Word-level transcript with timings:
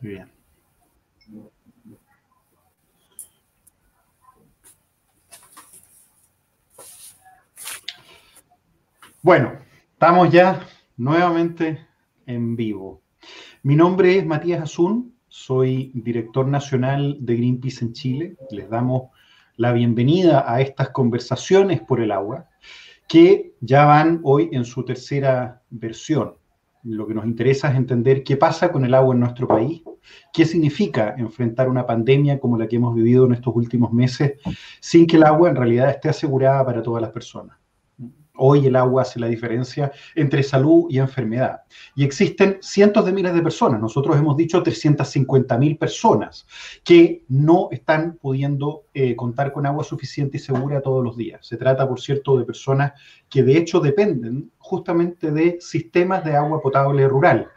Muy 0.00 0.12
bien. 0.12 0.28
Bueno, 9.22 9.58
estamos 9.92 10.32
ya 10.32 10.66
nuevamente 10.96 11.86
en 12.24 12.56
vivo. 12.56 13.02
Mi 13.62 13.76
nombre 13.76 14.16
es 14.16 14.24
Matías 14.24 14.62
Azún, 14.62 15.14
soy 15.28 15.92
director 15.94 16.46
nacional 16.48 17.18
de 17.20 17.36
Greenpeace 17.36 17.84
en 17.84 17.92
Chile. 17.92 18.36
Les 18.50 18.70
damos 18.70 19.10
la 19.56 19.72
bienvenida 19.72 20.50
a 20.50 20.62
estas 20.62 20.88
conversaciones 20.88 21.82
por 21.82 22.00
el 22.00 22.12
agua, 22.12 22.48
que 23.06 23.52
ya 23.60 23.84
van 23.84 24.20
hoy 24.22 24.48
en 24.52 24.64
su 24.64 24.82
tercera 24.86 25.62
versión. 25.68 26.39
Lo 26.82 27.06
que 27.06 27.14
nos 27.14 27.26
interesa 27.26 27.70
es 27.70 27.76
entender 27.76 28.24
qué 28.24 28.36
pasa 28.36 28.72
con 28.72 28.84
el 28.84 28.94
agua 28.94 29.14
en 29.14 29.20
nuestro 29.20 29.46
país, 29.46 29.82
qué 30.32 30.46
significa 30.46 31.14
enfrentar 31.18 31.68
una 31.68 31.86
pandemia 31.86 32.40
como 32.40 32.56
la 32.56 32.66
que 32.66 32.76
hemos 32.76 32.94
vivido 32.94 33.26
en 33.26 33.32
estos 33.32 33.54
últimos 33.54 33.92
meses 33.92 34.38
sin 34.80 35.06
que 35.06 35.16
el 35.16 35.24
agua 35.24 35.50
en 35.50 35.56
realidad 35.56 35.90
esté 35.90 36.08
asegurada 36.08 36.64
para 36.64 36.82
todas 36.82 37.02
las 37.02 37.10
personas. 37.10 37.59
Hoy 38.36 38.66
el 38.66 38.76
agua 38.76 39.02
hace 39.02 39.20
la 39.20 39.26
diferencia 39.26 39.92
entre 40.14 40.42
salud 40.42 40.86
y 40.88 40.98
enfermedad. 40.98 41.62
Y 41.94 42.04
existen 42.04 42.58
cientos 42.60 43.04
de 43.04 43.12
miles 43.12 43.34
de 43.34 43.42
personas, 43.42 43.80
nosotros 43.80 44.16
hemos 44.16 44.36
dicho 44.36 44.62
350 44.62 45.58
mil 45.58 45.76
personas, 45.76 46.46
que 46.84 47.24
no 47.28 47.68
están 47.70 48.18
pudiendo 48.20 48.84
eh, 48.94 49.14
contar 49.16 49.52
con 49.52 49.66
agua 49.66 49.84
suficiente 49.84 50.38
y 50.38 50.40
segura 50.40 50.80
todos 50.80 51.04
los 51.04 51.16
días. 51.16 51.46
Se 51.46 51.56
trata, 51.56 51.88
por 51.88 52.00
cierto, 52.00 52.38
de 52.38 52.44
personas 52.44 52.92
que 53.28 53.42
de 53.42 53.56
hecho 53.56 53.80
dependen 53.80 54.50
justamente 54.58 55.30
de 55.30 55.58
sistemas 55.60 56.24
de 56.24 56.36
agua 56.36 56.60
potable 56.60 57.06
rural. 57.08 57.48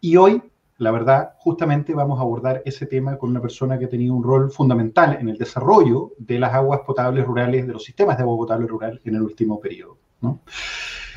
Y 0.00 0.16
hoy 0.16 0.42
la 0.80 0.92
verdad, 0.92 1.34
justamente 1.36 1.92
vamos 1.92 2.18
a 2.18 2.22
abordar 2.22 2.62
ese 2.64 2.86
tema 2.86 3.18
con 3.18 3.28
una 3.28 3.42
persona 3.42 3.78
que 3.78 3.84
ha 3.84 3.88
tenido 3.90 4.14
un 4.14 4.24
rol 4.24 4.50
fundamental 4.50 5.18
en 5.20 5.28
el 5.28 5.36
desarrollo 5.36 6.12
de 6.16 6.38
las 6.38 6.54
aguas 6.54 6.80
potables 6.86 7.26
rurales, 7.26 7.66
de 7.66 7.74
los 7.74 7.84
sistemas 7.84 8.16
de 8.16 8.22
agua 8.22 8.38
potable 8.38 8.66
rural 8.66 8.98
en 9.04 9.14
el 9.14 9.20
último 9.20 9.60
periodo. 9.60 9.98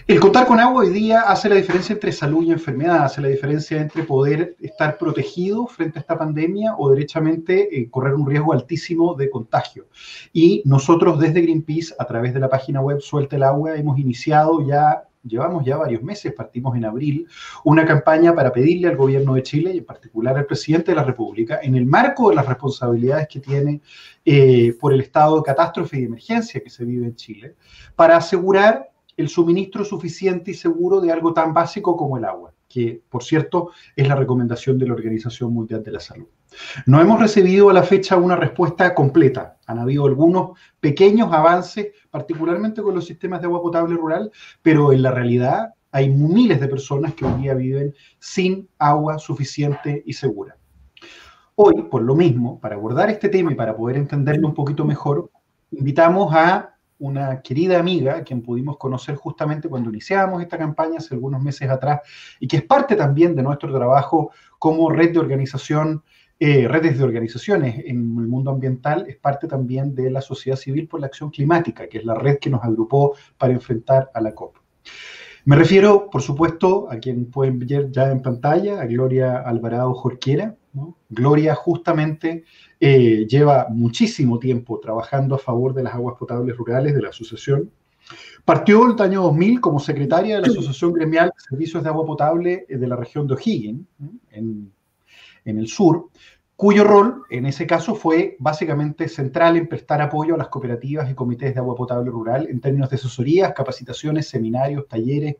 El 0.06 0.20
contar 0.20 0.46
con 0.46 0.60
agua 0.60 0.82
hoy 0.82 0.90
día 0.90 1.22
hace 1.22 1.48
la 1.48 1.56
diferencia 1.56 1.94
entre 1.94 2.12
salud 2.12 2.44
y 2.44 2.52
enfermedad, 2.52 3.06
hace 3.06 3.22
la 3.22 3.30
diferencia 3.30 3.80
entre 3.80 4.04
poder 4.04 4.58
estar 4.60 4.98
protegido 4.98 5.66
frente 5.66 5.98
a 5.98 6.02
esta 6.02 6.18
pandemia 6.18 6.76
o 6.78 6.90
derechamente 6.90 7.80
eh, 7.80 7.90
correr 7.90 8.14
un 8.14 8.30
riesgo 8.30 8.52
altísimo 8.52 9.16
de 9.16 9.30
contagio. 9.30 9.88
Y 10.34 10.62
nosotros 10.66 11.20
desde 11.20 11.42
Greenpeace, 11.42 11.96
a 11.98 12.06
través 12.06 12.34
de 12.34 12.42
la 12.42 12.50
página 12.50 12.82
web 12.82 13.00
Suelta 13.00 13.38
el 13.38 13.44
Agua, 13.44 13.78
hemos 13.78 13.98
iniciado 13.98 14.68
ya 14.68 15.04
llevamos 15.24 15.64
ya 15.66 15.78
varios 15.78 16.04
meses, 16.04 16.34
partimos 16.34 16.76
en 16.76 16.86
abril, 16.86 17.28
una 17.64 17.86
campaña 17.86 18.36
para 18.36 18.52
pedirle 18.52 18.90
al 18.90 18.98
gobierno 18.98 19.36
de 19.36 19.44
Chile 19.44 19.72
y 19.74 19.78
en 19.78 19.86
particular 19.86 20.38
al 20.38 20.46
presidente 20.46 20.92
de 20.92 20.96
la 20.96 21.04
República, 21.04 21.60
en 21.64 21.76
el 21.76 21.86
marco 21.86 22.30
de 22.30 22.36
las 22.36 22.46
responsabilidades 22.46 23.28
que 23.30 23.40
tiene 23.40 23.82
eh, 24.26 24.76
por 24.80 24.94
el 24.94 25.02
estado 25.02 25.38
de 25.38 25.44
catástrofe 25.44 26.00
y 26.00 26.04
emergencia 26.04 26.62
que 26.62 26.70
se 26.70 26.84
vive 26.84 27.06
en 27.06 27.16
Chile, 27.16 27.56
para 27.96 28.18
asegurar 28.18 28.93
el 29.18 29.30
suministro 29.30 29.86
suficiente 29.86 30.52
y 30.52 30.54
seguro 30.54 31.02
de 31.02 31.12
algo 31.12 31.34
tan 31.34 31.54
básico 31.54 31.96
como 31.96 32.18
el 32.18 32.26
agua, 32.26 32.54
que 32.68 33.02
por 33.10 33.24
cierto 33.24 33.72
es 33.96 34.08
la 34.08 34.16
recomendación 34.16 34.78
de 34.78 34.88
la 34.88 34.94
Organización 34.94 35.54
Mundial 35.54 35.84
de 35.84 35.92
la 35.92 36.00
Salud. 36.00 36.28
No 36.86 37.02
hemos 37.02 37.20
recibido 37.20 37.70
a 37.70 37.74
la 37.74 37.84
fecha 37.84 38.18
una 38.18 38.36
respuesta 38.36 38.94
completa. 38.94 39.58
Han 39.66 39.80
habido 39.80 40.06
algunos 40.06 40.58
pequeños 40.80 41.32
avances, 41.32 41.88
particularmente 42.12 42.82
con 42.82 42.96
los 42.96 43.06
sistemas 43.06 43.42
de 43.42 43.48
agua 43.48 43.62
potable 43.62 43.96
rural, 43.96 44.32
pero 44.62 44.94
en 44.94 45.02
la 45.02 45.12
realidad 45.12 45.74
hay 45.92 46.10
miles 46.10 46.60
de 46.60 46.68
personas 46.68 47.14
que 47.14 47.26
hoy 47.26 47.42
día 47.42 47.54
viven 47.54 47.94
sin 48.20 48.68
agua 48.80 49.20
suficiente 49.20 50.04
y 50.06 50.14
segura. 50.14 50.58
Hoy, 51.56 51.84
por 51.84 52.02
lo 52.02 52.16
mismo, 52.16 52.60
para 52.60 52.76
abordar 52.76 53.12
este 53.12 53.30
tema 53.30 53.52
y 53.52 53.56
para 53.56 53.78
poder 53.78 53.98
entenderlo 53.98 54.48
un 54.48 54.56
poquito 54.56 54.86
mejor, 54.86 55.30
invitamos 55.72 56.34
a 56.34 56.73
una 57.04 57.42
querida 57.42 57.80
amiga, 57.80 58.24
quien 58.24 58.42
pudimos 58.42 58.78
conocer 58.78 59.16
justamente 59.16 59.68
cuando 59.68 59.90
iniciamos 59.90 60.42
esta 60.42 60.58
campaña 60.58 61.00
hace 61.00 61.14
algunos 61.14 61.42
meses 61.44 61.70
atrás, 61.70 62.00
y 62.40 62.48
que 62.48 62.58
es 62.58 62.64
parte 62.64 62.96
también 62.96 63.36
de 63.36 63.44
nuestro 63.44 63.74
trabajo 63.74 64.32
como 64.58 64.90
red 64.90 65.12
de 65.12 65.20
organización, 65.20 66.02
eh, 66.40 66.66
redes 66.66 66.98
de 66.98 67.04
organizaciones 67.04 67.80
en 67.80 67.98
el 67.98 68.28
mundo 68.28 68.52
ambiental, 68.52 69.06
es 69.10 69.18
parte 69.18 69.48
también 69.48 69.94
de 69.94 70.10
la 70.12 70.22
Sociedad 70.22 70.58
Civil 70.58 70.88
por 70.88 71.02
la 71.02 71.08
Acción 71.08 71.30
Climática, 71.30 71.88
que 71.88 71.98
es 71.98 72.06
la 72.06 72.16
red 72.16 72.40
que 72.40 72.50
nos 72.50 72.64
agrupó 72.64 73.16
para 73.38 73.52
enfrentar 73.52 74.10
a 74.14 74.22
la 74.22 74.34
COP. 74.34 74.56
Me 75.44 75.58
refiero, 75.58 76.10
por 76.10 76.22
supuesto, 76.22 76.88
a 76.90 77.00
quien 77.00 77.30
pueden 77.30 77.60
ver 77.60 77.92
ya 77.92 78.10
en 78.10 78.22
pantalla, 78.22 78.80
a 78.80 78.86
Gloria 78.86 79.42
Alvarado 79.42 79.94
Jorquera. 79.94 80.56
Gloria 81.10 81.56
justamente 81.56 82.44
eh, 82.80 83.26
lleva 83.28 83.68
muchísimo 83.70 84.40
tiempo 84.40 84.80
trabajando 84.80 85.36
a 85.36 85.40
favor 85.40 85.74
de 85.74 85.84
las 85.84 85.94
aguas 85.94 86.16
potables 86.18 86.58
rurales 86.58 86.96
de 86.96 87.02
la 87.02 87.10
asociación. 87.10 87.72
Partió 88.44 88.86
el 88.86 89.02
año 89.02 89.22
2000 89.24 89.62
como 89.62 89.80
secretaria 89.80 90.36
de 90.36 90.42
la 90.42 90.48
Asociación 90.48 90.94
Gremial 90.94 91.28
de 91.28 91.42
Servicios 91.50 91.84
de 91.84 91.90
Agua 91.90 92.06
Potable 92.06 92.66
de 92.68 92.88
la 92.88 92.96
región 92.96 93.28
de 93.28 93.36
O'Higgins, 93.36 93.86
en, 94.32 94.74
en 95.46 95.58
el 95.58 95.68
sur, 95.68 96.10
cuyo 96.56 96.84
rol 96.84 97.24
en 97.30 97.46
ese 97.46 97.66
caso 97.66 97.96
fue 97.96 98.36
básicamente 98.40 99.08
central 99.08 99.58
en 99.58 99.68
prestar 99.68 100.02
apoyo 100.02 100.36
a 100.36 100.38
las 100.38 100.50
cooperativas 100.50 101.10
y 101.10 101.16
comités 101.16 101.54
de 101.54 101.60
agua 101.60 101.76
potable 101.76 102.12
rural 102.12 102.48
en 102.50 102.62
términos 102.62 102.90
de 102.90 102.98
asesorías, 102.98 103.54
capacitaciones, 103.54 104.30
seminarios, 104.30 104.88
talleres, 104.88 105.38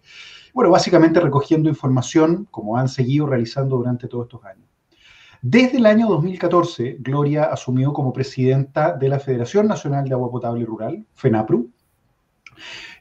bueno, 0.54 0.70
básicamente 0.70 1.20
recogiendo 1.20 1.70
información 1.70 2.48
como 2.52 2.78
han 2.78 2.90
seguido 2.90 3.26
realizando 3.26 3.78
durante 3.78 4.08
todos 4.08 4.26
estos 4.26 4.44
años. 4.46 4.73
Desde 5.46 5.78
el 5.78 5.86
año 5.88 6.08
2014, 6.08 7.00
Gloria 7.02 7.44
asumió 7.44 7.92
como 7.92 8.14
presidenta 8.14 8.94
de 8.94 9.10
la 9.10 9.20
Federación 9.20 9.68
Nacional 9.68 10.08
de 10.08 10.14
Agua 10.14 10.32
Potable 10.32 10.64
Rural, 10.64 11.06
FENAPRU, 11.16 11.70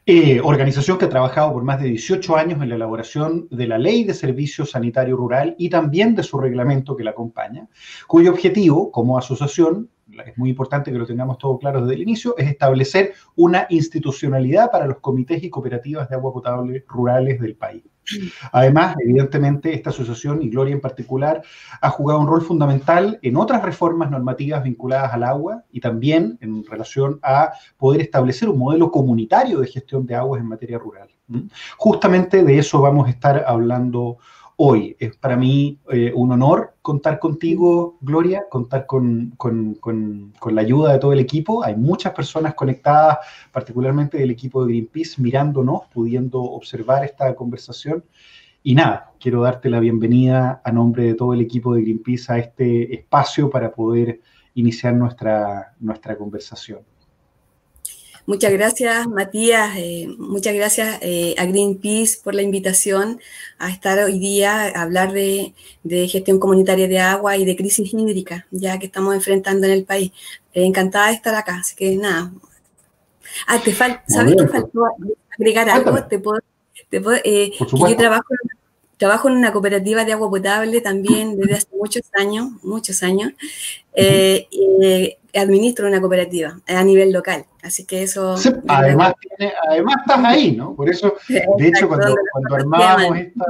eh, 0.04 0.40
organización 0.42 0.98
que 0.98 1.04
ha 1.04 1.08
trabajado 1.08 1.52
por 1.52 1.62
más 1.62 1.80
de 1.80 1.86
18 1.86 2.36
años 2.36 2.60
en 2.60 2.70
la 2.70 2.74
elaboración 2.74 3.46
de 3.52 3.68
la 3.68 3.78
Ley 3.78 4.02
de 4.02 4.12
Servicio 4.12 4.66
Sanitario 4.66 5.16
Rural 5.16 5.54
y 5.56 5.70
también 5.70 6.16
de 6.16 6.24
su 6.24 6.36
reglamento 6.36 6.96
que 6.96 7.04
la 7.04 7.12
acompaña, 7.12 7.68
cuyo 8.08 8.32
objetivo 8.32 8.90
como 8.90 9.16
asociación 9.16 9.88
es 10.26 10.38
muy 10.38 10.50
importante 10.50 10.92
que 10.92 10.98
lo 10.98 11.06
tengamos 11.06 11.38
todo 11.38 11.58
claro 11.58 11.80
desde 11.80 11.94
el 11.94 12.02
inicio, 12.02 12.36
es 12.36 12.48
establecer 12.48 13.14
una 13.36 13.66
institucionalidad 13.70 14.70
para 14.70 14.86
los 14.86 14.98
comités 14.98 15.42
y 15.42 15.50
cooperativas 15.50 16.08
de 16.08 16.16
agua 16.16 16.32
potable 16.32 16.84
rurales 16.88 17.40
del 17.40 17.56
país. 17.56 17.82
Además, 18.50 18.96
evidentemente, 18.98 19.72
esta 19.74 19.90
asociación, 19.90 20.42
y 20.42 20.50
Gloria 20.50 20.74
en 20.74 20.80
particular, 20.80 21.42
ha 21.80 21.90
jugado 21.90 22.20
un 22.20 22.26
rol 22.26 22.42
fundamental 22.42 23.18
en 23.22 23.36
otras 23.36 23.62
reformas 23.62 24.10
normativas 24.10 24.62
vinculadas 24.62 25.12
al 25.12 25.22
agua 25.22 25.64
y 25.70 25.80
también 25.80 26.36
en 26.40 26.64
relación 26.64 27.20
a 27.22 27.52
poder 27.76 28.00
establecer 28.00 28.48
un 28.48 28.58
modelo 28.58 28.90
comunitario 28.90 29.60
de 29.60 29.68
gestión 29.68 30.04
de 30.06 30.16
aguas 30.16 30.40
en 30.40 30.48
materia 30.48 30.78
rural. 30.78 31.08
Justamente 31.76 32.42
de 32.42 32.58
eso 32.58 32.80
vamos 32.80 33.06
a 33.06 33.10
estar 33.10 33.44
hablando 33.46 34.18
hoy. 34.64 34.96
Es 35.00 35.16
para 35.16 35.36
mí 35.36 35.80
eh, 35.90 36.12
un 36.14 36.30
honor 36.30 36.76
contar 36.82 37.18
contigo, 37.18 37.98
Gloria, 38.00 38.44
contar 38.48 38.86
con, 38.86 39.34
la 40.50 40.60
ayuda 40.60 40.92
de 40.92 40.98
todo 41.00 41.12
el 41.12 41.18
equipo. 41.18 41.64
Hay 41.64 41.74
muchas 41.74 42.12
personas 42.12 42.54
conectadas, 42.54 43.18
particularmente 43.50 44.18
del 44.18 44.30
equipo 44.30 44.64
de 44.64 44.68
Greenpeace, 44.72 45.20
mirándonos, 45.20 45.82
pudiendo 45.92 46.40
observar 46.40 47.04
esta 47.04 47.34
conversación. 47.34 48.04
Y 48.62 48.76
nada, 48.76 49.10
quiero 49.18 49.42
darte 49.42 49.68
la 49.68 49.80
bienvenida 49.80 50.62
a 50.64 50.70
nombre 50.70 51.06
de 51.06 51.14
todo 51.14 51.34
el 51.34 51.40
equipo 51.40 51.74
de 51.74 51.82
Greenpeace 51.82 52.32
a 52.32 52.38
este 52.38 52.94
espacio 52.94 53.50
para 53.50 53.72
poder 53.72 54.20
iniciar 54.54 54.94
nuestra, 54.94 55.74
nuestra 55.80 56.16
conversación. 56.16 56.91
Muchas 58.24 58.52
gracias, 58.52 59.08
Matías. 59.08 59.76
Eh, 59.76 60.06
muchas 60.16 60.54
gracias 60.54 60.98
eh, 61.02 61.34
a 61.38 61.44
Greenpeace 61.44 62.18
por 62.22 62.34
la 62.34 62.42
invitación 62.42 63.20
a 63.58 63.68
estar 63.70 63.98
hoy 63.98 64.20
día 64.20 64.72
a 64.74 64.82
hablar 64.82 65.12
de, 65.12 65.54
gestión 66.08 66.38
comunitaria 66.38 66.86
de 66.86 67.00
agua 67.00 67.36
y 67.36 67.44
de 67.44 67.56
crisis 67.56 67.92
hídrica, 67.92 68.46
ya 68.52 68.78
que 68.78 68.86
estamos 68.86 69.14
enfrentando 69.14 69.66
en 69.66 69.72
el 69.72 69.84
país. 69.84 70.12
Eh, 70.54 70.64
encantada 70.64 71.08
de 71.08 71.14
estar 71.14 71.34
acá. 71.34 71.56
Así 71.60 71.74
que 71.74 71.96
nada. 71.96 72.32
Ah, 73.46 73.60
te 73.62 73.72
falta, 73.72 74.04
¿sabes 74.06 74.36
qué 74.36 74.46
faltó 74.46 74.84
agregar 75.36 75.68
algo? 75.68 76.04
Te 76.04 76.18
puedo, 76.18 76.40
te 76.90 77.00
puedo, 77.00 77.18
yo 77.24 77.96
trabajo 77.96 78.34
Trabajo 79.02 79.28
en 79.28 79.34
una 79.34 79.52
cooperativa 79.52 80.04
de 80.04 80.12
agua 80.12 80.30
potable 80.30 80.80
también 80.80 81.36
desde 81.36 81.54
hace 81.54 81.66
muchos 81.76 82.02
años, 82.12 82.50
muchos 82.62 83.02
años. 83.02 83.32
Eh, 83.94 84.46
administro 85.34 85.88
una 85.88 86.00
cooperativa 86.00 86.60
a 86.68 86.84
nivel 86.84 87.10
local. 87.10 87.44
Así 87.62 87.86
que 87.86 88.02
eso... 88.02 88.34
además, 88.66 89.14
además 89.68 89.96
estás 90.00 90.24
ahí, 90.24 90.56
¿no? 90.56 90.74
Por 90.74 90.88
eso, 90.88 91.14
de 91.28 91.68
hecho, 91.68 91.88
cuando, 91.88 92.14
cuando 92.32 92.54
armábamos 92.56 93.18
esta... 93.18 93.44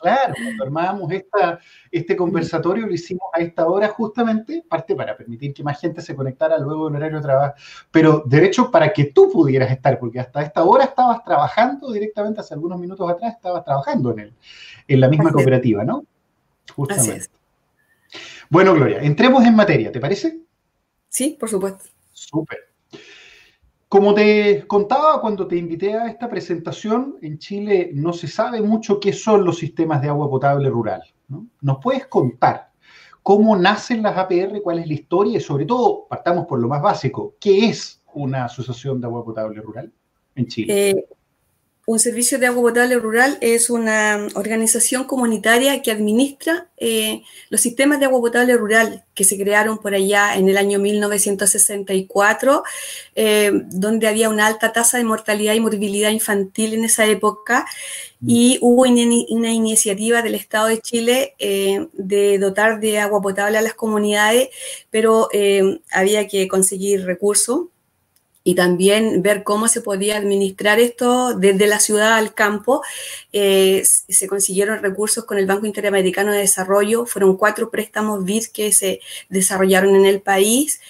Claro, 0.00 0.34
cuando 0.40 0.64
armábamos 0.64 1.10
esta, 1.10 1.58
este 1.90 2.14
conversatorio 2.14 2.86
lo 2.86 2.92
hicimos 2.92 3.28
a 3.32 3.40
esta 3.40 3.66
hora 3.66 3.88
justamente, 3.88 4.64
parte 4.68 4.94
para 4.94 5.16
permitir 5.16 5.52
que 5.52 5.64
más 5.64 5.80
gente 5.80 6.00
se 6.00 6.14
conectara 6.14 6.56
luego 6.58 6.86
del 6.86 6.96
horario 6.96 7.16
de 7.16 7.22
trabajo, 7.24 7.54
pero 7.90 8.22
de 8.24 8.44
hecho 8.46 8.70
para 8.70 8.92
que 8.92 9.06
tú 9.06 9.28
pudieras 9.32 9.70
estar, 9.72 9.98
porque 9.98 10.20
hasta 10.20 10.42
esta 10.42 10.62
hora 10.62 10.84
estabas 10.84 11.24
trabajando 11.24 11.90
directamente, 11.90 12.40
hace 12.40 12.54
algunos 12.54 12.78
minutos 12.78 13.10
atrás 13.10 13.34
estabas 13.34 13.64
trabajando 13.64 14.12
en, 14.12 14.18
el, 14.20 14.34
en 14.86 15.00
la 15.00 15.08
misma 15.08 15.32
cooperativa, 15.32 15.82
¿no? 15.82 16.04
Justamente. 16.76 17.26
Bueno, 18.48 18.74
Gloria, 18.74 19.00
entremos 19.02 19.44
en 19.44 19.56
materia, 19.56 19.90
¿te 19.90 19.98
parece? 19.98 20.38
Sí, 21.08 21.36
por 21.38 21.48
supuesto. 21.48 21.84
Súper. 22.12 22.67
Como 23.88 24.12
te 24.12 24.66
contaba 24.66 25.18
cuando 25.20 25.46
te 25.46 25.56
invité 25.56 25.94
a 25.94 26.08
esta 26.08 26.28
presentación, 26.28 27.16
en 27.22 27.38
Chile 27.38 27.90
no 27.94 28.12
se 28.12 28.28
sabe 28.28 28.60
mucho 28.60 29.00
qué 29.00 29.14
son 29.14 29.44
los 29.44 29.58
sistemas 29.58 30.02
de 30.02 30.08
agua 30.08 30.28
potable 30.28 30.68
rural. 30.68 31.02
¿Nos 31.62 31.78
puedes 31.82 32.06
contar 32.06 32.70
cómo 33.22 33.56
nacen 33.56 34.02
las 34.02 34.16
APR, 34.16 34.60
cuál 34.62 34.80
es 34.80 34.86
la 34.86 34.92
historia 34.92 35.38
y 35.38 35.40
sobre 35.40 35.64
todo, 35.64 36.06
partamos 36.08 36.46
por 36.46 36.58
lo 36.58 36.68
más 36.68 36.82
básico, 36.82 37.34
¿qué 37.40 37.66
es 37.66 38.02
una 38.12 38.44
asociación 38.44 39.00
de 39.00 39.06
agua 39.06 39.24
potable 39.24 39.60
rural 39.62 39.90
en 40.34 40.46
Chile? 40.46 40.90
Eh, 40.90 41.04
un 41.88 41.98
servicio 41.98 42.38
de 42.38 42.46
agua 42.46 42.64
potable 42.64 42.98
rural 42.98 43.38
es 43.40 43.70
una 43.70 44.28
organización 44.34 45.04
comunitaria 45.04 45.80
que 45.80 45.90
administra 45.90 46.68
eh, 46.76 47.22
los 47.48 47.62
sistemas 47.62 47.98
de 47.98 48.04
agua 48.04 48.20
potable 48.20 48.54
rural 48.58 49.06
que 49.14 49.24
se 49.24 49.38
crearon 49.38 49.78
por 49.78 49.94
allá 49.94 50.36
en 50.36 50.50
el 50.50 50.58
año 50.58 50.78
1964, 50.80 52.62
eh, 53.14 53.52
donde 53.70 54.06
había 54.06 54.28
una 54.28 54.46
alta 54.46 54.70
tasa 54.70 54.98
de 54.98 55.04
mortalidad 55.04 55.54
y 55.54 55.60
morbilidad 55.60 56.10
infantil 56.10 56.74
en 56.74 56.84
esa 56.84 57.06
época. 57.06 57.64
Mm. 58.20 58.28
Y 58.28 58.58
hubo 58.60 58.82
una, 58.82 59.50
iniciativa 59.50 60.20
del 60.20 60.34
Estado 60.34 60.66
de 60.66 60.82
Chile 60.82 61.36
eh, 61.38 61.88
de 61.94 62.38
dotar 62.38 62.80
de 62.80 62.98
agua 62.98 63.22
potable 63.22 63.56
a 63.56 63.62
las 63.62 63.72
comunidades, 63.72 64.50
pero 64.90 65.30
había 65.90 66.28
que 66.28 66.48
conseguir 66.48 67.06
recursos 67.06 67.68
y 68.48 68.54
también 68.54 69.20
ver 69.20 69.42
cómo 69.44 69.68
se 69.68 69.82
podía 69.82 70.16
administrar 70.16 70.80
esto 70.80 71.34
desde 71.34 71.66
la 71.66 71.80
ciudad 71.80 72.14
al 72.14 72.32
campo. 72.32 72.80
Eh, 73.30 73.82
se 73.84 74.26
consiguieron 74.26 74.80
recursos 74.82 75.26
con 75.26 75.36
el 75.36 75.44
Banco 75.44 75.66
Interamericano 75.66 76.32
de 76.32 76.38
Desarrollo, 76.38 77.04
fueron 77.04 77.36
cuatro 77.36 77.70
préstamos 77.70 78.24
BID 78.24 78.46
que 78.46 78.72
se 78.72 79.00
desarrollaron 79.28 79.94
en 79.96 80.06
el 80.06 80.22
país 80.22 80.80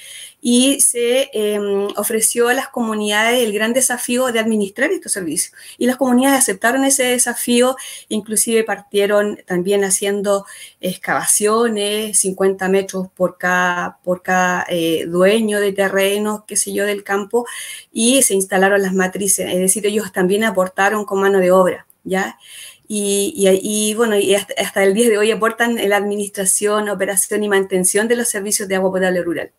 y 0.40 0.80
se 0.80 1.30
em, 1.32 1.88
ofreció 1.96 2.48
a 2.48 2.54
las 2.54 2.68
comunidades 2.68 3.42
el 3.42 3.52
gran 3.52 3.72
desafío 3.72 4.26
de 4.32 4.38
administrar 4.38 4.90
estos 4.90 5.12
servicios. 5.12 5.54
Y 5.78 5.86
las 5.86 5.96
comunidades 5.96 6.40
aceptaron 6.40 6.84
ese 6.84 7.04
desafío, 7.04 7.76
inclusive 8.08 8.64
partieron 8.64 9.40
también 9.46 9.84
haciendo 9.84 10.46
excavaciones, 10.80 12.18
50 12.20 12.68
metros 12.68 13.08
por 13.16 13.36
cada, 13.38 13.98
por 14.04 14.22
cada 14.22 14.64
eh, 14.68 15.06
dueño 15.06 15.60
de 15.60 15.72
terrenos, 15.72 16.42
qué 16.46 16.56
sé 16.56 16.72
yo, 16.72 16.86
del 16.86 17.02
campo, 17.02 17.46
y 17.92 18.22
se 18.22 18.34
instalaron 18.34 18.82
las 18.82 18.94
matrices, 18.94 19.48
es 19.52 19.58
decir, 19.58 19.86
ellos 19.86 20.12
también 20.12 20.44
aportaron 20.44 21.04
con 21.04 21.20
mano 21.20 21.38
de 21.40 21.50
obra, 21.50 21.86
¿ya? 22.04 22.38
Y, 22.90 23.34
y, 23.36 23.94
bueno, 23.94 24.16
y 24.16 24.34
hasta, 24.34 24.54
hasta, 24.62 24.82
el 24.82 24.94
día 24.94 25.10
de 25.10 25.18
hoy 25.18 25.30
aportan 25.30 25.76
la 25.88 25.96
administración, 25.98 26.88
operación 26.88 27.44
y 27.44 27.48
mantención 27.48 28.08
de 28.08 28.16
los 28.16 28.28
servicios 28.28 28.66
de 28.68 28.76
agua 28.76 28.90
potable 28.90 29.22
rural. 29.22 29.52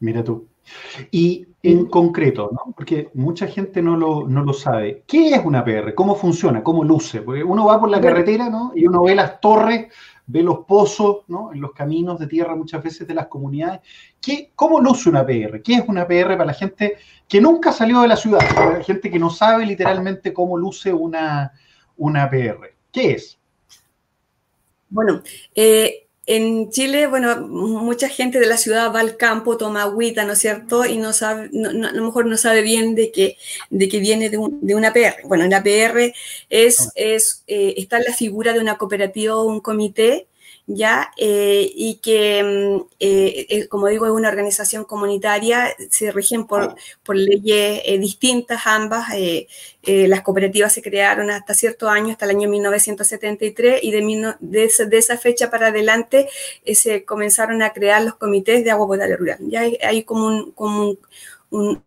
Mira 0.00 0.22
tú. 0.22 0.48
Y 1.10 1.46
en 1.62 1.86
concreto, 1.86 2.50
¿no? 2.52 2.72
porque 2.76 3.10
mucha 3.14 3.46
gente 3.46 3.82
no 3.82 3.96
lo, 3.96 4.26
no 4.28 4.42
lo, 4.42 4.52
sabe, 4.52 5.04
¿qué 5.06 5.30
es 5.30 5.44
una 5.44 5.64
PR? 5.64 5.94
¿Cómo 5.94 6.14
funciona? 6.14 6.62
¿Cómo 6.62 6.84
luce? 6.84 7.22
Porque 7.22 7.42
uno 7.42 7.66
va 7.66 7.80
por 7.80 7.88
la 7.88 8.00
carretera 8.00 8.48
¿no? 8.48 8.72
y 8.74 8.86
uno 8.86 9.02
ve 9.02 9.14
las 9.14 9.40
torres, 9.40 9.92
ve 10.26 10.42
los 10.42 10.60
pozos 10.60 11.18
¿no? 11.28 11.52
en 11.52 11.60
los 11.60 11.72
caminos 11.72 12.18
de 12.18 12.26
tierra 12.26 12.54
muchas 12.54 12.82
veces 12.82 13.06
de 13.06 13.14
las 13.14 13.26
comunidades. 13.26 13.80
¿Qué, 14.20 14.52
¿Cómo 14.54 14.80
luce 14.80 15.08
una 15.08 15.24
PR? 15.24 15.62
¿Qué 15.62 15.74
es 15.74 15.84
una 15.88 16.06
PR 16.06 16.36
para 16.36 16.46
la 16.46 16.54
gente 16.54 16.96
que 17.28 17.40
nunca 17.40 17.72
salió 17.72 18.00
de 18.02 18.08
la 18.08 18.16
ciudad? 18.16 18.40
Para 18.54 18.78
la 18.78 18.84
gente 18.84 19.10
que 19.10 19.18
no 19.18 19.30
sabe 19.30 19.66
literalmente 19.66 20.32
cómo 20.32 20.56
luce 20.56 20.92
una, 20.92 21.52
una 21.96 22.28
PR. 22.30 22.74
¿Qué 22.92 23.12
es? 23.12 23.38
Bueno, 24.88 25.20
eh, 25.54 26.05
en 26.26 26.70
Chile, 26.70 27.06
bueno, 27.06 27.46
mucha 27.46 28.08
gente 28.08 28.40
de 28.40 28.46
la 28.46 28.56
ciudad 28.56 28.92
va 28.92 29.00
al 29.00 29.16
campo, 29.16 29.56
toma 29.56 29.82
agüita, 29.82 30.24
¿no 30.24 30.32
es 30.32 30.40
cierto? 30.40 30.84
Y 30.84 30.98
no 30.98 31.12
sabe, 31.12 31.44
a 31.44 31.92
lo 31.92 32.04
mejor 32.04 32.26
no 32.26 32.36
sabe 32.36 32.62
bien 32.62 32.96
de 32.96 33.12
que, 33.12 33.38
de 33.70 33.88
que 33.88 34.00
viene 34.00 34.28
de, 34.28 34.38
de 34.60 34.74
una 34.74 34.92
PR. 34.92 35.22
Bueno, 35.24 35.44
en 35.44 35.50
la 35.50 35.62
PR 35.62 36.12
es, 36.50 36.80
ah. 36.80 36.92
es 36.96 37.44
eh, 37.46 37.74
está 37.76 38.00
la 38.00 38.12
figura 38.12 38.52
de 38.52 38.58
una 38.60 38.76
cooperativa 38.76 39.36
o 39.36 39.44
un 39.44 39.60
comité 39.60 40.26
¿ya? 40.66 41.12
Eh, 41.16 41.70
y 41.74 41.96
que, 41.98 42.42
mm, 42.42 42.88
eh, 43.00 43.46
eh, 43.48 43.68
como 43.68 43.86
digo, 43.88 44.06
es 44.06 44.12
una 44.12 44.28
organización 44.28 44.84
comunitaria, 44.84 45.74
se 45.90 46.10
rigen 46.12 46.46
por, 46.46 46.74
por 47.04 47.16
leyes 47.16 47.82
distintas 48.00 48.66
ambas. 48.66 49.08
las 49.82 50.22
cooperativas 50.22 50.72
se 50.72 50.82
crearon 50.82 51.30
hasta 51.30 51.54
cierto 51.54 51.88
año, 51.88 52.12
hasta 52.12 52.24
el 52.24 52.32
año 52.32 52.48
1973, 52.48 53.80
y 53.82 53.90
de, 53.92 54.34
de, 54.40 54.98
esa, 54.98 55.16
fecha 55.18 55.50
para 55.50 55.68
adelante 55.68 56.28
se 56.74 57.04
comenzaron 57.04 57.62
a 57.62 57.72
crear 57.72 58.02
los 58.02 58.16
comités 58.16 58.64
de 58.64 58.70
agua 58.72 58.86
potable 58.88 59.16
rural. 59.16 59.38
Ya 59.42 59.60
hay, 59.60 60.04
como 60.04 60.52
un, 61.50 61.84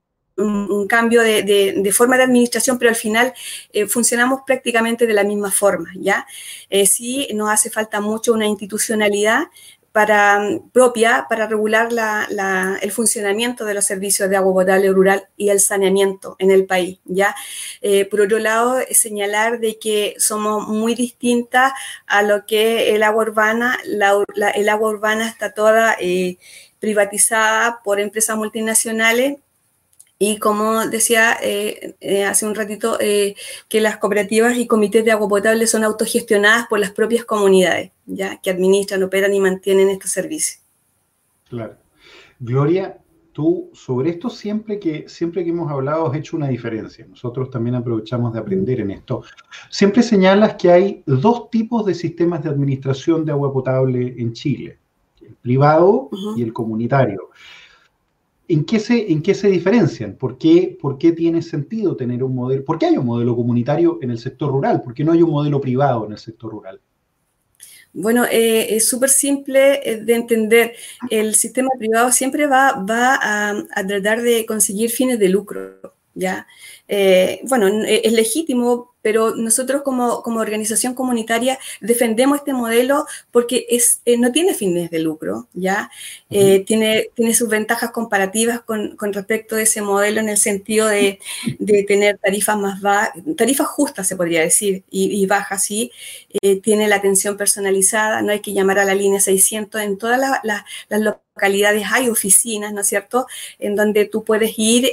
cambio 0.88 1.22
de, 1.22 1.92
forma 1.94 2.18
de 2.18 2.24
administración, 2.24 2.78
pero 2.78 2.90
al 2.90 2.96
final 2.96 3.34
eh, 3.74 3.88
funcionamos 3.88 4.42
prácticamente 4.46 5.08
de 5.08 5.14
la 5.14 5.24
misma 5.24 5.52
forma, 5.52 5.92
¿ya? 5.96 6.26
Eh, 6.70 6.86
sí 6.86 7.28
nos 7.34 7.50
hace 7.50 7.70
falta 7.70 8.02
mucho 8.02 8.34
una 8.34 8.48
institucionalidad 8.48 9.48
para, 9.92 10.40
propia 10.72 11.26
para 11.28 11.48
regular 11.48 11.90
el 12.82 12.92
funcionamiento 12.92 13.66
de 13.66 13.74
los 13.74 13.86
servicios 13.86 14.30
de 14.30 14.38
agua 14.38 14.54
potable 14.54 14.92
rural 14.92 15.28
y 15.36 15.50
el 15.50 15.60
saneamiento 15.60 16.36
en 16.40 16.52
el 16.52 16.66
país. 16.66 17.00
¿ya? 17.06 17.36
Eh, 17.82 18.06
por 18.06 18.22
otro 18.22 18.38
lado, 18.38 18.78
señalar 18.92 19.60
de 19.60 19.80
que 19.80 20.16
somos 20.20 20.68
muy 20.68 20.94
distintas 20.94 21.74
a 22.06 22.22
lo 22.22 22.46
que 22.46 22.96
el 22.96 23.02
agua 23.04 23.24
urbana, 23.24 23.80
el 23.84 24.70
agua 24.70 24.90
urbana 24.90 25.28
está 25.28 25.54
toda 25.54 25.98
privatizada 26.80 27.82
por 27.84 28.00
empresas 28.00 28.38
multinacionales 28.38 29.38
y 30.22 30.38
como 30.38 30.86
decía 30.86 31.38
eh, 31.42 31.96
eh, 32.02 32.26
hace 32.26 32.46
un 32.46 32.54
ratito, 32.54 32.98
eh, 33.00 33.36
que 33.70 33.80
las 33.80 33.98
cooperativas 33.98 34.58
y 34.58 34.68
comités 34.68 35.06
de 35.06 35.12
agua 35.12 35.30
potable 35.30 35.66
son 35.66 35.86
autogestionadas 35.86 36.68
por 36.68 36.80
las 36.80 36.92
propias 36.92 37.24
comunidades, 37.24 37.92
ya 38.06 38.40
que 38.42 38.50
administran, 38.50 39.02
operan 39.02 39.34
y 39.34 39.40
mantienen 39.40 39.90
estos 39.90 40.12
servicios. 40.12 40.62
Claro. 41.48 41.78
Gloria, 42.38 42.98
tú 43.32 43.70
sobre 43.74 44.10
esto 44.10 44.30
siempre 44.30 44.78
que, 44.78 45.08
siempre 45.08 45.46
que 45.46 45.52
hemos 45.52 45.72
hablado 45.72 46.08
has 46.08 46.18
hecho 46.18 46.36
una 46.36 46.50
diferencia. 46.50 47.06
Nosotros 47.08 47.50
también 47.50 47.76
aprovechamos 47.76 48.34
de 48.34 48.40
aprender 48.40 48.82
en 48.82 48.92
esto. 48.92 49.24
Siempre 49.70 50.04
señalas 50.04 50.56
que 50.56 50.70
hay 50.70 51.04
dos 51.06 51.50
tipos 51.50 51.86
de 51.86 51.94
sistemas 51.94 52.44
de 52.44 52.50
administración 52.50 53.26
de 53.26 53.32
agua 53.32 53.54
potable 53.54 54.16
en 54.18 54.34
Chile, 54.34 54.80
el 55.22 55.36
privado 55.36 56.10
y 56.36 56.44
el 56.44 56.52
comunitario. 56.52 57.30
¿En 58.50 58.66
qué, 58.66 58.80
se, 58.80 59.12
¿En 59.12 59.22
qué 59.22 59.36
se 59.36 59.48
diferencian? 59.48 60.16
¿Por 60.16 60.40
qué, 60.40 60.76
¿Por 60.82 60.98
qué 60.98 61.12
tiene 61.12 61.44
sentido 61.44 61.96
tener 61.96 62.24
un 62.24 62.34
modelo? 62.34 62.66
¿Por 62.66 62.80
qué 62.80 62.88
hay 62.88 62.98
un 62.98 63.06
modelo 63.06 63.36
comunitario 63.36 64.00
en 64.02 64.10
el 64.10 64.18
sector 64.18 64.52
rural? 64.52 64.82
¿Por 64.82 64.96
qué 64.96 65.04
no 65.04 65.12
hay 65.12 65.22
un 65.22 65.30
modelo 65.30 65.62
privado 65.62 66.08
en 66.08 66.14
el 66.14 66.18
sector 66.18 66.50
rural? 66.50 66.82
Bueno, 67.94 68.26
eh, 68.26 68.76
es 68.76 68.90
súper 68.90 69.10
simple 69.10 69.88
eh, 69.88 69.98
de 69.98 70.16
entender. 70.16 70.74
El 71.12 71.36
sistema 71.36 71.70
privado 71.78 72.12
siempre 72.12 72.48
va, 72.48 72.84
va 72.84 73.20
a, 73.22 73.88
tratar 73.88 74.24
de 74.24 74.48
conseguir 74.48 74.90
fines 74.90 75.20
de 75.20 75.30
lucro, 75.30 75.94
¿ya? 76.16 76.48
Eh, 76.88 77.42
bueno, 77.48 77.68
es 77.86 78.12
legítimo 78.14 78.96
pero 79.02 79.36
nosotros 79.36 79.82
como, 79.84 80.22
como, 80.24 80.40
organización 80.40 80.94
comunitaria 80.94 81.60
defendemos 81.82 82.40
este 82.40 82.54
modelo 82.54 83.06
porque 83.32 83.66
es, 83.70 84.02
eh, 84.06 84.18
no 84.18 84.32
tiene 84.32 84.54
fines 84.54 84.90
de 84.90 85.00
lucro, 85.00 85.48
¿ya? 85.54 85.90
Eh, 86.30 86.64
tiene, 86.66 87.10
tiene 87.16 87.34
sus 87.34 87.50
ventajas 87.50 87.92
comparativas 87.92 88.62
con, 88.62 88.96
con, 88.96 89.14
respecto 89.14 89.56
de 89.56 89.64
ese 89.64 89.82
modelo 89.82 90.20
en 90.20 90.30
el 90.30 90.38
sentido 90.38 90.88
de, 90.88 91.20
de 91.60 91.84
tener 91.84 92.18
tarifas 92.18 92.58
más 92.58 92.82
bajas, 92.82 93.12
tarifas 93.36 93.68
justas 93.68 94.08
se 94.08 94.16
podría 94.16 94.42
decir, 94.42 94.84
y, 94.90 95.22
y 95.22 95.26
bajas, 95.26 95.64
¿sí? 95.64 95.92
Eh, 96.42 96.62
tiene 96.62 96.88
la 96.88 96.98
atención 96.98 97.38
personalizada, 97.38 98.22
no 98.22 98.32
hay 98.32 98.40
que 98.42 98.54
llamar 98.54 98.80
a 98.80 98.86
la 98.86 98.96
línea 98.96 99.20
600 99.20 99.82
en 99.82 99.98
todas 99.98 100.20
las, 100.20 100.40
las, 100.44 100.64
las 100.90 101.02
localidades 101.02 101.86
hay 101.92 102.10
oficinas, 102.10 102.74
¿no 102.74 102.82
es 102.82 102.88
cierto?, 102.88 103.26
en 103.60 103.76
donde 103.76 104.06
tú 104.06 104.24
puedes 104.24 104.54
ir 104.58 104.92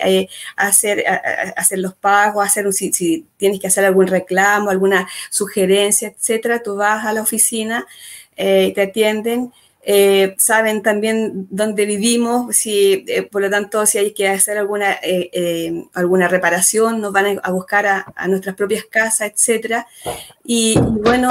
a, 0.57 0.67
hacer, 0.67 1.05
a, 1.09 1.15
hacer 1.57 1.79
los 1.81 1.95
pagos, 1.95 2.47
hacer 2.47 2.67
un, 2.67 2.73
si, 2.73 2.93
si 2.93 3.27
tienes 3.37 3.61
que 3.61 3.67
hacer 3.67 3.85
algo 3.85 3.96
algún 3.97 4.07
reclamo, 4.07 4.71
alguna 4.71 5.09
sugerencia, 5.31 6.09
etcétera, 6.09 6.63
tú 6.63 6.77
vas 6.77 7.05
a 7.05 7.13
la 7.13 7.23
oficina, 7.23 7.87
eh, 8.37 8.73
te 8.75 8.83
atienden. 8.83 9.53
Eh, 9.89 10.35
saben 10.37 10.83
también 10.83 11.47
dónde 11.49 11.87
vivimos, 11.87 12.57
si, 12.57 13.05
eh, 13.07 13.23
por 13.23 13.41
lo 13.41 13.49
tanto, 13.49 13.87
si 13.87 13.99
hay 13.99 14.13
que 14.13 14.29
hacer 14.29 14.59
alguna, 14.59 14.99
alguna 15.95 16.27
reparación, 16.27 17.01
nos 17.01 17.13
van 17.13 17.41
a 17.41 17.51
buscar 17.53 17.87
a, 17.87 18.27
nuestras 18.29 18.57
propias 18.57 18.85
casas, 18.85 19.31
etcétera. 19.33 19.87
Y, 20.45 20.77
bueno, 20.79 21.31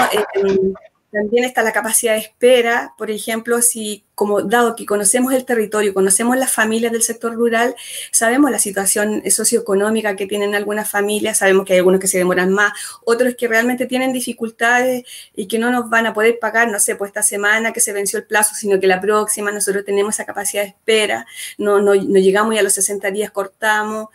también 1.16 1.46
está 1.46 1.64
la 1.64 1.72
capacidad 1.72 2.14
de 2.14 2.20
espera, 2.20 2.94
por 2.98 3.10
ejemplo, 3.10 3.62
si 3.62 4.04
como 4.16 4.42
dado 4.42 4.76
que 4.76 4.86
conocemos 4.86 5.34
el 5.34 5.46
territorio, 5.46 5.94
conocemos 5.94 6.36
las 6.36 6.52
familias 6.52 6.92
del 6.92 7.04
sector 7.04 7.34
rural, 7.34 7.74
sabemos 8.12 8.52
la 8.52 8.60
situación 8.60 9.24
socioeconómica 9.32 10.18
que 10.18 10.28
tienen 10.28 10.56
algunas 10.56 10.90
familias, 10.90 11.38
sabemos 11.38 11.66
que 11.66 11.74
hay 11.74 11.80
algunos 11.80 12.02
que 12.02 12.08
se 12.08 12.18
demoran 12.18 12.52
más, 12.52 12.74
otros 13.06 13.36
que 13.36 13.48
realmente 13.48 13.86
tienen 13.86 14.12
dificultades 14.12 15.06
y 15.34 15.48
que 15.48 15.58
no 15.58 15.72
nos 15.72 15.90
van 15.90 16.06
a 16.06 16.14
poder 16.14 16.38
pagar, 16.38 16.70
no 16.70 16.80
sé, 16.80 16.98
pues 16.98 17.10
esta 17.10 17.24
semana 17.24 17.72
que 17.72 17.80
se 17.80 17.94
venció 17.94 18.20
el 18.20 18.26
plazo, 18.26 18.54
sino 18.54 18.78
que 18.78 18.88
la 18.88 19.00
próxima 19.00 19.54
nosotros 19.54 19.86
tenemos 19.86 20.16
esa 20.16 20.26
capacidad 20.26 20.64
de 20.64 20.70
espera, 20.70 21.26
no, 21.58 21.80
no, 21.80 21.94
llegamos 21.96 22.56
y 22.56 22.58
a 22.58 22.64
los 22.64 22.74
60 22.74 23.10
días 23.12 23.32
cortamos. 23.32 24.10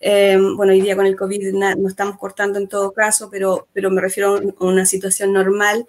Eh, 0.00 0.36
bueno, 0.56 0.72
hoy 0.72 0.80
día 0.82 0.96
con 0.96 1.06
el 1.06 1.16
COVID 1.16 1.52
no 1.54 1.88
estamos 1.88 2.18
cortando 2.18 2.58
en 2.58 2.68
todo 2.68 2.92
caso, 2.92 3.30
pero, 3.30 3.68
pero 3.72 3.88
me 3.90 4.00
refiero 4.00 4.36
a 4.36 4.64
una 4.64 4.84
situación 4.84 5.32
normal. 5.32 5.86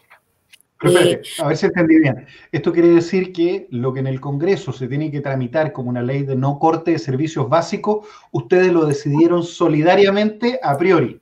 A 1.40 1.48
ver 1.48 1.58
si 1.58 1.66
entendí 1.66 2.00
bien. 2.00 2.25
Esto 2.52 2.74
quiere 2.74 2.90
decir 2.90 3.32
que 3.32 3.68
lo 3.70 3.94
que 3.94 4.02
en 4.02 4.08
el 4.08 4.20
Congreso 4.20 4.72
se 4.72 4.88
tiene 4.88 5.12
que 5.12 5.22
tramitar 5.22 5.72
como 5.72 5.90
una 5.90 6.02
ley 6.02 6.24
de 6.24 6.36
no 6.36 6.60
corte 6.60 6.92
de 6.92 7.00
servicios 7.00 7.50
básicos, 7.50 8.08
ustedes 8.32 8.72
lo 8.72 8.86
decidieron 8.86 9.44
solidariamente 9.44 10.60
a 10.62 10.78
priori. 10.78 11.22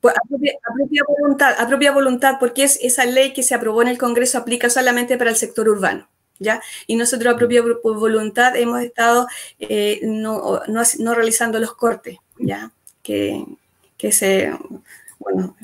Pues 0.00 0.14
a, 0.14 0.20
propia, 0.28 1.02
voluntad, 1.06 1.54
a 1.58 1.66
propia 1.66 1.92
voluntad, 1.92 2.36
porque 2.38 2.64
es 2.64 2.78
esa 2.82 3.04
ley 3.06 3.32
que 3.32 3.42
se 3.42 3.54
aprobó 3.54 3.82
en 3.82 3.88
el 3.88 3.98
Congreso 3.98 4.38
aplica 4.38 4.68
solamente 4.68 5.16
para 5.16 5.30
el 5.30 5.36
sector 5.36 5.68
urbano. 5.68 6.08
¿Ya? 6.40 6.60
Y 6.88 6.96
nosotros 6.96 7.32
a 7.32 7.36
propia 7.36 7.62
voluntad 7.84 8.56
hemos 8.56 8.82
estado 8.82 9.28
eh, 9.60 10.00
no, 10.02 10.60
no, 10.66 11.14
realizando 11.14 11.60
los 11.60 11.74
cortes, 11.74 12.16
¿ya? 12.40 12.72
Que, 13.04 13.44
que 13.96 14.10
se, 14.10 14.50
bueno, 15.24 15.56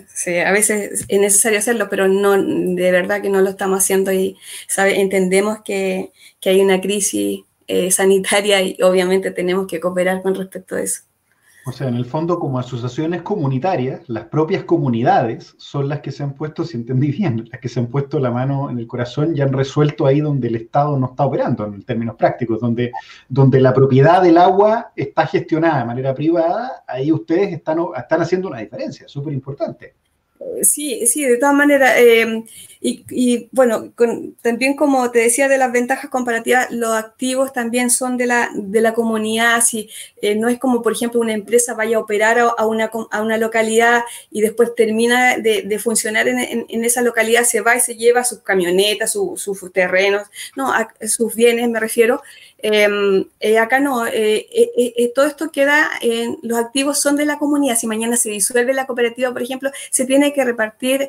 a 0.44 0.52
veces 0.52 1.04
es 1.06 1.20
necesario 1.20 1.58
hacerlo, 1.58 1.88
pero 1.88 2.08
no, 2.08 2.32
de 2.42 2.90
verdad 2.90 3.22
que 3.22 3.28
no 3.28 3.40
lo 3.40 3.50
estamos 3.50 3.78
haciendo 3.78 4.12
y 4.12 4.36
¿sabe? 4.66 5.00
entendemos 5.00 5.60
que, 5.64 6.12
que, 6.40 6.50
hay 6.50 6.60
una 6.60 6.80
crisis 6.80 7.42
eh, 7.68 7.90
sanitaria 7.90 8.62
y 8.62 8.76
obviamente 8.82 9.30
tenemos 9.30 9.66
que 9.66 9.78
cooperar 9.78 10.22
con 10.22 10.34
respecto 10.34 10.76
a 10.76 10.82
eso. 10.82 11.02
O 11.70 11.72
sea, 11.72 11.86
en 11.86 11.94
el 11.94 12.04
fondo, 12.04 12.40
como 12.40 12.58
asociaciones 12.58 13.22
comunitarias, 13.22 14.00
las 14.08 14.24
propias 14.24 14.64
comunidades 14.64 15.54
son 15.56 15.88
las 15.88 16.00
que 16.00 16.10
se 16.10 16.24
han 16.24 16.34
puesto, 16.34 16.64
si 16.64 16.76
entendí 16.76 17.12
bien, 17.12 17.48
las 17.48 17.60
que 17.60 17.68
se 17.68 17.78
han 17.78 17.86
puesto 17.86 18.18
la 18.18 18.32
mano 18.32 18.70
en 18.70 18.80
el 18.80 18.88
corazón 18.88 19.36
y 19.36 19.40
han 19.40 19.52
resuelto 19.52 20.04
ahí 20.04 20.20
donde 20.20 20.48
el 20.48 20.56
Estado 20.56 20.98
no 20.98 21.06
está 21.06 21.24
operando, 21.26 21.64
en 21.64 21.80
términos 21.84 22.16
prácticos, 22.16 22.60
donde, 22.60 22.90
donde 23.28 23.60
la 23.60 23.72
propiedad 23.72 24.20
del 24.20 24.38
agua 24.38 24.90
está 24.96 25.28
gestionada 25.28 25.78
de 25.78 25.84
manera 25.84 26.12
privada, 26.12 26.82
ahí 26.88 27.12
ustedes 27.12 27.52
están, 27.52 27.78
están 27.96 28.20
haciendo 28.20 28.48
una 28.48 28.58
diferencia, 28.58 29.06
súper 29.06 29.32
importante. 29.32 29.94
Sí, 30.62 31.06
sí, 31.06 31.24
de 31.24 31.36
todas 31.36 31.54
maneras. 31.54 31.94
Eh, 31.98 32.44
y, 32.82 33.48
bueno, 33.52 33.92
también 34.40 34.74
como 34.74 35.10
te 35.10 35.18
decía 35.18 35.48
de 35.48 35.58
las 35.58 35.70
ventajas 35.70 36.08
comparativas, 36.08 36.70
los 36.70 36.92
activos 36.92 37.52
también 37.52 37.90
son 37.90 38.16
de 38.16 38.26
la, 38.26 38.50
de 38.54 38.80
la 38.80 38.94
comunidad. 38.94 39.60
Si, 39.62 39.90
eh, 40.22 40.34
no 40.34 40.48
es 40.48 40.58
como, 40.58 40.80
por 40.80 40.92
ejemplo, 40.92 41.20
una 41.20 41.34
empresa 41.34 41.74
vaya 41.74 41.98
a 41.98 42.00
operar 42.00 42.38
a, 42.38 42.66
una, 42.66 42.90
a 43.10 43.22
una 43.22 43.36
localidad 43.36 44.02
y 44.30 44.40
después 44.40 44.74
termina 44.74 45.36
de, 45.36 45.78
funcionar 45.78 46.26
en, 46.28 46.84
esa 46.84 47.02
localidad, 47.02 47.44
se 47.44 47.60
va 47.60 47.76
y 47.76 47.80
se 47.80 47.96
lleva 47.96 48.24
sus 48.24 48.38
camionetas, 48.40 49.12
sus 49.12 49.72
terrenos, 49.72 50.28
no, 50.56 50.72
sus 51.06 51.34
bienes 51.34 51.68
me 51.68 51.80
refiero. 51.80 52.22
Em, 52.62 53.24
eh, 53.40 53.58
acá 53.58 53.80
no, 53.80 54.06
eh, 54.06 54.46
eh, 54.52 55.12
todo 55.14 55.26
esto 55.26 55.50
queda, 55.50 55.88
en, 56.02 56.38
los 56.42 56.58
activos 56.58 57.00
son 57.00 57.16
de 57.16 57.24
la 57.24 57.38
comunidad. 57.38 57.76
Si 57.76 57.86
mañana 57.86 58.16
se 58.16 58.30
disuelve 58.30 58.74
la 58.74 58.86
cooperativa, 58.86 59.32
por 59.32 59.42
ejemplo, 59.42 59.70
se 59.90 60.04
tiene 60.04 60.32
que 60.32 60.44
repartir 60.44 61.08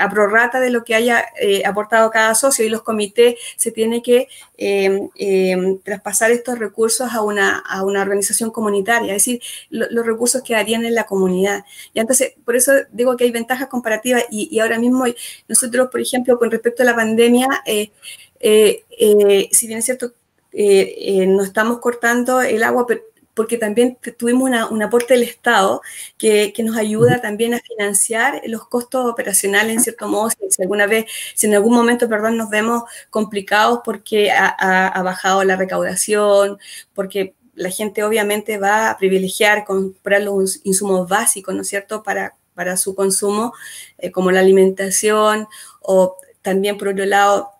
a 0.00 0.08
prorrata 0.10 0.60
de 0.60 0.70
lo 0.70 0.84
que 0.84 0.94
haya 0.94 1.24
aportado 1.64 2.10
cada 2.10 2.34
socio 2.34 2.64
y 2.64 2.68
los 2.68 2.82
comités 2.82 3.36
se 3.56 3.70
tiene 3.70 4.02
que 4.02 4.28
em, 4.56 5.08
em, 5.16 5.78
traspasar 5.80 6.30
estos 6.30 6.58
recursos 6.58 7.12
a 7.12 7.22
una, 7.22 7.58
a 7.58 7.84
una 7.84 8.02
organización 8.02 8.50
comunitaria, 8.50 9.14
es 9.14 9.24
decir, 9.24 9.40
los 9.70 10.06
recursos 10.06 10.42
quedarían 10.42 10.84
en 10.84 10.94
la 10.94 11.04
comunidad. 11.04 11.64
Y 11.92 12.00
entonces, 12.00 12.34
por 12.44 12.56
eso 12.56 12.72
digo 12.92 13.16
que 13.16 13.24
hay 13.24 13.30
ventajas 13.30 13.68
comparativas 13.68 14.24
y, 14.30 14.48
y 14.50 14.60
ahora 14.60 14.78
mismo 14.78 15.04
nosotros, 15.48 15.88
por 15.90 16.00
ejemplo, 16.00 16.38
con 16.38 16.50
respecto 16.50 16.82
a 16.82 16.86
la 16.86 16.96
pandemia, 16.96 17.46
si 17.64 19.66
bien 19.66 19.78
es 19.78 19.84
cierto 19.84 20.12
eh, 20.54 20.94
eh, 20.98 21.26
no 21.26 21.42
estamos 21.42 21.80
cortando 21.80 22.40
el 22.40 22.62
agua, 22.62 22.86
porque 23.34 23.58
también 23.58 23.98
tuvimos 24.16 24.50
un 24.70 24.82
aporte 24.82 25.14
del 25.14 25.24
Estado 25.24 25.82
que, 26.16 26.52
nos 26.64 26.76
ayuda 26.76 27.20
también 27.20 27.54
a 27.54 27.60
financiar 27.60 28.40
los 28.46 28.68
costos 28.68 29.10
operacionales, 29.10 29.76
en 29.76 29.82
cierto 29.82 30.06
modo, 30.08 30.30
si, 30.30 30.62
alguna 30.62 30.86
vez, 30.86 31.06
si 31.34 31.48
en 31.48 31.54
algún 31.54 31.74
momento, 31.74 32.08
perdón, 32.08 32.36
nos 32.36 32.50
vemos 32.50 32.84
complicados 33.10 33.80
porque 33.84 34.30
ha, 34.30 35.02
bajado 35.02 35.42
la 35.42 35.56
recaudación, 35.56 36.58
porque 36.94 37.34
la 37.54 37.70
gente 37.70 38.04
obviamente 38.04 38.58
va 38.58 38.90
a 38.90 38.96
privilegiar 38.96 39.64
comprar 39.64 40.22
los 40.22 40.60
insumos 40.64 41.08
básicos, 41.08 41.54
¿no 41.54 41.62
es 41.62 41.68
cierto?, 41.68 42.02
para, 42.04 42.36
para 42.54 42.76
su 42.76 42.94
consumo, 42.94 43.52
eh, 43.98 44.12
como 44.12 44.30
la 44.30 44.40
alimentación, 44.40 45.48
o 45.80 46.16
también, 46.42 46.78
por 46.78 46.88
otro 46.88 47.04
lado, 47.06 47.53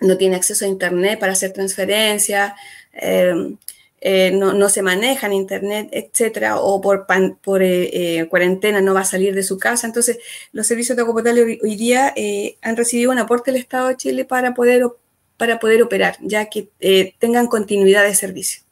no 0.00 0.16
tiene 0.16 0.36
acceso 0.36 0.64
a 0.64 0.68
Internet 0.68 1.18
para 1.18 1.32
hacer 1.32 1.52
transferencias, 1.52 2.52
em, 2.92 3.56
eh, 4.06 4.32
no, 4.32 4.68
se 4.68 4.82
maneja 4.82 5.26
en 5.26 5.32
Internet, 5.32 5.88
etcétera, 5.90 6.58
o 6.58 6.78
por, 6.82 7.06
por 7.42 7.62
eh, 7.62 8.18
eh, 8.20 8.28
cuarentena 8.28 8.82
no 8.82 8.92
va 8.92 9.00
a 9.00 9.04
salir 9.04 9.34
de 9.34 9.42
su 9.42 9.58
casa. 9.58 9.86
Entonces, 9.86 10.18
los 10.52 10.66
servicios 10.66 10.94
de 10.94 11.02
agua 11.02 11.14
potable 11.14 11.58
hoy, 11.62 11.76
día 11.76 12.12
han 12.60 12.76
recibido 12.76 13.12
un 13.12 13.18
aporte 13.18 13.50
del 13.50 13.60
Estado 13.60 13.88
de 13.88 13.96
Chile 13.96 14.26
para 14.26 14.52
poder, 14.52 14.86
para 15.38 15.58
poder 15.58 15.82
operar, 15.82 16.16
ya 16.20 16.50
que 16.50 16.68
tengan 17.18 17.46
continuidad 17.46 18.04
de 18.04 18.14
servicio. 18.14 18.62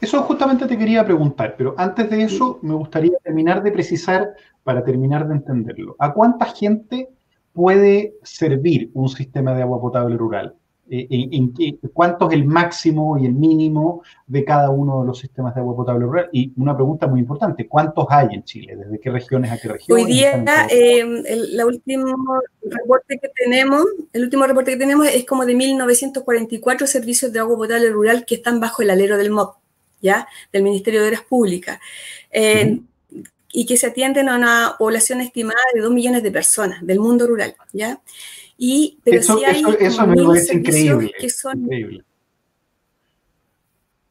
Eso 0.00 0.22
justamente 0.22 0.66
te 0.66 0.78
quería 0.78 1.04
preguntar, 1.04 1.56
pero 1.58 1.74
antes 1.76 2.08
de 2.08 2.22
eso 2.22 2.60
me 2.62 2.74
gustaría 2.74 3.16
terminar 3.24 3.60
de 3.62 3.72
precisar, 3.72 4.34
para 4.62 4.84
terminar 4.84 5.26
de 5.26 5.34
entenderlo, 5.34 5.96
¿a 5.98 6.12
cuánta 6.12 6.46
gente 6.46 7.08
puede 7.52 8.14
servir 8.22 8.90
un 8.94 9.08
sistema 9.08 9.54
de 9.54 9.62
agua 9.62 9.80
potable 9.80 10.16
rural? 10.16 10.54
Eh, 10.90 11.06
¿En, 11.10 11.54
cuánto 11.94 12.28
es 12.28 12.34
el 12.34 12.44
máximo 12.44 13.16
y 13.16 13.24
el 13.24 13.32
mínimo 13.32 14.02
de 14.26 14.44
cada 14.44 14.68
uno 14.68 15.00
de 15.00 15.06
los 15.06 15.18
sistemas 15.18 15.54
de 15.54 15.60
agua 15.60 15.76
potable 15.76 16.04
rural? 16.04 16.28
Y 16.32 16.52
una 16.56 16.74
pregunta 16.74 17.06
muy 17.06 17.20
importante, 17.20 17.66
¿cuántos 17.66 18.06
hay 18.10 18.28
en 18.32 18.44
Chile? 18.44 18.76
¿Desde 18.76 19.00
qué 19.00 19.10
regiones 19.10 19.52
a 19.52 19.58
qué 19.58 19.68
regiones? 19.68 20.04
Hoy 20.04 20.12
día, 20.12 20.44
eh, 20.70 21.00
el, 21.00 21.64
último 21.64 22.42
reporte 22.62 23.18
que 23.18 23.28
tenemos, 23.34 23.86
el 24.12 24.24
último 24.24 24.46
reporte 24.46 24.72
que 24.72 24.76
tenemos 24.78 25.06
es 25.06 25.24
como 25.24 25.46
de 25.46 25.54
1944 25.54 26.86
servicios 26.86 27.32
de 27.32 27.38
agua 27.38 27.56
potable 27.56 27.88
rural 27.90 28.26
que 28.26 28.34
están 28.34 28.60
bajo 28.60 28.82
el 28.82 28.90
alero 28.90 29.16
del 29.16 29.30
MOP, 29.30 29.54
¿ya? 30.02 30.26
Del 30.52 30.62
Ministerio 30.62 31.00
de 31.00 31.08
Obras 31.08 31.22
Públicas. 31.22 31.78
Eh, 32.30 32.80
y 33.52 33.66
que 33.66 33.76
se 33.76 33.86
atienden 33.86 34.28
a 34.30 34.36
una 34.36 34.74
población 34.78 35.20
estimada 35.20 35.60
de 35.74 35.82
2 35.82 35.92
millones 35.92 36.22
de 36.22 36.30
personas 36.32 36.84
del 36.84 36.98
mundo 36.98 37.26
rural, 37.26 37.54
¿ya? 37.72 38.00
Y, 38.56 38.98
pero 39.04 39.20
eso, 39.20 39.38
sí 39.38 39.44
hay 39.44 39.62
eso, 39.80 40.06
me 40.06 40.24
parece 40.24 40.54
increíble, 40.54 41.12
que 41.18 41.28
son... 41.28 41.68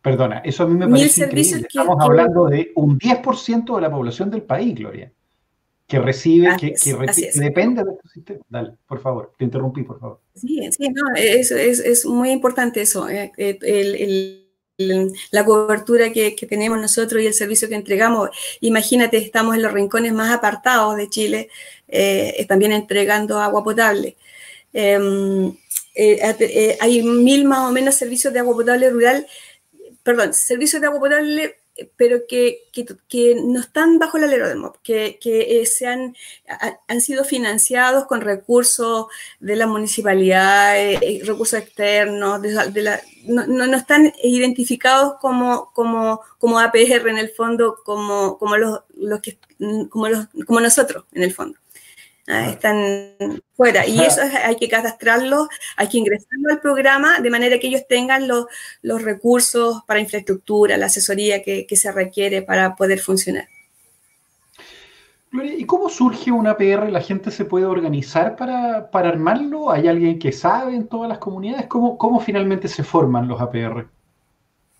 Perdona, 0.02 0.40
eso 0.40 0.64
a 0.64 0.68
mí 0.68 0.76
me 0.76 0.88
parece 0.88 1.26
increíble. 1.26 1.68
Estamos 1.68 1.98
hablando 2.00 2.48
de 2.48 2.72
un 2.76 3.00
10% 3.00 3.76
de 3.76 3.82
la 3.82 3.92
población 3.92 4.30
del 4.30 4.44
país, 4.44 4.76
Gloria, 4.76 5.12
que 5.88 6.00
recibe, 6.00 6.56
que, 6.60 6.74
depende 7.36 7.84
de 7.84 7.92
este 7.92 8.10
sistema. 8.10 8.40
Dale, 8.50 8.74
por 8.88 9.00
favor, 9.00 9.34
te 9.38 9.44
interrumpí, 9.44 9.84
por 9.84 10.00
favor. 10.00 10.20
Sí, 10.36 10.70
sí, 10.72 10.90
no, 10.90 11.04
es, 11.16 11.52
es, 11.52 11.80
es 11.80 12.06
muy 12.06 12.32
importante 12.32 12.82
eso. 12.82 13.10
Eh, 13.10 13.32
eh, 13.38 13.60
el, 13.62 13.96
el 13.96 14.41
la 15.32 15.46
cobertura 15.46 16.12
que, 16.12 16.36
tenemos 16.50 16.80
nosotros 16.80 17.22
y 17.22 17.28
el 17.28 17.34
servicio 17.34 17.70
que 17.70 17.76
entregamos. 17.76 18.30
Imagínate, 18.62 19.18
estamos 19.18 19.56
en 19.56 19.62
los 19.64 19.74
rincones 19.74 20.14
más 20.14 20.32
apartados 20.32 20.96
de 20.98 21.10
Chile, 21.10 21.50
eh, 21.88 22.46
también 22.48 22.72
entregando 22.72 23.40
agua 23.40 23.64
potable. 23.64 24.18
Em, 24.74 25.50
eh, 25.96 26.36
eh, 26.40 26.78
hay 26.80 27.04
mil 27.04 27.46
más 27.46 27.70
o 27.70 27.72
menos 27.72 27.96
servicios 27.96 28.34
de 28.34 28.40
agua 28.40 28.56
potable 28.56 28.90
rural, 28.90 29.28
perdón, 30.04 30.34
servicios 30.34 30.82
de 30.82 30.88
agua 30.88 31.00
potable 31.00 31.61
pero 31.96 32.22
que, 32.28 32.64
que, 33.08 33.36
no 33.36 33.60
están 33.60 33.98
bajo 33.98 34.18
el 34.18 34.26
alero 34.26 34.48
del 34.48 34.58
MOP, 34.58 34.78
que, 34.84 35.18
que 35.22 35.62
eh, 35.62 35.66
se 35.66 35.88
han, 35.88 36.16
han, 36.88 37.02
sido 37.02 37.24
financiados 37.24 38.06
con 38.06 38.22
recursos 38.22 39.08
de 39.40 39.56
la 39.56 39.68
municipalidad, 39.68 40.78
eh, 40.78 41.00
eh, 41.02 41.22
recursos 41.24 41.60
externos, 41.60 42.42
de, 42.42 42.82
la, 42.82 43.02
no, 43.26 43.46
no, 43.48 43.78
están 43.78 44.14
identificados 44.24 45.16
como, 45.20 45.72
como, 45.74 46.22
como 46.38 46.60
APR 46.60 47.10
en 47.10 47.18
el 47.18 47.30
fondo, 47.30 47.78
como, 47.84 48.38
como, 48.38 48.58
los, 48.58 48.82
los 48.96 49.22
que, 49.22 49.38
como, 49.90 50.10
los, 50.10 50.28
como 50.46 50.60
nosotros 50.60 51.06
en 51.14 51.24
el 51.24 51.34
fondo. 51.34 51.61
Ah, 52.28 52.50
están 52.50 53.42
fuera. 53.56 53.86
Y 53.88 54.00
eso 54.00 54.22
hay 54.44 54.56
que 54.56 54.70
cadastrarlo, 54.70 55.50
hay 55.76 55.90
que 55.90 55.98
ingresarlo 55.98 56.52
al 56.52 56.62
programa 56.62 57.20
de 57.20 57.30
manera 57.30 57.58
que 57.60 57.68
ellos 57.68 57.88
tengan 57.88 58.28
los, 58.28 58.46
los 58.82 59.02
recursos 59.02 59.84
para 59.88 60.00
infraestructura, 60.00 60.78
la 60.78 60.86
asesoría 60.86 61.42
que, 61.42 61.66
que, 61.66 61.76
se 61.76 61.92
requiere 61.92 62.44
para 62.44 62.76
poder 62.76 63.00
funcionar. 63.00 63.48
Gloria, 65.32 65.56
¿y 65.56 65.66
cómo 65.66 65.90
surge 65.90 66.32
un 66.32 66.46
APR? 66.46 66.92
¿La 66.92 67.02
gente 67.02 67.32
se 67.32 67.46
puede 67.46 67.66
organizar 67.66 68.36
para, 68.36 68.90
armarlo? 68.92 69.72
¿Hay 69.72 69.88
alguien 69.88 70.20
que 70.20 70.32
sabe 70.32 70.76
en 70.76 70.88
todas 70.88 71.10
las 71.10 71.20
comunidades? 71.20 71.68
¿Cómo, 71.68 71.98
cómo 71.98 72.20
finalmente 72.20 72.68
se 72.68 72.84
forman 72.84 73.28
los 73.28 73.42
APR? 73.42 73.88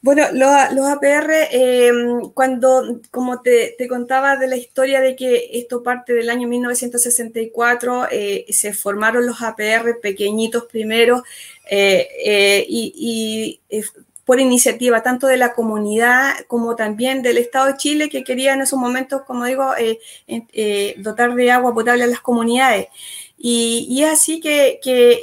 Bueno, 0.04 0.24
los, 0.34 0.86
APR, 0.88 1.48
em, 1.52 2.32
cuando, 2.34 3.02
como 3.12 3.42
te, 3.42 3.76
contaba 3.88 4.36
de 4.36 4.48
la 4.48 4.58
historia 4.58 5.00
de 5.00 5.16
que 5.16 5.50
esto 5.54 5.84
parte 5.84 6.14
del 6.14 6.30
año 6.30 6.48
1964, 6.48 8.08
eh, 8.12 8.46
se 8.50 8.74
formaron 8.74 9.26
los 9.28 9.42
APR 9.42 10.00
pequeñitos 10.02 10.66
primero 10.66 11.24
eh, 11.70 12.08
eh, 12.26 12.66
y, 12.68 13.60
y 13.70 13.84
por 14.32 14.40
iniciativa 14.40 15.04
tanto 15.04 15.28
de 15.28 15.38
la 15.38 15.54
comunidad 15.54 16.34
como 16.48 16.76
también 16.78 17.22
del 17.22 17.38
Estado 17.38 17.68
de 17.68 17.78
Chile, 17.78 18.10
que 18.10 18.24
quería 18.24 18.54
en 18.54 18.62
esos 18.62 18.80
momentos, 18.80 19.24
como 19.24 19.46
digo, 19.46 19.76
eh, 19.76 20.00
eh, 20.28 20.96
dotar 21.00 21.36
de 21.36 21.52
agua 21.52 21.74
potable 21.74 22.04
a 22.04 22.08
las 22.08 22.22
comunidades. 22.22 22.88
Y, 23.38 24.02
es 24.04 24.10
así 24.10 24.40
que, 24.40 24.80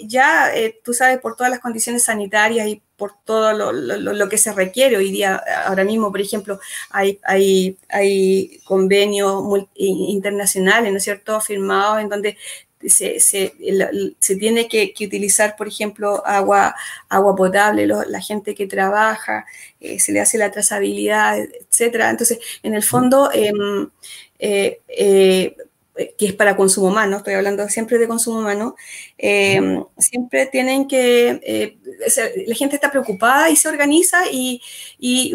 ya, 0.06 0.54
eh, 0.54 0.80
tú 0.85 0.92
sabes, 0.92 1.20
por 1.20 1.37
todas 1.37 1.50
las 1.50 1.61
condiciones 1.61 2.04
sanitarias 2.04 2.66
y 2.68 2.82
por 2.99 3.14
todo 3.25 3.52
lo, 3.52 4.28
que 4.28 4.37
se 4.37 4.52
requiere 4.52 4.97
hoy 4.97 5.12
día, 5.12 5.40
ahora 5.67 5.85
mismo, 5.85 6.11
por 6.11 6.21
ejemplo, 6.21 6.59
hay, 6.90 7.21
hay, 7.23 7.78
hay 7.88 8.61
convenios 8.64 9.43
internacionales, 9.76 10.90
¿no 10.90 10.99
es 10.99 11.05
cierto?, 11.05 11.40
firmados 11.40 12.00
en 12.00 12.09
donde 12.09 12.37
se, 12.87 13.21
se, 13.21 13.55
se 14.19 14.37
tiene 14.37 14.69
que, 14.69 14.93
utilizar, 15.00 15.57
por 15.57 15.69
ejemplo, 15.69 16.25
agua, 16.26 16.75
agua 17.09 17.35
potable, 17.37 17.87
la 17.87 18.21
gente 18.21 18.55
que 18.55 18.67
trabaja, 18.67 19.47
eh, 19.81 19.99
se 20.00 20.12
le 20.12 20.21
hace 20.21 20.38
la 20.38 20.50
trazabilidad, 20.50 21.38
etcétera. 21.38 22.11
Entonces, 22.11 22.38
en 22.62 22.75
el 22.75 22.83
fondo, 22.83 23.31
em, 23.33 23.88
eh, 24.38 24.81
eh, 24.88 25.57
que 26.17 26.26
es 26.26 26.33
para 26.33 26.57
consumo 26.57 26.88
humano, 26.88 27.19
estoy 27.19 27.35
hablando 27.35 27.69
siempre 27.69 27.99
de 27.99 28.07
consumo 28.07 28.38
humano, 28.38 28.76
eh, 29.17 29.83
siempre 29.99 30.47
tienen 30.47 30.87
que, 30.87 31.40
eh, 31.43 31.76
la 32.47 32.55
gente 32.55 32.76
está 32.76 32.90
preocupada 32.90 33.50
y 33.50 33.57
se 33.57 33.69
organiza 33.69 34.23
y, 34.31 34.62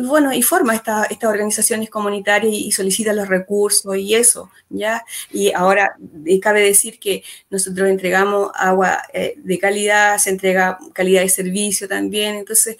bueno, 0.01 0.33
y 0.33 0.41
forma 0.41 0.73
estas 0.75 1.23
organizaciones 1.23 1.89
comunitarias 1.89 2.53
y, 2.53 2.71
solicita 2.71 3.13
los 3.13 3.27
recursos 3.27 3.95
y 3.97 4.15
eso, 4.15 4.49
¿ya? 4.69 5.03
Y 5.31 5.51
ahora 5.53 5.95
cabe 6.41 6.61
decir 6.61 6.97
que 6.99 7.23
nosotros 7.49 7.89
entregamos 7.89 8.51
agua 8.55 9.03
eh, 9.13 9.35
de 9.37 9.59
calidad, 9.59 10.17
se 10.17 10.29
entrega 10.29 10.79
calidad 10.93 11.21
de 11.21 11.29
servicio 11.29 11.87
también, 11.87 12.35
entonces, 12.35 12.77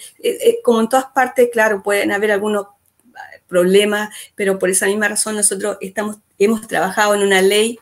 como 0.64 0.82
en 0.82 0.90
todas 0.90 1.06
partes, 1.06 1.50
claro, 1.52 1.84
pueden 1.84 2.12
haber 2.12 2.32
algunos 2.32 2.68
problemas, 3.54 4.10
pero 4.36 4.58
por 4.58 4.72
esa 4.72 4.88
misma 4.88 5.08
razón 5.08 5.36
nosotros 5.36 5.78
estamos, 5.80 6.18
hemos 6.40 6.68
trabajado 6.68 7.14
en 7.14 7.22
una 7.22 7.42
ley 7.42 7.78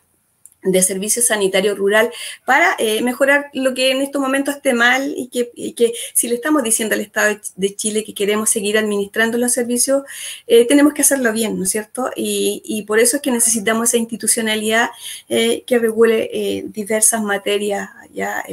de 0.63 0.81
servicio 0.83 1.21
sanitario 1.21 1.75
rural 1.75 2.11
para 2.45 2.75
eh, 2.77 3.01
mejorar 3.01 3.49
lo 3.53 3.73
que 3.73 3.91
en 3.91 4.01
estos 4.01 4.21
momentos 4.21 4.55
esté 4.55 4.73
mal 4.73 5.13
y 5.17 5.27
que, 5.27 5.51
que, 5.73 5.93
si 6.13 6.27
le 6.27 6.35
estamos 6.35 6.63
diciendo 6.63 6.93
al 6.93 7.01
Estado 7.01 7.39
de 7.55 7.75
Chile 7.75 8.03
que 8.03 8.13
queremos 8.13 8.49
seguir 8.49 8.77
administrando 8.77 9.37
los 9.37 9.53
servicios, 9.53 10.03
eh, 10.45 10.65
tenemos 10.67 10.93
que 10.93 11.01
hacerlo 11.01 11.33
bien, 11.33 11.57
¿no 11.57 11.63
es 11.63 11.71
cierto? 11.71 12.11
Y, 12.15 12.61
y, 12.63 12.83
por 12.83 12.99
eso 12.99 13.15
es 13.15 13.21
que 13.23 13.31
necesitamos 13.31 13.89
esa 13.89 13.97
institucionalidad 13.97 14.89
eh, 15.29 15.63
que 15.65 15.79
regule 15.79 16.29
diversas 16.67 17.21
materias, 17.21 17.89
ya 18.13 18.43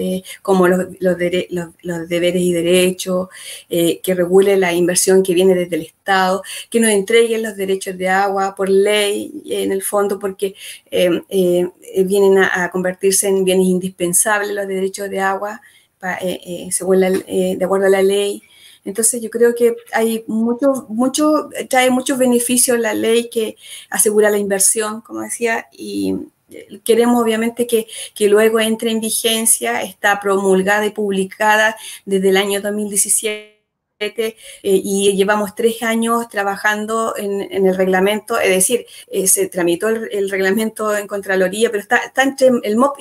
como 0.43 0.69
los, 0.69 0.87
los, 1.01 1.17
los, 1.83 2.09
deberes 2.09 2.43
y 2.43 2.53
derechos, 2.53 3.29
que 3.69 4.15
regule 4.15 4.57
la 4.57 4.73
inversión 4.73 5.23
que 5.23 5.35
viene 5.35 5.55
desde 5.55 5.77
el 5.77 5.83
Estado, 5.83 6.43
que 6.71 6.81
nos 6.81 6.91
entreguen 6.91 7.43
los 7.43 7.57
derechos 7.57 7.99
de 7.99 8.09
agua 8.09 8.55
por 8.55 8.69
ley, 8.69 9.33
en 9.47 9.73
el 9.73 9.83
fondo, 9.83 10.19
porque 10.19 10.55
vienen 12.05 12.39
a, 12.39 12.71
convertirse 12.71 13.29
en 13.29 13.45
bienes 13.45 13.67
indispensables 13.67 14.53
los 14.53 14.67
derechos 14.67 15.11
de 15.11 15.21
agua, 15.21 15.61
eh, 16.21 16.41
eh, 16.45 16.69
según 16.71 17.01
de 17.01 17.59
acuerdo 17.63 17.87
a 17.87 17.91
la 17.91 18.03
ley. 18.03 18.43
Entonces 18.85 19.21
yo 19.21 19.29
creo 19.31 19.55
que 19.55 19.77
hay 19.93 20.25
mucho, 20.27 20.87
mucho, 20.89 21.51
trae 21.69 21.91
muchos 21.91 22.19
beneficios 22.19 22.79
la 22.79 22.95
ley 22.95 23.29
que 23.29 23.57
asegura 23.91 24.31
la 24.31 24.39
inversión, 24.39 25.01
como 25.03 25.21
decía, 25.21 25.67
y 25.73 26.15
queremos 26.85 27.23
obviamente 27.23 27.67
que, 27.67 27.87
que 28.15 28.29
luego 28.29 28.61
entre 28.61 28.91
en 28.91 29.01
vigencia, 29.01 29.83
está 29.83 30.21
promulgada 30.21 30.87
y 30.87 30.91
publicada 30.91 31.77
desde 32.07 32.31
el 32.31 32.37
año 32.37 32.61
2017 32.61 33.58
eh, 34.01 34.37
y 34.63 35.17
llevamos 35.17 35.57
tres 35.57 35.83
años 35.83 36.29
trabajando 36.29 37.15
en, 37.17 37.43
el 37.67 37.75
reglamento, 37.77 38.39
es 38.39 38.51
decir, 38.51 38.87
eh, 39.11 39.27
se 39.27 39.49
tramitó 39.49 39.89
el, 39.89 40.31
reglamento 40.31 40.97
en 40.97 41.09
Contraloría, 41.09 41.69
pero 41.71 41.83
está, 41.83 42.13
entre 42.23 42.51
el 42.63 42.77
MOP 42.77 42.97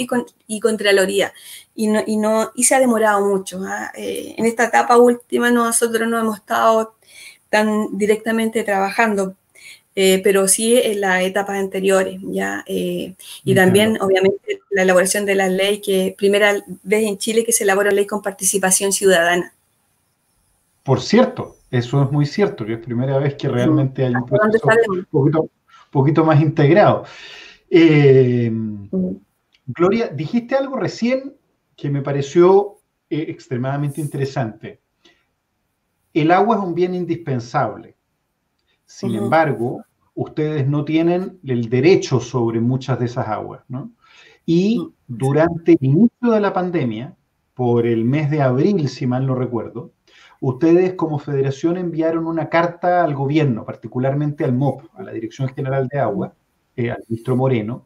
y, 0.48 0.60
Contraloría 0.60 1.34
y, 1.76 1.86
no, 1.86 2.02
y, 2.06 2.18
no, 2.18 2.52
y 2.56 2.64
se 2.64 2.74
ha 2.74 2.80
demorado 2.80 3.24
mucho. 3.24 3.62
¿ah? 3.64 3.92
Eh, 3.96 4.34
en 4.38 4.48
esta 4.48 4.66
etapa 4.66 4.98
última 4.98 5.52
nosotros 5.52 6.08
no 6.10 6.18
hemos 6.18 6.38
estado 6.38 6.96
tan 7.52 7.96
directamente 7.96 8.64
trabajando, 8.64 9.36
pero 9.94 10.48
sí 10.48 10.78
en 10.78 11.02
las 11.02 11.24
etapas 11.24 11.58
anteriores, 11.58 12.20
¿ya? 12.22 12.64
y 12.68 13.16
también, 13.56 14.00
obviamente, 14.00 14.62
la 14.70 14.84
elaboración 14.84 15.26
de 15.26 15.34
la 15.34 15.48
ley, 15.50 15.82
que 15.82 16.14
primera 16.16 16.64
vez 16.84 17.04
en 17.04 17.18
Chile 17.18 17.44
que 17.44 17.52
se 17.52 17.64
elabora 17.64 17.90
ley 17.90 18.06
con 18.06 18.22
participación 18.22 18.92
ciudadana. 18.92 19.57
Por 20.88 21.02
cierto, 21.02 21.58
eso 21.69 22.02
es 22.02 22.12
muy 22.13 22.26
cierto, 22.26 22.65
que 22.65 22.76
es 22.76 22.80
primera 22.80 23.19
vez 23.19 23.36
que 23.36 23.50
realmente 23.50 24.06
hay 24.06 24.15
un 24.15 24.26
proceso 24.26 24.69
un 25.12 25.50
poquito, 25.91 26.23
más 26.23 26.41
integrado. 26.41 27.04
Eh, 27.69 28.50
Gloria, 29.65 30.08
dijiste 30.08 30.56
algo 30.56 30.78
recién 30.78 31.36
que 31.76 31.89
me 31.89 32.02
pareció 32.02 32.78
eh, 33.10 33.26
extremadamente 33.28 34.00
interesante. 34.00 34.80
El 36.13 36.32
agua 36.32 36.56
es 36.56 36.63
un 36.63 36.73
bien 36.73 36.95
indispensable. 36.95 37.97
Sin 38.86 39.13
embargo, 39.13 39.84
ustedes 40.15 40.69
no 40.69 40.86
tienen 40.86 41.38
el 41.43 41.69
derecho 41.69 42.21
sobre 42.21 42.62
muchas 42.62 42.97
de 42.97 43.08
esas 43.08 43.28
aguas, 43.28 43.62
¿no? 43.67 43.91
Y 44.45 44.89
durante 45.06 45.73
el 45.73 45.80
inicio 45.82 46.32
de 46.32 46.39
la 46.39 46.54
pandemia, 46.54 47.13
por 47.56 47.86
el 47.86 48.06
mes 48.06 48.32
de 48.32 48.41
abril, 48.41 48.88
si 48.88 49.06
mal 49.06 49.28
no 49.28 49.36
recuerdo, 49.36 49.91
ustedes 50.41 50.93
como 50.93 51.19
federación 51.19 51.78
enviaron 51.78 52.28
una 52.28 52.50
carta 52.50 53.04
al 53.04 53.13
gobierno, 53.13 53.65
particularmente 53.65 54.43
al 54.43 54.54
MOP, 54.54 54.84
a 54.95 55.04
la 55.04 55.12
Dirección 55.12 55.50
General 55.50 55.88
de 55.88 56.00
Agua, 56.00 56.34
eh, 56.76 56.91
al 56.91 57.04
ministro 57.08 57.36
Moreno, 57.36 57.86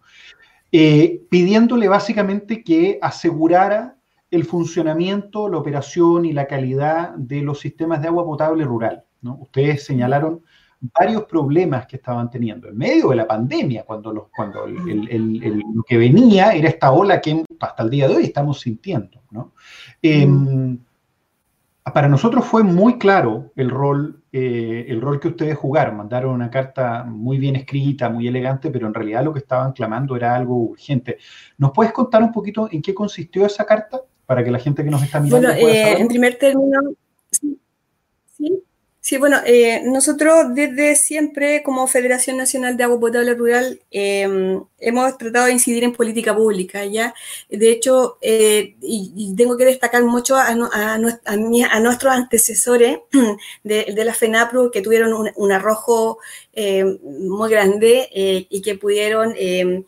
eh, 0.72 1.22
pidiéndole 1.30 1.88
básicamente 1.88 2.64
que 2.64 2.98
asegurara 3.02 3.96
el 4.30 4.46
funcionamiento, 4.46 5.50
la 5.50 5.58
operación 5.58 6.26
y 6.26 6.32
la 6.32 6.48
calidad 6.48 7.14
de 7.16 7.42
los 7.42 7.60
sistemas 7.60 8.02
de 8.02 8.08
agua 8.08 8.26
potable 8.26 8.64
rural. 8.64 9.04
Ustedes 9.22 9.84
señalaron 9.84 10.42
varios 10.82 11.26
problemas 11.26 11.86
que 11.86 11.98
estaban 11.98 12.30
teniendo 12.30 12.68
en 12.68 12.78
medio 12.78 13.10
de 13.10 13.18
la 13.18 13.28
pandemia, 13.28 13.84
cuando, 13.84 14.12
lo 14.12 14.30
que 15.88 15.98
venía 15.98 16.54
era 16.54 16.70
esta 16.70 16.92
ola 16.92 17.22
que 17.22 17.44
hasta 17.60 17.84
el 17.84 17.90
día 17.90 18.08
de 18.08 18.16
hoy 18.16 18.24
estamos 18.24 18.62
sintiendo. 18.62 19.22
¿no? 19.30 19.52
Em, 20.02 20.80
para 21.84 22.08
nosotros 22.08 22.46
fue 22.46 22.64
muy 22.64 22.98
claro 23.00 23.52
el 23.56 23.70
rol, 23.70 24.22
eh, 24.32 24.86
el 24.88 25.02
rol 25.02 25.20
que 25.20 25.30
ustedes 25.30 25.58
jugaron. 25.58 25.98
Mandaron 25.98 26.34
una 26.34 26.52
carta 26.52 27.04
muy 27.04 27.40
bien 27.40 27.56
escrita, 27.56 28.10
muy 28.10 28.28
elegante, 28.28 28.70
pero 28.70 28.88
en 28.88 28.94
realidad 28.94 29.24
lo 29.24 29.34
que 29.34 29.40
estaban 29.40 29.74
clamando 29.74 30.16
era 30.16 30.36
algo 30.36 30.56
urgente. 30.56 31.18
¿Nos 31.58 31.72
puedes 31.72 31.92
contar 31.92 32.22
un 32.22 32.32
poquito 32.32 32.70
en 32.72 32.82
qué 32.82 32.94
consistió 32.94 33.46
esa 33.46 33.66
carta 33.66 34.00
para 34.26 34.44
que 34.44 34.52
la 34.52 34.60
gente 34.60 34.84
que 34.84 34.92
nos 34.92 35.02
está 35.04 35.20
mirando 35.20 35.48
bueno, 35.48 35.60
eh, 35.60 36.00
En 36.00 36.08
primer 36.08 36.36
término, 36.36 36.80
sí, 39.02 39.18
bueno, 39.18 39.38
eh, 39.46 39.82
nosotros 39.84 40.54
desde 40.54 40.96
siempre 40.96 41.64
como 41.64 41.88
Federación 41.88 42.38
Nacional 42.38 42.78
de 42.78 42.84
Agua 42.84 43.00
Potable 43.00 43.34
Rural 43.34 43.82
em, 43.92 44.64
hemos 44.80 45.18
tratado 45.18 45.48
de 45.48 45.54
incidir 45.54 45.84
en 45.84 45.94
política 45.94 46.36
pública, 46.36 46.86
¿ya? 46.86 47.14
De 47.50 47.72
hecho, 47.72 48.18
eh, 48.22 48.76
y, 48.82 49.36
tengo 49.36 49.58
que 49.58 49.66
destacar 49.66 50.04
mucho 50.04 50.36
a, 50.36 50.48
a, 50.48 50.94
a, 51.26 51.80
nuestros 51.80 52.14
antecesores 52.14 53.00
de, 53.64 54.04
la 54.06 54.14
FENAPRO 54.14 54.72
que 54.72 54.82
tuvieron 54.82 55.32
un, 55.36 55.52
arrojo 55.52 56.20
em, 56.54 56.98
muy 57.04 57.50
grande 57.50 58.10
eh, 58.14 58.48
y 58.50 58.62
que 58.62 58.76
pudieron 58.76 59.34
em, 59.38 59.84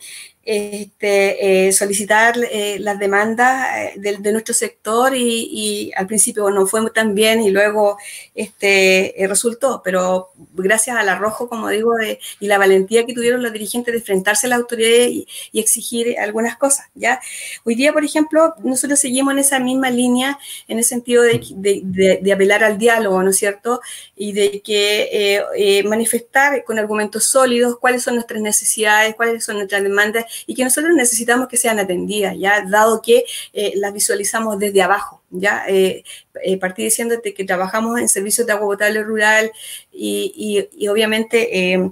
este, 0.45 1.67
eh, 1.67 1.71
solicitar 1.71 2.35
eh, 2.51 2.77
las 2.79 2.99
demandas 2.99 3.95
eh, 3.95 4.17
de, 4.19 4.31
nuestro 4.33 4.53
sector 4.53 5.15
y, 5.15 5.91
al 5.95 6.05
principio 6.05 6.49
no 6.49 6.67
fue 6.67 6.89
tan 6.91 7.15
bien 7.15 7.41
y 7.41 7.49
luego 7.49 7.97
este, 8.35 9.15
resultó, 9.27 9.81
pero 9.83 10.31
gracias 10.53 10.97
al 10.97 11.07
arrojo, 11.07 11.47
como 11.47 11.69
digo, 11.69 11.93
y 12.41 12.47
la 12.47 12.57
valentía 12.57 13.05
que 13.05 13.13
tuvieron 13.13 13.41
los 13.41 13.53
dirigentes 13.53 13.93
de 13.93 13.99
enfrentarse 13.99 14.47
a 14.47 14.49
la 14.49 14.57
autoridad 14.57 15.07
y, 15.07 15.27
exigir 15.53 16.19
algunas 16.19 16.57
cosas. 16.57 16.87
¿ya? 16.93 17.21
Hoy 17.63 17.75
día, 17.75 17.93
por 17.93 18.03
ejemplo, 18.03 18.53
nosotros 18.63 18.99
seguimos 18.99 19.33
en 19.33 19.39
esa 19.39 19.59
misma 19.59 19.89
línea, 19.89 20.37
en 20.67 20.77
el 20.77 20.83
sentido 20.83 21.23
de, 21.23 22.31
apelar 22.33 22.65
al 22.65 22.77
diálogo, 22.77 23.23
¿no 23.23 23.29
es 23.29 23.37
cierto? 23.37 23.79
Y 24.17 24.33
de 24.33 24.61
que 24.61 25.83
manifestar 25.85 26.65
con 26.65 26.79
argumentos 26.79 27.25
sólidos 27.25 27.77
cuáles 27.79 28.03
son 28.03 28.15
nuestras 28.15 28.41
necesidades, 28.41 29.15
cuáles 29.15 29.45
son 29.45 29.55
nuestras 29.57 29.83
demandas 29.83 30.25
y 30.45 30.55
que 30.55 30.63
nosotros 30.63 30.93
necesitamos 30.95 31.47
que 31.47 31.57
sean 31.57 31.79
atendidas, 31.79 32.35
ya 32.37 32.65
dado 32.65 33.01
que 33.01 33.25
eh, 33.53 33.73
las 33.75 33.93
visualizamos 33.93 34.59
desde 34.59 34.81
abajo. 34.81 35.21
Ya 35.35 35.63
eh, 35.67 36.03
eh, 36.43 36.57
partí 36.57 36.83
diciéndote 36.83 37.33
que 37.33 37.43
trabajamos 37.43 37.99
en 37.99 38.07
servicios 38.07 38.45
de 38.45 38.53
agua 38.53 38.67
potable 38.67 39.03
rural 39.03 39.51
y, 39.91 40.67
obviamente 40.89 41.91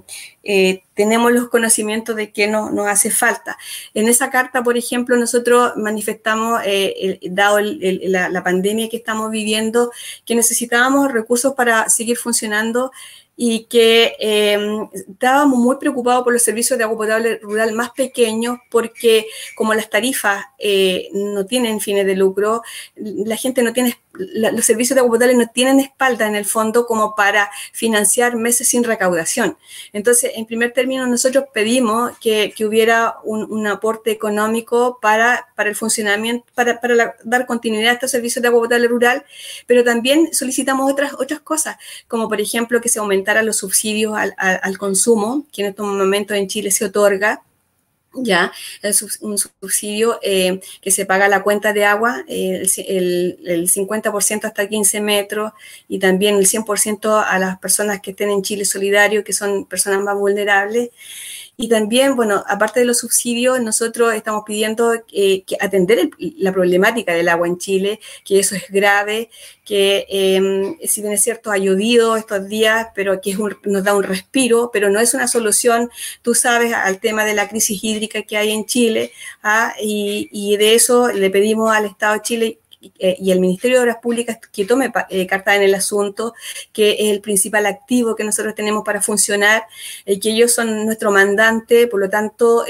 tenemos 0.94 1.32
los 1.32 1.48
conocimientos 1.48 2.14
de 2.14 2.30
que 2.30 2.46
no, 2.46 2.70
nos 2.70 2.86
hace 2.86 3.10
falta. 3.10 3.56
En 3.94 4.08
esa 4.08 4.30
carta, 4.30 4.62
por 4.62 4.76
ejemplo, 4.76 5.16
nosotros 5.16 5.72
manifestamos, 5.76 6.60
dado 7.22 7.58
la, 7.60 8.28
la 8.28 8.44
pandemia 8.44 8.88
que 8.88 8.98
estamos 8.98 9.30
viviendo, 9.30 9.90
que 10.24 10.34
necesitábamos 10.36 11.10
recursos 11.10 11.54
para 11.54 11.88
seguir 11.88 12.16
funcionando 12.16 12.92
y 13.36 13.64
que 13.64 14.14
em, 14.18 14.88
estábamos 14.92 15.58
muy 15.58 15.76
preocupados 15.76 16.22
por 16.22 16.32
los 16.32 16.42
servicios 16.42 16.78
de 16.78 16.84
agua 16.84 16.98
potable 16.98 17.38
rural 17.38 17.72
más 17.72 17.90
pequeños 17.90 18.58
porque 18.70 19.26
como 19.56 19.74
las 19.74 19.88
tarifas 19.88 20.44
eh, 20.58 21.08
no 21.12 21.46
tienen 21.46 21.80
fines 21.80 22.06
de 22.06 22.14
lucro, 22.16 22.62
la 22.94 23.36
gente 23.36 23.62
no 23.62 23.72
tiene 23.72 23.96
los 24.14 24.64
servicios 24.64 24.94
de 24.94 25.00
agua 25.00 25.12
potable 25.12 25.34
no 25.34 25.46
tienen 25.48 25.80
espalda 25.80 26.26
en 26.26 26.34
el 26.34 26.44
fondo 26.44 26.86
como 26.86 27.14
para 27.14 27.50
financiar 27.72 28.36
meses 28.36 28.68
sin 28.68 28.84
recaudación. 28.84 29.56
Entonces, 29.92 30.32
en 30.34 30.46
primer 30.46 30.72
término, 30.72 31.06
nosotros 31.06 31.44
pedimos 31.52 32.12
que, 32.18 32.52
hubiera 32.62 33.16
un, 33.24 33.66
aporte 33.66 34.10
económico 34.10 34.98
para, 35.00 35.48
para 35.56 35.70
el 35.70 35.76
funcionamiento, 35.76 36.46
para, 36.54 36.80
dar 37.24 37.46
continuidad 37.46 37.90
a 37.90 37.94
estos 37.94 38.10
servicios 38.10 38.42
de 38.42 38.48
agua 38.48 38.62
potable 38.62 38.86
rural, 38.88 39.24
pero 39.66 39.82
también 39.82 40.32
solicitamos 40.32 40.90
otras, 40.90 41.14
otras 41.14 41.40
cosas, 41.40 41.76
como 42.06 42.28
por 42.28 42.40
ejemplo 42.40 42.80
que 42.80 42.88
se 42.88 43.00
aumentaran 43.22 43.46
los 43.46 43.58
subsidios 43.58 44.14
al, 44.16 44.34
al 44.36 44.78
consumo, 44.78 45.46
que 45.52 45.62
en 45.62 45.68
estos 45.68 45.86
momentos 45.86 46.36
en 46.36 46.48
Chile 46.48 46.70
se 46.70 46.84
otorga 46.84 47.42
ya 48.14 48.52
un 49.20 49.38
subsidio 49.38 50.18
eh, 50.22 50.60
que 50.80 50.90
se 50.90 51.06
paga 51.06 51.28
la 51.28 51.42
cuenta 51.42 51.72
de 51.72 51.84
agua, 51.84 52.24
el, 52.28 52.70
el, 52.86 53.68
50% 53.68 54.44
hasta 54.44 54.68
15 54.68 55.00
metros 55.00 55.52
y 55.88 55.98
también 55.98 56.36
el 56.36 56.46
100% 56.46 57.24
a 57.26 57.38
las 57.38 57.58
personas 57.58 58.00
que 58.00 58.10
estén 58.10 58.30
en 58.30 58.42
Chile 58.42 58.64
Solidario, 58.64 59.24
que 59.24 59.32
son 59.32 59.64
personas 59.64 60.02
más 60.02 60.16
vulnerables. 60.16 60.90
Y 61.56 61.68
también, 61.68 62.16
bueno, 62.16 62.42
aparte 62.48 62.80
de 62.80 62.86
los 62.86 62.98
subsidios, 62.98 63.60
nosotros 63.60 64.14
estamos 64.14 64.42
pidiendo 64.46 64.94
eh, 65.12 65.42
que 65.42 65.56
atender 65.60 66.10
la 66.18 66.50
problemática 66.50 67.12
del 67.12 67.28
agua 67.28 67.46
en 67.46 67.58
Chile, 67.58 68.00
que 68.24 68.40
eso 68.40 68.56
es 68.56 68.70
grave, 68.70 69.30
que 69.64 70.06
em, 70.08 70.78
si 70.84 71.02
bien 71.02 71.12
es 71.12 71.22
cierto 71.22 71.50
ha 71.50 71.58
llovido 71.58 72.16
estos 72.16 72.48
días, 72.48 72.88
pero 72.94 73.20
que 73.20 73.36
nos 73.64 73.84
da 73.84 73.94
un 73.94 74.02
respiro, 74.02 74.70
pero 74.72 74.90
no 74.90 74.98
es 74.98 75.12
una 75.14 75.28
solución, 75.28 75.90
tú 76.22 76.34
sabes, 76.34 76.72
al 76.72 77.00
tema 77.00 77.24
de 77.24 77.34
la 77.34 77.48
crisis 77.48 77.84
hídrica 77.84 78.22
que 78.22 78.38
hay 78.38 78.50
en 78.50 78.64
Chile, 78.64 79.12
¿ah? 79.42 79.74
y 79.78 80.56
de 80.56 80.74
eso 80.74 81.08
le 81.12 81.30
pedimos 81.30 81.70
al 81.70 81.84
Estado 81.86 82.14
de 82.14 82.22
Chile 82.22 82.58
eh, 82.98 83.16
y 83.18 83.30
el 83.30 83.40
Ministerio 83.40 83.78
de 83.78 83.82
Obras 83.82 83.98
Públicas 84.02 84.38
que 84.52 84.64
tome 84.64 84.92
eh, 85.08 85.26
carta 85.26 85.54
en 85.54 85.62
el 85.62 85.74
asunto, 85.74 86.34
que 86.72 86.92
es 86.92 87.10
el 87.10 87.20
principal 87.20 87.66
activo 87.66 88.16
que 88.16 88.24
nosotros 88.24 88.54
tenemos 88.54 88.84
para 88.84 89.00
funcionar, 89.00 89.64
eh, 90.04 90.18
que 90.18 90.30
ellos 90.30 90.52
son 90.52 90.84
nuestro 90.84 91.10
mandante, 91.10 91.86
por 91.86 92.00
lo 92.00 92.08
tanto, 92.08 92.64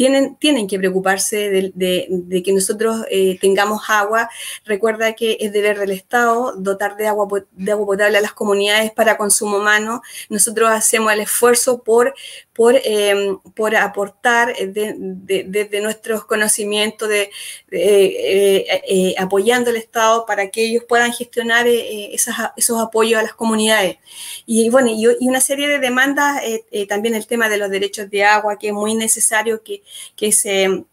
tienen, 0.00 0.36
tienen 0.36 0.66
que 0.66 0.78
preocuparse 0.78 1.50
de, 1.50 2.42
que 2.42 2.52
nosotros 2.54 3.04
eh, 3.10 3.38
tengamos 3.38 3.82
agua. 3.90 4.30
Recuerda 4.64 5.12
que 5.12 5.36
es 5.40 5.52
deber 5.52 5.78
del 5.78 5.90
Estado 5.90 6.54
dotar 6.56 6.96
de 6.96 7.06
agua, 7.06 7.28
de 7.50 7.72
agua 7.72 7.84
potable 7.84 8.16
a 8.16 8.22
las 8.22 8.32
comunidades 8.32 8.92
para 8.92 9.18
consumo 9.18 9.58
humano. 9.58 10.00
Nosotros 10.30 10.70
hacemos 10.70 11.12
el 11.12 11.20
esfuerzo 11.20 11.82
por, 11.82 12.14
por, 12.60 12.78
em, 12.84 13.38
por 13.56 13.74
aportar 13.74 14.54
desde 14.54 15.80
nuestros 15.80 16.26
conocimientos, 16.26 17.08
de, 17.08 17.30
eh, 17.70 18.82
eh, 18.86 19.14
apoyando 19.16 19.70
al 19.70 19.76
Estado 19.76 20.26
para 20.26 20.50
que 20.50 20.66
ellos 20.66 20.84
puedan 20.86 21.10
gestionar 21.10 21.66
esos 21.66 22.78
apoyos 22.78 23.18
a 23.18 23.22
las 23.22 23.32
comunidades. 23.32 23.96
Y 24.44 24.68
bueno, 24.68 24.90
y, 24.90 25.06
una 25.26 25.40
serie 25.40 25.68
de 25.68 25.78
demandas, 25.78 26.42
también 26.86 27.14
el 27.14 27.26
tema 27.26 27.48
de 27.48 27.56
los 27.56 27.70
derechos 27.70 28.10
de 28.10 28.24
agua, 28.24 28.58
que 28.58 28.68
es 28.68 28.74
muy 28.74 28.94
necesario 28.94 29.62
que, 29.62 29.82
que 30.14 30.30
se, 30.30 30.84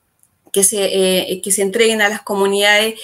que 0.52 0.64
se, 0.64 0.86
eh, 0.86 1.42
que 1.42 1.52
se 1.52 1.62
entreguen 1.62 2.02
a 2.02 2.10
las 2.10 2.22
comunidades. 2.22 3.00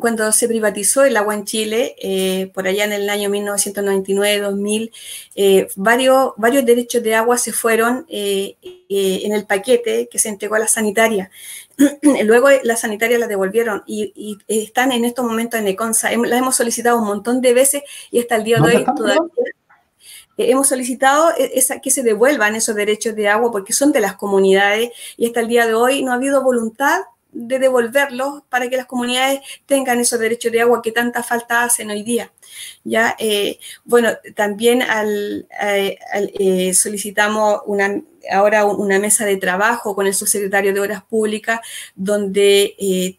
Cuando 0.00 0.32
se 0.32 0.48
privatizó 0.48 1.04
el 1.04 1.16
agua 1.16 1.34
en 1.34 1.44
Chile, 1.44 1.96
eh, 1.98 2.50
por 2.52 2.66
allá 2.66 2.84
en 2.84 2.92
el 2.92 3.08
año 3.08 3.30
1999-2000, 3.30 4.92
eh, 5.34 5.68
varios, 5.76 6.32
varios 6.36 6.64
derechos 6.64 7.02
de 7.02 7.14
agua 7.14 7.38
se 7.38 7.52
fueron 7.52 8.06
en 8.08 9.32
el 9.32 9.46
paquete 9.46 10.08
que 10.10 10.18
se 10.18 10.28
entregó 10.28 10.56
a 10.56 10.58
la 10.58 10.68
sanitaria. 10.68 11.30
Luego 12.24 12.48
la 12.62 12.76
sanitaria 12.76 13.18
la 13.18 13.26
devolvieron 13.26 13.82
y, 13.86 14.38
están 14.48 14.92
en 14.92 15.04
estos 15.04 15.24
momentos 15.24 15.60
en 15.60 15.68
ECONSA. 15.68 16.10
La 16.16 16.36
hemos 16.36 16.56
solicitado 16.56 16.98
un 16.98 17.06
montón 17.06 17.40
de 17.40 17.54
veces 17.54 17.82
y 18.10 18.20
hasta 18.20 18.36
el 18.36 18.44
día 18.44 18.58
de 18.58 18.76
hoy 18.76 18.84
todavía 18.96 19.22
eh, 20.36 20.50
hemos 20.50 20.68
solicitado 20.68 21.32
esa, 21.36 21.80
que 21.80 21.90
se 21.90 22.02
devuelvan 22.02 22.56
esos 22.56 22.74
derechos 22.74 23.14
de 23.14 23.28
agua 23.28 23.50
porque 23.50 23.72
son 23.72 23.92
de 23.92 24.00
las 24.00 24.16
comunidades 24.16 24.90
y 25.16 25.26
hasta 25.26 25.40
el 25.40 25.48
día 25.48 25.66
de 25.66 25.74
hoy 25.74 26.02
no 26.02 26.12
ha 26.12 26.14
habido 26.14 26.42
voluntad 26.42 27.00
de 27.32 27.58
devolverlos 27.58 28.42
para 28.48 28.68
que 28.68 28.76
las 28.76 28.86
comunidades 28.86 29.40
tengan 29.66 29.98
esos 30.00 30.18
derechos 30.18 30.52
de 30.52 30.60
agua 30.60 30.82
que 30.82 30.92
tanta 30.92 31.22
falta 31.22 31.64
hacen 31.64 31.90
hoy 31.90 32.02
día. 32.02 32.32
Ya, 32.84 33.16
eh, 33.18 33.58
bueno, 33.84 34.10
también 34.34 34.82
al, 34.82 35.48
eh, 35.60 36.74
solicitamos 36.74 37.62
una, 37.66 38.00
ahora 38.30 38.64
una 38.64 38.98
mesa 38.98 39.24
de 39.24 39.36
trabajo 39.36 39.94
con 39.94 40.06
el 40.06 40.14
subsecretario 40.14 40.74
de 40.74 40.80
Obras 40.80 41.02
Públicas, 41.04 41.60
donde 41.94 43.18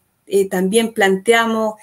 también 0.50 0.94
planteamos 0.94 1.76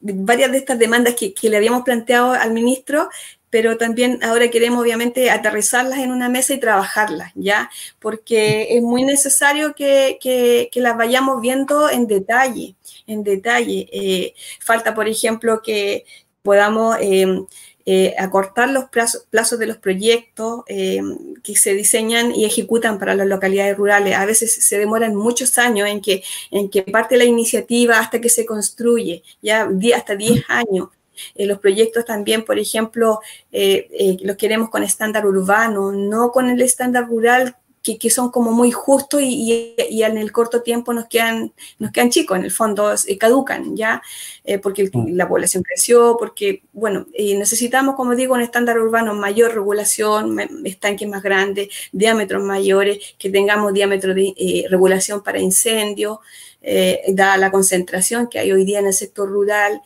varias 0.00 0.50
de 0.50 0.58
estas 0.58 0.78
demandas 0.78 1.14
que, 1.14 1.32
que, 1.32 1.48
le 1.48 1.58
habíamos 1.58 1.82
planteado 1.84 2.32
al 2.32 2.52
ministro 2.52 3.08
pero 3.52 3.76
también 3.76 4.18
ahora 4.22 4.48
queremos 4.48 4.80
obviamente 4.80 5.30
aterrizarlas 5.30 5.98
en 5.98 6.10
una 6.10 6.30
mesa 6.30 6.54
y 6.54 6.58
trabajarlas, 6.58 7.32
¿ya? 7.34 7.70
Porque 7.98 8.68
es 8.70 8.82
muy 8.82 9.04
necesario 9.04 9.74
que, 9.74 10.18
que, 10.22 10.80
las 10.80 10.96
vayamos 10.96 11.42
viendo 11.42 11.90
en 11.90 12.06
detalle, 12.06 12.76
en 13.06 13.22
detalle. 13.22 13.90
Eh, 13.92 14.34
falta, 14.58 14.94
por 14.94 15.06
ejemplo, 15.06 15.60
que 15.62 16.06
podamos 16.40 16.96
em, 17.00 17.44
eh, 17.84 18.14
acortar 18.18 18.70
los 18.70 18.86
plazos, 18.86 19.26
plazos, 19.28 19.58
de 19.58 19.66
los 19.66 19.76
proyectos 19.76 20.62
em, 20.66 21.34
que 21.42 21.54
se 21.54 21.74
diseñan 21.74 22.34
y 22.34 22.46
ejecutan 22.46 22.98
para 22.98 23.14
las 23.14 23.26
localidades 23.26 23.76
rurales. 23.76 24.16
A 24.16 24.24
veces 24.24 24.64
se 24.64 24.78
demoran 24.78 25.14
muchos 25.14 25.58
años 25.58 25.90
en 25.90 26.00
que, 26.00 26.24
en 26.50 26.70
que 26.70 26.84
parte 26.84 27.18
la 27.18 27.24
iniciativa 27.24 27.98
hasta 27.98 28.18
que 28.18 28.30
se 28.30 28.46
construye, 28.46 29.22
ya 29.42 29.68
hasta 29.94 30.16
10 30.16 30.42
años. 30.48 30.88
Eh, 31.34 31.46
los 31.46 31.58
proyectos 31.58 32.04
también, 32.04 32.44
por 32.44 32.58
ejemplo, 32.58 33.20
eh, 33.50 33.88
eh, 33.98 34.16
los 34.22 34.36
queremos 34.36 34.70
con 34.70 34.82
estándar 34.82 35.26
urbano, 35.26 35.92
no 35.92 36.30
con 36.30 36.48
el 36.48 36.60
estándar 36.60 37.06
rural 37.06 37.56
que, 37.82 37.98
que, 37.98 38.10
son 38.10 38.30
como 38.30 38.52
muy 38.52 38.70
justos 38.70 39.20
y, 39.22 39.74
y, 39.90 40.02
en 40.04 40.16
el 40.16 40.30
corto 40.30 40.62
tiempo 40.62 40.92
nos 40.92 41.06
quedan, 41.06 41.52
nos 41.80 41.90
quedan 41.90 42.10
chicos, 42.10 42.38
en 42.38 42.44
el 42.44 42.52
fondo 42.52 42.94
caducan, 43.18 43.74
¿ya? 43.76 44.00
porque 44.62 44.88
mm. 44.92 45.16
la 45.16 45.26
población 45.26 45.64
creció, 45.64 46.16
porque, 46.16 46.62
bueno, 46.72 47.08
necesitamos, 47.18 47.96
como 47.96 48.14
digo, 48.14 48.34
un 48.34 48.40
estándar 48.40 48.78
urbano, 48.78 49.14
mayor 49.14 49.52
regulación, 49.52 50.38
estanques 50.64 51.08
más 51.08 51.24
grandes, 51.24 51.70
diámetros 51.90 52.44
mayores, 52.44 53.16
que 53.18 53.30
tengamos 53.30 53.72
diámetro 53.72 54.14
de 54.14 54.64
regulación 54.70 55.20
para 55.20 55.40
incendios, 55.40 56.18
dada 57.08 57.36
la 57.36 57.50
concentración 57.50 58.28
que 58.28 58.38
hay 58.38 58.52
hoy 58.52 58.64
día 58.64 58.78
en 58.78 58.86
el 58.86 58.94
sector 58.94 59.28
rural. 59.28 59.82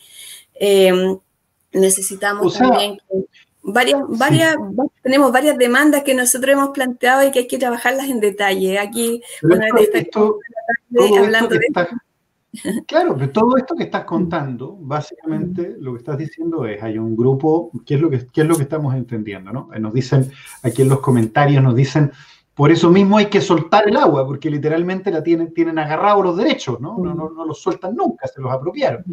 Necesitamos 1.77 2.59
también 2.59 2.99
varias, 3.67 4.01
varias, 4.09 4.57
tenemos 5.03 5.33
varias 5.33 5.59
demandas 5.59 6.03
que 6.03 6.15
nosotros 6.15 6.53
hemos 6.53 6.71
planteado 6.71 7.27
y 7.27 7.31
que 7.31 7.41
hay 7.41 7.49
que 7.49 7.59
trabajarlas 7.59 8.09
en 8.09 8.21
detalle. 8.21 8.79
Aquí, 8.79 9.23
hablando 9.43 9.83
de 11.49 11.71
Claro, 12.87 13.15
pero 13.19 13.31
todo 13.31 13.57
esto 13.59 13.75
que 13.75 13.85
estás 13.85 14.05
contando, 14.05 14.79
básicamente 14.81 15.77
lo 15.79 15.93
que 15.93 15.99
estás 15.99 16.17
diciendo 16.17 16.65
es, 16.65 16.83
hay 16.83 16.97
un 16.97 17.15
grupo, 17.15 17.71
¿qué 17.85 17.97
es 17.97 18.01
lo 18.01 18.09
que, 18.09 18.27
qué 18.33 18.43
es 18.43 18.47
lo 18.47 18.57
que 18.57 18.62
estamos 18.62 18.95
entendiendo? 18.95 19.53
¿no? 19.53 19.69
Nos 19.79 19.93
dicen, 19.93 20.31
aquí 20.62 20.83
en 20.83 20.89
los 20.89 21.01
comentarios 21.01 21.62
nos 21.62 21.75
dicen, 21.75 22.11
Por 22.55 22.71
eso 22.71 22.89
mismo 22.89 23.19
hay 23.19 23.27
que 23.27 23.43
soltar 23.43 23.87
el 23.87 23.99
agua, 23.99 24.25
porque 24.25 24.49
literalmente 24.49 25.11
la 25.11 25.23
tienen, 25.23 25.53
tienen 25.53 25.79
agarrados 25.79 26.25
los 26.25 26.37
derechos, 26.39 26.81
¿no? 26.81 26.97
No, 26.97 27.15
no, 27.15 27.45
los 27.45 27.61
sueltan 27.61 27.95
nunca, 27.95 28.27
se 28.29 28.41
los 28.41 28.51
apropiaron. 28.51 29.05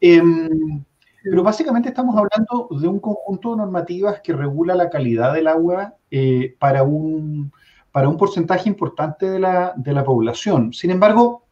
Em, 0.00 0.82
pero 1.22 1.42
básicamente 1.42 1.88
estamos 1.88 2.16
hablando 2.16 2.68
de 2.70 2.88
un 2.88 3.00
conjunto 3.00 3.50
de 3.50 3.56
normativas 3.58 4.20
que 4.20 4.32
regula 4.32 4.74
la 4.74 4.90
calidad 4.90 5.34
del 5.34 5.48
agua 5.48 5.94
eh, 6.10 6.54
para, 6.58 6.82
un, 6.82 7.52
para 7.92 8.08
un 8.08 8.16
porcentaje 8.16 8.68
importante 8.68 9.28
de 9.28 9.38
la, 9.38 9.72
de 9.76 9.92
la 9.92 10.04
población. 10.04 10.72
Sin 10.72 10.90
embargo, 10.90 11.44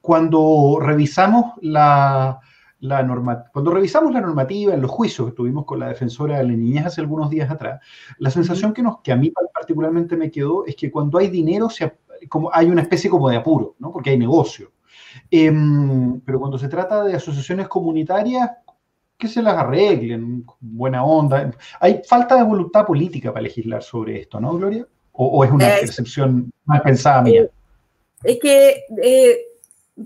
cuando 0.00 0.78
revisamos 0.80 1.54
la, 1.60 2.40
la 2.80 3.02
norma, 3.02 3.44
cuando 3.52 3.70
revisamos 3.70 4.12
la 4.12 4.20
normativa 4.20 4.74
en 4.74 4.80
los 4.80 4.90
juicios 4.90 5.28
que 5.28 5.36
tuvimos 5.36 5.64
con 5.64 5.80
la 5.80 5.88
defensora 5.88 6.38
de 6.38 6.44
la 6.44 6.52
niñez 6.52 6.86
hace 6.86 7.00
algunos 7.00 7.28
días 7.30 7.50
atrás, 7.50 7.80
la 8.18 8.30
sensación 8.30 8.72
que, 8.72 8.82
nos, 8.82 9.00
que 9.00 9.12
a 9.12 9.16
mí 9.16 9.32
particularmente 9.52 10.16
me 10.16 10.30
quedó 10.30 10.64
es 10.66 10.74
que 10.76 10.90
cuando 10.90 11.18
hay 11.18 11.28
dinero 11.28 11.68
se, 11.68 11.98
como, 12.28 12.50
hay 12.52 12.66
una 12.66 12.82
especie 12.82 13.10
como 13.10 13.28
de 13.28 13.36
apuro, 13.36 13.76
¿no? 13.78 13.92
porque 13.92 14.10
hay 14.10 14.18
negocio. 14.18 14.72
Em, 15.30 16.20
pero 16.20 16.38
cuando 16.38 16.58
se 16.58 16.68
trata 16.68 17.04
de 17.04 17.14
asociaciones 17.14 17.68
comunitarias, 17.68 18.50
que 19.20 19.28
se 19.28 19.42
las 19.42 19.56
arreglen, 19.56 20.44
buena 20.60 21.04
onda. 21.04 21.52
Hay 21.78 22.02
falta 22.08 22.36
de 22.36 22.42
voluntad 22.42 22.86
política 22.86 23.32
para 23.32 23.42
legislar 23.42 23.82
sobre 23.82 24.22
esto, 24.22 24.40
¿no, 24.40 24.54
Gloria? 24.54 24.86
¿O, 25.12 25.44
es 25.44 25.50
una 25.50 25.66
percepción 25.66 26.50
más 26.64 26.80
pensada 26.80 27.22
mía? 27.22 27.42
Eh, 27.42 27.50
es 28.24 28.38
que 28.40 28.84
eh, 29.02 29.38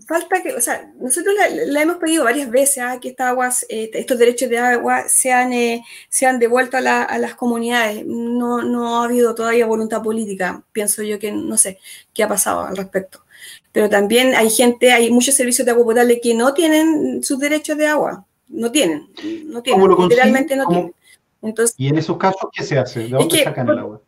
falta 0.06 0.42
que, 0.42 0.54
o 0.54 0.60
sea, 0.60 0.92
nosotros 0.98 1.34
la, 1.66 1.82
hemos 1.82 1.96
pedido 1.96 2.24
varias 2.24 2.50
veces 2.50 2.78
¿ah? 2.78 2.98
que 3.00 3.10
estas 3.10 3.28
aguas, 3.28 3.66
eh, 3.68 3.90
estos 3.92 4.18
derechos 4.18 4.48
de 4.48 4.58
agua 4.58 5.08
sean, 5.08 5.52
eh, 5.52 5.82
sean 6.08 6.38
devueltos 6.38 6.84
a, 6.84 7.18
las 7.18 7.34
comunidades. 7.34 8.04
No, 8.06 8.62
no 8.62 9.00
ha 9.00 9.04
habido 9.04 9.34
todavía 9.34 9.66
voluntad 9.66 10.02
política. 10.02 10.62
Pienso 10.72 11.02
yo 11.02 11.18
que 11.18 11.32
no 11.32 11.56
sé 11.56 11.78
qué 12.12 12.22
ha 12.22 12.28
pasado 12.28 12.62
al 12.62 12.76
respecto. 12.76 13.24
Pero 13.72 13.88
también 13.88 14.34
hay 14.34 14.50
gente, 14.50 14.92
hay 14.92 15.10
muchos 15.10 15.34
servicios 15.34 15.64
de 15.64 15.72
agua 15.72 15.84
potable 15.84 16.20
que 16.20 16.34
no 16.34 16.54
tienen 16.54 17.22
sus 17.22 17.38
derechos 17.38 17.76
de 17.76 17.86
agua. 17.86 18.26
No 18.48 18.70
tienen, 18.70 19.08
no 19.46 19.62
tienen, 19.62 19.90
literalmente 19.98 20.56
no 20.56 20.66
tienen. 20.66 20.94
Entonces, 21.42 21.74
¿Y 21.78 21.88
en 21.88 21.98
esos 21.98 22.16
casos 22.16 22.50
qué 22.52 22.62
se 22.62 22.78
hace? 22.78 23.00
¿De 23.00 23.08
dónde 23.08 23.44
sacan 23.44 23.68
el 23.68 23.78
agua? 23.78 24.00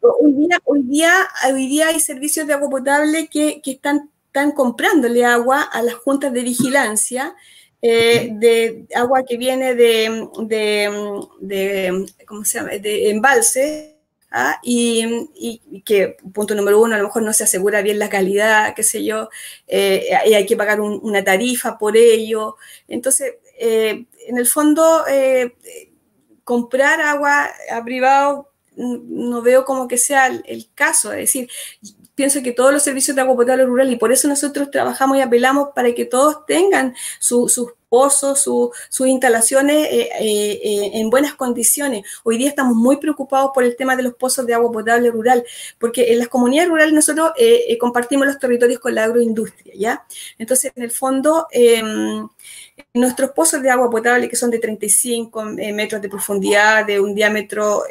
Hoy 0.00 0.32
día, 0.32 0.60
hoy, 0.64 0.82
día, 0.82 1.12
hoy 1.52 1.66
día 1.66 1.88
hay 1.88 2.00
servicios 2.00 2.46
de 2.46 2.54
agua 2.54 2.68
potable 2.70 3.28
que, 3.28 3.60
que 3.62 3.72
están 3.72 4.10
están 4.28 4.52
comprándole 4.52 5.24
agua 5.24 5.62
a 5.62 5.82
las 5.82 5.94
juntas 5.94 6.32
de 6.32 6.42
vigilancia, 6.42 7.34
eh, 7.80 8.28
de 8.32 8.86
agua 8.94 9.24
que 9.24 9.36
viene 9.36 9.74
de, 9.74 10.28
de, 11.40 12.06
¿cómo 12.26 12.44
se 12.44 12.58
llama? 12.58 12.70
de 12.72 13.10
embalse, 13.10 13.96
¿ah? 14.30 14.60
y, 14.62 15.82
que, 15.84 16.16
punto 16.32 16.54
número 16.54 16.80
uno, 16.80 16.94
a 16.94 16.98
lo 16.98 17.04
mejor 17.04 17.22
no 17.22 17.32
se 17.32 17.44
asegura 17.44 17.80
bien 17.82 17.98
la 17.98 18.10
calidad, 18.10 18.74
qué 18.76 18.82
sé 18.82 19.02
yo, 19.02 19.30
eh, 19.66 20.06
y 20.26 20.34
hay 20.34 20.44
que 20.44 20.56
pagar 20.56 20.80
una 20.80 21.24
tarifa 21.24 21.78
por 21.78 21.96
ello. 21.96 22.56
Entonces, 22.86 23.34
eh, 23.58 24.06
en 24.26 24.38
el 24.38 24.46
fondo, 24.46 25.04
comprar 26.44 27.00
agua 27.00 27.50
a 27.70 27.84
privado 27.84 28.48
no 28.78 29.42
veo 29.42 29.64
como 29.64 29.88
que 29.88 29.98
sea 29.98 30.28
el, 30.28 30.70
caso, 30.74 31.12
es 31.12 31.18
decir, 31.18 31.50
pienso 32.14 32.42
que 32.42 32.52
todos 32.52 32.72
los 32.72 32.82
servicios 32.82 33.14
de 33.14 33.22
agua 33.22 33.36
potable 33.36 33.64
rural 33.64 33.92
y 33.92 33.96
por 33.96 34.12
eso 34.12 34.28
nosotros 34.28 34.70
trabajamos 34.70 35.18
y 35.18 35.20
apelamos 35.20 35.70
para 35.74 35.92
que 35.94 36.04
todos 36.04 36.46
tengan 36.46 36.94
sus 37.18 37.58
pozos, 37.88 38.40
sus 38.40 39.06
instalaciones 39.06 39.88
eh, 39.90 40.10
eh, 40.20 40.60
eh, 40.62 40.90
en 40.94 41.10
buenas 41.10 41.34
condiciones. 41.34 42.04
Hoy 42.22 42.38
día 42.38 42.48
estamos 42.48 42.76
muy 42.76 42.98
preocupados 42.98 43.50
por 43.54 43.64
el 43.64 43.76
tema 43.76 43.96
de 43.96 44.02
los 44.02 44.14
pozos 44.14 44.46
de 44.46 44.54
agua 44.54 44.70
potable 44.70 45.10
rural, 45.10 45.44
porque 45.78 46.12
en 46.12 46.18
las 46.18 46.28
comunidades 46.28 46.68
rurales 46.70 46.92
nosotros 46.92 47.32
compartimos 47.80 48.26
los 48.26 48.38
territorios 48.38 48.80
con 48.80 48.94
la 48.94 49.04
agroindustria, 49.04 49.74
¿ya? 49.76 50.06
Entonces, 50.38 50.72
en 50.74 50.82
el 50.82 50.90
fondo, 50.90 51.46
em, 51.50 52.28
nuestros 52.94 53.30
pozos 53.32 53.62
de 53.62 53.70
agua 53.70 53.90
potable, 53.90 54.28
que 54.28 54.36
son 54.36 54.50
de 54.50 54.58
35 54.58 55.44
metros 55.44 56.00
de 56.02 56.08
profundidad, 56.08 56.86
de 56.86 57.00
un 57.00 57.14
diámetro 57.14 57.84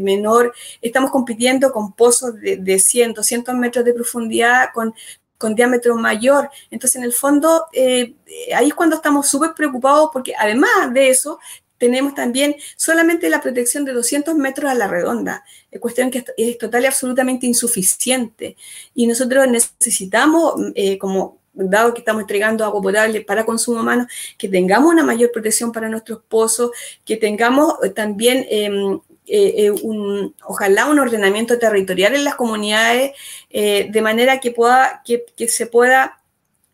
menor, 0.00 0.52
estamos 0.80 1.10
compitiendo 1.10 1.72
con 1.72 1.92
pozos 1.92 2.40
de, 2.40 2.56
de 2.56 2.78
100, 2.78 3.14
200 3.14 3.54
metros 3.54 3.84
de 3.84 3.94
profundidad, 3.94 4.68
con 4.74 4.94
con 5.44 5.54
diámetro 5.54 5.94
mayor. 5.96 6.48
Entonces, 6.70 6.96
en 6.96 7.02
el 7.02 7.12
fondo, 7.12 7.66
eh, 7.74 8.14
ahí 8.56 8.68
es 8.68 8.74
cuando 8.74 8.96
estamos 8.96 9.28
súper 9.28 9.52
preocupados 9.52 10.08
porque 10.10 10.32
además 10.34 10.94
de 10.94 11.10
eso, 11.10 11.38
tenemos 11.76 12.14
también 12.14 12.56
solamente 12.76 13.28
la 13.28 13.42
protección 13.42 13.84
de 13.84 13.92
200 13.92 14.36
metros 14.36 14.70
a 14.70 14.74
la 14.74 14.88
redonda, 14.88 15.44
es 15.70 15.78
cuestión 15.78 16.10
que 16.10 16.24
es 16.38 16.56
total 16.56 16.84
y 16.84 16.86
absolutamente 16.86 17.46
insuficiente. 17.46 18.56
Y 18.94 19.06
nosotros 19.06 19.46
necesitamos, 19.48 20.54
eh, 20.74 20.96
como 20.96 21.40
dado 21.52 21.92
que 21.92 22.00
estamos 22.00 22.22
entregando 22.22 22.64
agua 22.64 22.80
potable 22.80 23.20
para 23.20 23.44
consumo 23.44 23.82
humano, 23.82 24.06
que 24.38 24.48
tengamos 24.48 24.94
una 24.94 25.04
mayor 25.04 25.30
protección 25.30 25.72
para 25.72 25.90
nuestros 25.90 26.22
pozos, 26.26 26.70
que 27.04 27.18
tengamos 27.18 27.74
también 27.94 28.46
em, 28.48 28.98
eh, 29.26 29.66
eh, 29.66 30.32
ojalá 30.44 30.86
un 30.86 30.98
ordenamiento 30.98 31.58
territorial 31.58 32.14
en 32.14 32.24
las 32.24 32.34
comunidades 32.34 33.12
eh, 33.48 33.88
de 33.90 34.02
manera 34.02 34.38
que, 34.38 34.50
pueda, 34.50 35.02
que, 35.02 35.48
se 35.48 35.66
pueda 35.66 36.20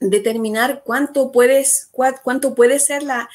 determinar 0.00 0.82
cuánto, 0.84 1.30
puedes, 1.30 1.90
cuánto 1.92 2.54
puede 2.56 2.80
ser 2.80 3.04
la, 3.04 3.28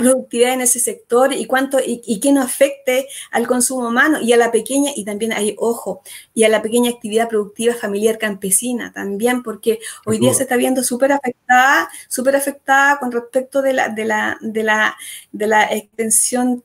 productividad 0.00 0.52
en 0.52 0.62
ese 0.62 0.80
sector 0.80 1.32
y 1.32 1.44
cuánto 1.46 1.78
y, 1.84 2.18
que 2.18 2.32
no 2.32 2.42
afecte 2.42 3.06
al 3.30 3.46
consumo 3.46 3.86
humano 3.86 4.18
y 4.20 4.32
a 4.32 4.36
la 4.36 4.50
pequeña 4.50 4.90
y 4.96 5.04
también 5.04 5.32
hay 5.32 5.54
ojo 5.56 6.02
y 6.34 6.42
a 6.42 6.48
la 6.48 6.60
pequeña 6.60 6.90
actividad 6.90 7.28
productiva 7.28 7.74
familiar 7.74 8.18
campesina 8.18 8.92
también 8.92 9.44
porque 9.44 9.78
hoy 10.06 10.18
día 10.18 10.34
se 10.34 10.44
está 10.44 10.56
viendo 10.56 10.82
súper 10.82 11.12
afectada 11.12 11.90
súper 12.08 12.34
afectada 12.34 12.98
con 12.98 13.12
respecto 13.12 13.60
de 13.60 13.74
la 13.74 13.90
de 13.90 14.06
la 14.06 14.38
de 14.40 14.62
la 14.62 14.96
de 15.32 15.46
la 15.46 15.64
extensión 15.64 16.64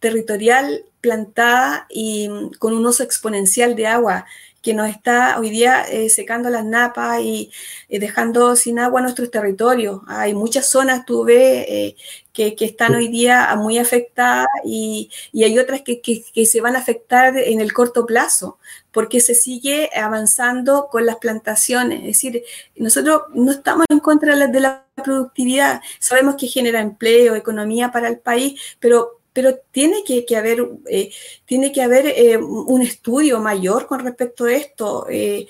territorial 0.00 0.84
plantada 1.00 1.86
y 1.88 2.28
mm, 2.28 2.50
con 2.58 2.74
un 2.74 2.86
uso 2.86 3.02
exponencial 3.02 3.76
de 3.76 3.86
agua 3.86 4.26
que 4.66 4.74
nos 4.74 4.88
está 4.88 5.38
hoy 5.38 5.50
día 5.50 5.84
eh, 5.88 6.08
secando 6.10 6.50
las 6.50 6.64
napas 6.64 7.20
y, 7.20 7.52
dejando 7.88 8.56
sin 8.56 8.80
agua 8.80 9.00
nuestros 9.00 9.30
territorios. 9.30 10.00
Hay 10.08 10.34
muchas 10.34 10.68
zonas, 10.68 11.06
tú 11.06 11.22
ves, 11.22 11.64
eh, 11.68 11.96
que, 12.32 12.56
están 12.58 12.96
hoy 12.96 13.06
día 13.06 13.54
muy 13.56 13.78
afectadas 13.78 14.48
y, 14.64 15.08
hay 15.34 15.56
otras 15.60 15.82
que, 15.82 16.00
se 16.44 16.60
van 16.60 16.74
a 16.74 16.80
afectar 16.80 17.38
en 17.38 17.60
el 17.60 17.72
corto 17.72 18.06
plazo, 18.06 18.58
porque 18.90 19.20
se 19.20 19.36
sigue 19.36 19.88
avanzando 19.94 20.88
con 20.90 21.06
las 21.06 21.18
plantaciones. 21.18 22.00
Es 22.00 22.06
decir, 22.06 22.42
nosotros 22.74 23.22
no 23.34 23.52
estamos 23.52 23.86
en 23.88 24.00
contra 24.00 24.34
de 24.34 24.60
la 24.60 24.84
productividad, 24.96 25.80
sabemos 26.00 26.34
que 26.34 26.48
genera 26.48 26.80
empleo, 26.80 27.36
economía 27.36 27.92
para 27.92 28.08
el 28.08 28.18
país, 28.18 28.60
pero 28.80 29.20
pero 29.36 29.54
tiene 29.70 30.02
que, 30.02 30.34
haber, 30.34 30.66
eh, 30.88 31.10
tiene 31.44 31.70
que 31.70 31.82
haber 31.82 32.06
eh, 32.06 32.38
un 32.38 32.80
estudio 32.80 33.38
mayor 33.38 33.86
con 33.86 34.00
respecto 34.00 34.46
a 34.46 34.52
esto. 34.54 35.06
Eh, 35.10 35.46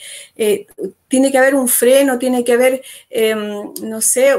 tiene 1.07 1.31
que 1.31 1.39
haber 1.39 1.55
un 1.55 1.69
freno, 1.69 2.19
tiene 2.19 2.43
que 2.43 2.55
haber, 2.55 2.83
em, 3.11 3.73
no 3.83 4.01
sé, 4.01 4.35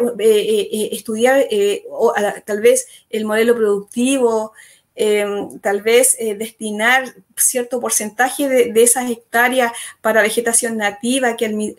estudiar 0.91 1.47
o, 1.89 2.13
tal 2.45 2.59
vez 2.59 2.89
el 3.09 3.23
modelo 3.23 3.55
productivo, 3.55 4.51
Em, 4.99 5.59
tal 5.59 5.83
vez 5.83 6.15
eh, 6.17 6.33
destinar 6.33 7.13
cierto 7.35 7.79
porcentaje 7.79 8.49
de, 8.49 8.81
esas 8.81 9.07
hectáreas 9.11 9.71
para 10.01 10.23
vegetación 10.23 10.75
nativa, 10.75 11.37
que, 11.37 11.75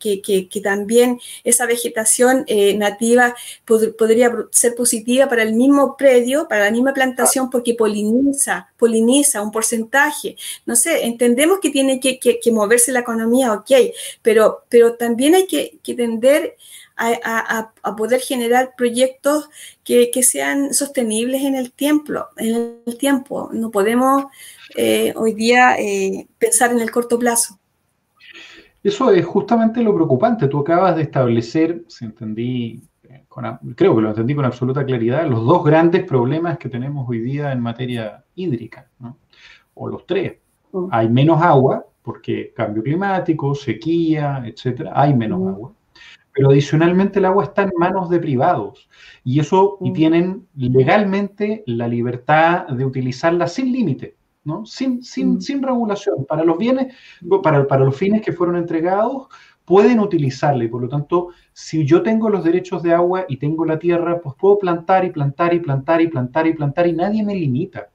que, 0.00 0.60
también 0.62 1.20
esa 1.44 1.66
vegetación 1.66 2.44
eh, 2.46 2.74
nativa 2.78 3.36
podría 3.66 4.32
ser 4.50 4.74
positiva 4.74 5.28
para 5.28 5.42
el 5.42 5.52
mismo 5.52 5.98
predio, 5.98 6.48
para 6.48 6.64
la 6.64 6.70
misma 6.70 6.94
plantación, 6.94 7.50
porque 7.50 7.74
poliniza, 7.74 8.70
poliniza 8.78 9.42
un 9.42 9.52
porcentaje. 9.52 10.36
No 10.64 10.74
sé, 10.74 11.04
entendemos 11.04 11.58
que 11.60 11.68
tiene 11.68 12.00
que, 12.00 12.40
moverse 12.52 12.90
la 12.90 13.00
economía, 13.00 13.52
ok, 13.52 13.70
pero, 14.22 14.64
pero 14.70 14.94
también 14.94 15.34
hay 15.34 15.46
que, 15.46 15.78
tender 15.94 16.56
a, 16.96 17.72
poder 17.96 18.20
generar 18.20 18.74
proyectos 18.76 19.48
que, 19.84 20.10
sean 20.22 20.72
sostenibles 20.72 21.42
en 21.42 21.54
el 21.54 21.72
tiempo. 21.72 22.26
En 22.36 22.80
el 22.86 22.98
tiempo. 22.98 23.50
No 23.52 23.70
podemos 23.70 24.24
eh, 24.76 25.12
hoy 25.16 25.34
día 25.34 25.76
eh, 25.78 26.26
pensar 26.38 26.72
en 26.72 26.80
el 26.80 26.90
corto 26.90 27.18
plazo. 27.18 27.58
Eso 28.82 29.12
es 29.12 29.24
justamente 29.24 29.82
lo 29.82 29.94
preocupante. 29.94 30.48
Tú 30.48 30.60
acabas 30.60 30.96
de 30.96 31.02
establecer, 31.02 31.84
si 31.86 32.04
entendí, 32.04 32.82
eh, 33.08 33.24
creo 33.76 33.94
que 33.94 34.02
lo 34.02 34.08
entendí 34.08 34.34
con 34.34 34.44
absoluta 34.44 34.84
claridad, 34.84 35.26
los 35.28 35.44
dos 35.44 35.64
grandes 35.64 36.04
problemas 36.04 36.58
que 36.58 36.68
tenemos 36.68 37.08
hoy 37.08 37.20
día 37.20 37.52
en 37.52 37.60
materia 37.60 38.24
hídrica, 38.34 38.88
o 39.74 39.88
los 39.88 40.04
tres. 40.04 40.38
Mm. 40.72 40.88
Hay 40.90 41.08
menos 41.08 41.40
agua, 41.40 41.86
porque 42.02 42.52
cambio 42.56 42.82
climático, 42.82 43.54
sequía, 43.54 44.42
etcétera, 44.44 44.90
hay 44.96 45.14
menos 45.14 45.40
mm. 45.40 45.48
agua 45.48 45.72
pero 46.34 46.50
adicionalmente 46.50 47.18
el 47.18 47.26
agua 47.26 47.44
está 47.44 47.62
en 47.62 47.72
manos 47.76 48.08
de 48.08 48.18
privados 48.18 48.88
y 49.24 49.40
eso 49.40 49.78
y 49.80 49.90
mm. 49.90 49.94
tienen 49.94 50.46
legalmente 50.56 51.62
la 51.66 51.86
libertad 51.88 52.66
de 52.68 52.84
utilizarla 52.84 53.46
sin 53.46 53.72
límite. 53.72 54.16
¿no? 54.44 54.66
Sin, 54.66 55.04
sin, 55.04 55.34
mm. 55.34 55.40
sin 55.40 55.62
regulación. 55.62 56.24
Para 56.26 56.44
los 56.44 56.58
bienes, 56.58 56.94
para, 57.42 57.66
para 57.66 57.84
los 57.84 57.96
fines 57.96 58.22
que 58.22 58.32
fueron 58.32 58.56
entregados, 58.56 59.28
pueden 59.64 60.00
utilizarla 60.00 60.64
y 60.64 60.68
por 60.68 60.82
lo 60.82 60.88
tanto, 60.88 61.28
si 61.52 61.84
yo 61.86 62.02
tengo 62.02 62.28
los 62.28 62.44
derechos 62.44 62.82
de 62.82 62.92
agua 62.92 63.24
y 63.28 63.36
tengo 63.36 63.64
la 63.64 63.78
tierra, 63.78 64.20
pues 64.20 64.34
puedo 64.38 64.58
plantar 64.58 65.04
y 65.04 65.10
plantar 65.10 65.54
y 65.54 65.60
plantar 65.60 66.00
y 66.00 66.08
plantar 66.08 66.46
y 66.46 66.54
plantar 66.54 66.86
y 66.86 66.92
nadie 66.92 67.22
me 67.22 67.34
limita. 67.34 67.88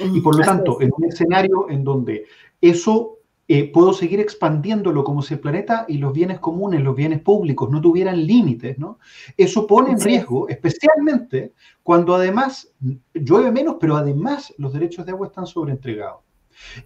Y 0.00 0.20
por 0.20 0.36
lo 0.36 0.44
tanto, 0.44 0.80
en 0.80 0.90
un 0.96 1.06
escenario 1.06 1.68
en 1.70 1.82
donde 1.82 2.26
eso 2.60 3.17
eh, 3.50 3.72
puedo 3.72 3.94
seguir 3.94 4.20
expandiéndolo 4.20 5.02
como 5.04 5.22
si 5.22 5.34
el 5.34 5.40
planeta 5.40 5.86
y 5.88 5.96
los 5.96 6.12
bienes 6.12 6.38
comunes, 6.38 6.82
los 6.82 6.94
bienes 6.94 7.22
públicos 7.22 7.70
no 7.70 7.80
tuvieran 7.80 8.26
límites, 8.26 8.78
¿no? 8.78 8.98
Eso 9.38 9.66
pone 9.66 9.92
en 9.92 10.00
riesgo, 10.00 10.50
especialmente 10.50 11.54
cuando 11.82 12.14
además 12.14 12.70
llueve 13.14 13.50
menos, 13.50 13.76
pero 13.80 13.96
además 13.96 14.52
los 14.58 14.74
derechos 14.74 15.06
de 15.06 15.12
agua 15.12 15.28
están 15.28 15.46
sobreentregados. 15.46 16.20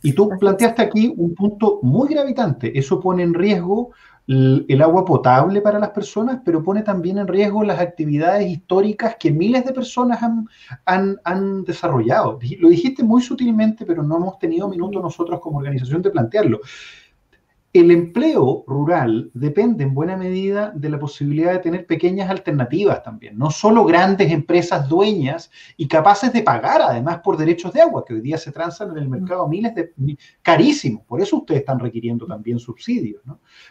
Y 0.03 0.13
tú 0.13 0.29
planteaste 0.39 0.83
aquí 0.83 1.13
un 1.17 1.35
punto 1.35 1.81
muy 1.83 2.09
gravitante. 2.09 2.79
Eso 2.79 3.01
pone 3.01 3.23
en 3.23 3.35
riesgo 3.35 3.91
el 4.27 4.83
agua 4.83 5.05
potable 5.05 5.61
para 5.61 5.79
las 5.79 5.91
personas, 5.91 6.41
pero 6.45 6.63
pone 6.63 6.83
también 6.83 7.19
en 7.19 7.27
riesgo 7.27 7.65
las 7.65 7.81
actividades 7.81 8.49
históricas 8.49 9.17
que 9.19 9.33
miles 9.33 9.65
de 9.65 9.73
personas 9.73 10.23
han, 10.23 11.19
han, 11.25 11.65
desarrollado. 11.65 12.39
Lo 12.59 12.69
dijiste 12.69 13.03
muy 13.03 13.21
sutilmente, 13.21 13.85
pero 13.85 14.03
no 14.03 14.17
hemos 14.17 14.39
tenido 14.39 14.69
minuto 14.69 15.01
nosotros 15.01 15.41
como 15.41 15.59
organización 15.59 16.03
de 16.03 16.11
plantearlo. 16.11 16.61
El 17.73 17.91
empleo 17.91 18.65
rural 18.67 19.31
depende 19.33 19.85
en 19.85 19.95
buena 19.95 20.15
medida 20.15 20.73
de 20.75 20.91
la 20.91 20.99
posibilidad 20.99 21.53
de 21.53 21.59
tener 21.59 21.87
pequeñas 21.87 22.29
alternativas 22.29 23.03
también, 23.03 23.39
no 23.39 23.51
solo 23.51 23.87
grandes 23.87 24.31
empresas 24.31 24.87
dueñas 24.91 25.51
y 25.79 25.89
capaces 25.89 26.35
de 26.35 26.43
pagar 26.43 26.83
además 26.83 27.21
por 27.25 27.39
derechos 27.39 27.73
de 27.73 27.81
agua, 27.81 28.05
que 28.05 28.13
hoy 28.13 28.21
día 28.21 28.37
se 28.37 28.53
transan 28.53 28.91
en 28.91 28.99
el 28.99 29.09
mercado 29.09 29.49
miles 29.49 29.75
de 29.75 29.91
carísimos, 30.43 31.03
por 31.07 31.23
eso 31.23 31.39
ustedes 31.39 31.61
están 31.61 31.79
requiriendo 31.79 32.27
también 32.27 32.59
subsidios. 32.59 33.23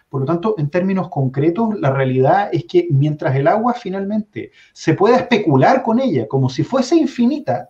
Por 0.09 0.21
lo 0.21 0.25
tanto, 0.25 0.55
en 0.57 0.71
términos 0.71 1.07
concretos, 1.09 1.79
la 1.79 1.91
realidad 1.91 2.49
es 2.51 2.65
que 2.65 2.87
mientras 2.89 3.35
el 3.35 3.47
agua 3.47 3.75
finalmente 3.75 4.49
se 4.73 4.95
pueda 4.95 5.17
especular 5.17 5.83
con 5.83 5.99
ella 5.99 6.27
como 6.27 6.49
si 6.49 6.63
fuese 6.63 6.95
infinita, 6.95 7.69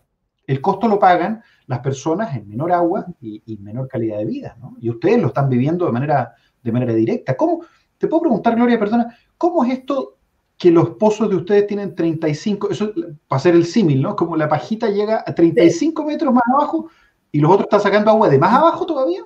el 0.52 0.62
costo 0.62 0.88
lo 0.88 1.00
pagan 1.00 1.42
las 1.68 1.80
personas 1.80 2.36
en 2.36 2.48
menor 2.50 2.72
agua 2.74 3.06
y, 3.22 3.58
menor 3.62 3.88
calidad 3.88 4.18
de 4.18 4.26
vida, 4.26 4.58
¿no? 4.60 4.76
Y 4.80 4.90
ustedes 4.90 5.22
lo 5.22 5.28
están 5.28 5.50
viviendo 5.50 5.86
de 5.86 5.92
manera, 5.92 6.34
de 6.62 6.72
manera 6.72 6.94
directa. 6.94 7.38
¿Cómo? 7.38 7.62
Te 7.98 8.08
puedo 8.08 8.22
preguntar, 8.22 8.56
Gloria, 8.56 8.78
perdona, 8.78 9.16
¿cómo 9.38 9.64
es 9.64 9.80
esto 9.80 10.18
que 10.58 10.72
los 10.72 10.92
pozos 10.92 11.30
de 11.30 11.38
ustedes 11.38 11.68
tienen 11.68 11.96
35, 11.96 12.70
eso 12.70 12.92
para 13.28 13.38
hacer 13.38 13.56
el 13.56 13.66
símil, 13.66 14.02
¿no? 14.02 14.16
Como 14.16 14.36
la 14.36 14.50
pajita 14.50 14.90
llega 14.90 15.24
a 15.26 15.34
35 15.34 16.04
metros 16.04 16.34
más 16.34 16.44
abajo 16.54 16.90
y 17.32 17.40
los 17.40 17.50
otros 17.52 17.66
están 17.66 17.82
sacando 17.82 18.12
agua 18.12 18.30
de 18.30 18.38
más 18.38 18.54
abajo 18.54 18.86
todavía? 18.86 19.22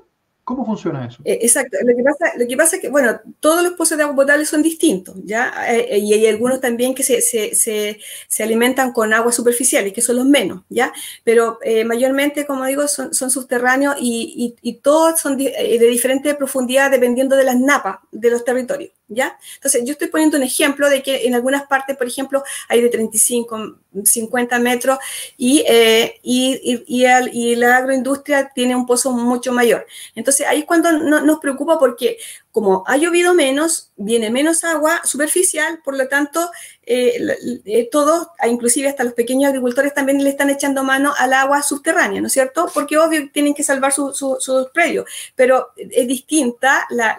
¿Cómo 0.46 0.64
funciona 0.64 1.08
eso? 1.08 1.24
Eh, 1.26 1.40
exacto. 1.42 1.76
Lo 1.84 1.96
que, 1.96 2.04
pasa, 2.04 2.38
lo 2.38 2.48
que 2.48 2.56
pasa 2.56 2.76
es 2.76 2.82
que, 2.84 2.90
bueno, 2.90 3.20
todos 3.40 3.64
los 3.64 3.74
pozos 3.74 3.98
de 3.98 4.04
agua 4.04 4.16
potable 4.16 4.46
son 4.46 4.62
distintos, 4.62 5.16
¿ya? 5.24 5.52
Eh, 5.68 5.98
y 5.98 6.14
hay 6.14 6.28
algunos 6.28 6.62
también 6.62 6.94
que 6.94 7.02
se, 7.02 7.20
se, 7.22 7.56
se, 7.56 8.44
alimentan 8.44 8.94
con 8.94 9.12
aguas 9.12 9.34
superficiales, 9.34 9.92
que 9.92 10.04
son 10.04 10.18
los 10.18 10.26
menos, 10.28 10.62
¿ya? 10.70 10.94
Pero 11.24 11.58
eh, 11.64 11.84
mayormente, 11.84 12.46
como 12.46 12.64
digo, 12.66 12.88
son, 12.88 13.12
son 13.12 13.32
subterráneos 13.32 13.96
y, 14.00 14.56
y, 14.62 14.70
y, 14.70 14.74
todos 14.82 15.20
son 15.20 15.36
de, 15.36 15.46
de 15.46 15.88
diferente 15.88 16.36
profundidad 16.36 16.92
dependiendo 16.92 17.36
de 17.36 17.44
las 17.44 17.60
napas 17.60 17.98
de 18.12 18.30
los 18.30 18.46
territorios. 18.46 18.92
¿Ya? 19.08 19.38
Entonces, 19.56 19.84
yo 19.86 19.94
estoy 19.94 20.08
poniendo 20.08 20.38
un 20.38 20.44
ejemplo 20.44 20.90
de 20.90 21.04
que 21.04 21.26
en 21.28 21.36
algunas 21.36 21.64
partes, 21.68 21.96
por 21.98 22.08
ejemplo, 22.08 22.44
hay 22.68 22.82
de 22.82 22.90
35, 22.90 23.78
50 24.04 24.60
metros 24.60 24.98
y, 25.38 25.64
eh, 25.68 26.20
y, 26.24 26.84
y, 26.88 27.06
y, 27.32 27.56
la 27.56 27.78
agroindustria 27.78 28.52
tiene 28.54 28.76
un 28.76 28.86
pozo 28.86 29.12
mucho 29.12 29.52
mayor. 29.52 29.86
Entonces, 30.16 30.48
ahí 30.48 30.60
es 30.60 30.66
cuando 30.66 30.92
nos 30.92 31.40
preocupa 31.40 31.78
porque 31.80 32.18
como 32.52 32.86
ha 32.88 32.96
llovido 32.96 33.34
menos, 33.34 33.92
viene 33.98 34.30
menos 34.30 34.64
agua 34.64 35.02
superficial, 35.06 35.80
por 35.84 35.96
lo 35.98 36.08
tanto, 36.08 36.52
eh, 36.88 37.18
eh, 37.66 37.90
todos, 37.92 38.28
inclusive 38.48 38.90
hasta 38.90 39.04
los 39.04 39.14
pequeños 39.14 39.50
agricultores 39.50 39.94
también 39.94 40.24
le 40.24 40.30
están 40.30 40.50
echando 40.50 40.84
mano 40.84 41.14
al 41.18 41.34
agua 41.34 41.64
subterránea, 41.64 42.22
¿no 42.22 42.28
es 42.28 42.34
cierto? 42.34 42.70
Porque 42.74 42.98
obvio 42.98 43.30
tienen 43.32 43.54
que 43.54 43.64
salvar 43.64 43.94
sus 43.94 44.18
su, 44.18 44.70
predios, 44.74 45.06
pero 45.36 45.70
es 45.78 46.08
distinta 46.08 46.86
la, 46.90 47.18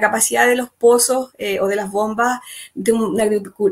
capacidad 0.00 0.46
de 0.46 0.56
los 0.56 0.70
pozos 0.70 1.32
eh, 1.36 1.60
o 1.60 1.66
de 1.66 1.76
las 1.76 1.90
bombas 1.90 2.40
de 2.74 2.92
un, 2.92 3.16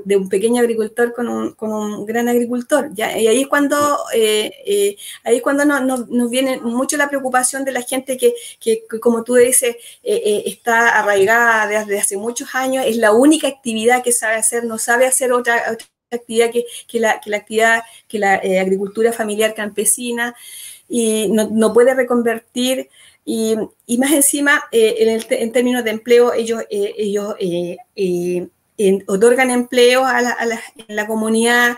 de 0.05 0.17
un 0.17 0.29
pequeño 0.29 0.61
agricultor 0.61 1.15
con 1.15 1.29
un, 1.29 2.07
gran 2.07 2.29
agricultor. 2.29 2.91
Y 2.97 3.03
ahí 3.03 3.43
es 3.43 3.49
cuando, 3.49 3.77
ahí 4.13 4.97
es 5.25 5.43
cuando 5.43 5.65
nos, 5.65 6.31
viene 6.31 6.61
mucho 6.61 6.97
la 6.97 7.09
preocupación 7.09 7.65
de 7.65 7.73
la 7.73 7.83
gente 7.83 8.17
que, 8.17 8.35
que 8.59 8.85
como 9.01 9.23
tú 9.23 9.35
dices, 9.35 9.77
está 10.03 10.99
arraigada 10.99 11.20
desde 11.27 11.99
hace 11.99 12.17
muchos 12.17 12.55
años, 12.55 12.85
es 12.87 12.97
la 12.97 13.13
única 13.13 13.49
actividad 13.49 14.03
que 14.03 14.13
sabe 14.13 14.37
hacer, 14.37 14.65
no 14.65 14.79
sabe 14.79 15.07
hacer 15.07 15.33
otra, 15.33 15.77
actividad 16.11 16.51
que, 16.51 17.01
la, 17.01 17.11
actividad, 17.11 17.83
que 18.09 18.19
la 18.19 18.37
eh, 18.37 18.59
agricultura 18.59 19.13
familiar 19.13 19.55
campesina 19.55 20.35
y 20.89 21.29
no, 21.31 21.73
puede 21.73 21.95
reconvertir. 21.95 22.89
Y, 23.25 23.57
más 23.99 24.13
encima, 24.13 24.65
en, 24.73 25.53
términos 25.53 25.85
de 25.85 25.91
empleo, 25.91 26.33
ellos, 26.33 26.65
ellos 26.69 27.37
otorgan 29.07 29.51
empleo 29.51 30.05
a 30.05 30.21
la, 30.21 30.37
en 30.89 30.97
la 30.97 31.07
comunidad. 31.07 31.77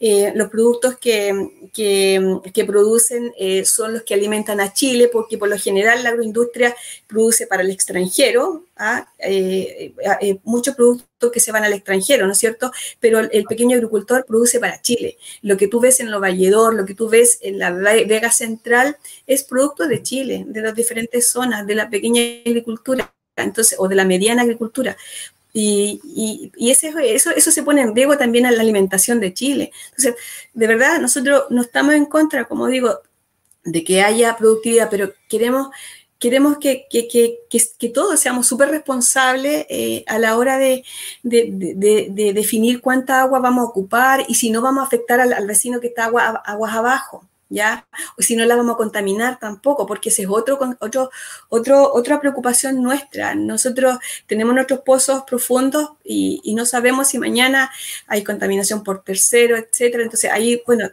Eh, 0.00 0.32
los 0.34 0.50
productos 0.50 0.98
que, 0.98 1.70
que, 1.72 2.64
producen 2.66 3.32
eh, 3.38 3.64
son 3.64 3.94
los 3.94 4.02
que 4.02 4.14
alimentan 4.14 4.60
a 4.60 4.72
Chile, 4.72 5.08
porque 5.12 5.38
por 5.38 5.48
lo 5.48 5.56
general 5.56 6.02
la 6.02 6.10
agroindustria 6.10 6.74
produce 7.06 7.46
para 7.46 7.62
el 7.62 7.70
extranjero, 7.70 8.64
¿ah? 8.76 9.08
eh, 9.18 9.94
muchos 10.42 10.74
productos 10.74 11.32
que 11.32 11.40
se 11.40 11.52
van 11.52 11.64
al 11.64 11.72
extranjero, 11.72 12.26
¿no 12.26 12.32
es 12.32 12.38
cierto? 12.38 12.70
Pero 13.00 13.20
el, 13.20 13.44
pequeño 13.44 13.76
agricultor 13.76 14.24
produce 14.26 14.60
para 14.60 14.82
Chile. 14.82 15.16
Lo 15.42 15.56
que 15.56 15.68
tú 15.68 15.80
ves 15.80 16.00
en 16.00 16.10
Lo 16.10 16.20
Valledor, 16.20 16.74
lo 16.74 16.84
que 16.84 16.94
tú 16.94 17.08
ves 17.08 17.38
en 17.40 17.58
la 17.58 17.70
Vega 17.70 18.30
Central, 18.30 18.96
es 19.26 19.44
producto 19.44 19.86
de 19.86 20.02
Chile, 20.02 20.44
de 20.46 20.60
las 20.60 20.74
diferentes 20.74 21.28
zonas, 21.30 21.66
de 21.66 21.74
la 21.76 21.88
pequeña 21.88 22.20
agricultura. 22.44 23.14
Entonces, 23.36 23.76
o 23.78 23.88
de 23.88 23.96
la 23.96 24.04
mediana 24.04 24.42
agricultura. 24.42 24.96
Y, 25.56 26.50
y, 26.56 26.70
ese, 26.72 26.92
eso, 27.14 27.30
eso 27.30 27.50
se 27.52 27.62
pone 27.62 27.80
en 27.80 27.94
riesgo 27.94 28.18
también 28.18 28.44
a 28.44 28.50
la 28.50 28.60
alimentación 28.60 29.20
de 29.20 29.32
Chile. 29.32 29.70
Entonces, 29.90 30.16
de 30.52 30.66
verdad, 30.66 30.98
nosotros 31.00 31.44
no 31.50 31.62
estamos 31.62 31.94
en 31.94 32.06
contra, 32.06 32.46
como 32.46 32.66
digo, 32.66 32.98
de 33.62 33.84
que 33.84 34.02
haya 34.02 34.36
productividad, 34.36 34.90
pero 34.90 35.12
queremos, 35.28 35.68
queremos 36.18 36.58
que, 36.58 36.86
que, 36.90 37.06
que, 37.06 37.38
que 37.78 37.88
todos 37.88 38.18
seamos 38.18 38.48
súper 38.48 38.70
responsables 38.70 39.64
eh, 39.70 40.02
a 40.08 40.18
la 40.18 40.36
hora 40.36 40.58
de, 40.58 40.84
de, 41.22 41.48
de, 42.10 42.32
definir 42.32 42.80
cuánta 42.80 43.20
agua 43.20 43.38
vamos 43.38 43.62
a 43.62 43.68
ocupar 43.68 44.24
y 44.26 44.34
si 44.34 44.50
no 44.50 44.60
vamos 44.60 44.82
a 44.82 44.86
afectar 44.86 45.20
al, 45.20 45.32
al 45.32 45.46
vecino 45.46 45.80
que 45.80 45.86
está 45.86 46.06
agua, 46.06 46.42
aguas 46.44 46.74
abajo. 46.74 47.28
¿Ya? 47.54 47.86
O 48.18 48.22
si 48.22 48.36
no 48.36 48.44
la 48.44 48.56
vamos 48.56 48.74
a 48.74 48.76
contaminar 48.76 49.38
tampoco, 49.38 49.86
porque 49.86 50.08
ese 50.10 50.22
es 50.22 50.28
otro, 50.28 50.58
otro, 50.80 51.10
otro, 51.48 51.92
otra 51.94 52.20
preocupación 52.20 52.82
nuestra. 52.82 53.34
Nosotros 53.34 53.98
tenemos 54.26 54.54
nuestros 54.54 54.80
pozos 54.80 55.22
profundos 55.24 55.90
y, 56.04 56.54
no 56.54 56.66
sabemos 56.66 57.08
si 57.08 57.18
mañana 57.18 57.70
hay 58.06 58.22
contaminación 58.22 58.84
por 58.84 59.02
tercero, 59.02 59.56
etcétera. 59.56 60.04
Entonces 60.04 60.30
ahí, 60.30 60.62
bueno, 60.66 60.88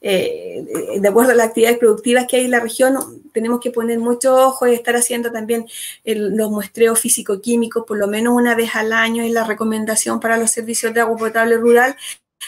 eh, 0.00 0.64
de 0.98 1.08
acuerdo 1.08 1.32
a 1.32 1.34
las 1.34 1.48
actividades 1.48 1.78
productivas 1.78 2.26
que 2.26 2.38
hay 2.38 2.44
en 2.46 2.50
la 2.50 2.60
región, 2.60 3.22
tenemos 3.32 3.60
que 3.60 3.70
poner 3.70 3.98
mucho 3.98 4.34
ojo 4.34 4.66
y 4.66 4.74
estar 4.74 4.96
haciendo 4.96 5.30
también 5.30 5.66
los 6.04 6.50
muestreos 6.50 6.98
físico-químicos 6.98 7.84
por 7.86 7.98
lo 7.98 8.08
menos 8.08 8.34
una 8.34 8.54
vez 8.54 8.74
al 8.74 8.92
año, 8.92 9.22
es 9.22 9.32
la 9.32 9.44
recomendación 9.44 10.18
para 10.18 10.38
los 10.38 10.50
servicios 10.50 10.94
de 10.94 11.00
agua 11.02 11.18
potable 11.18 11.56
rural, 11.56 11.96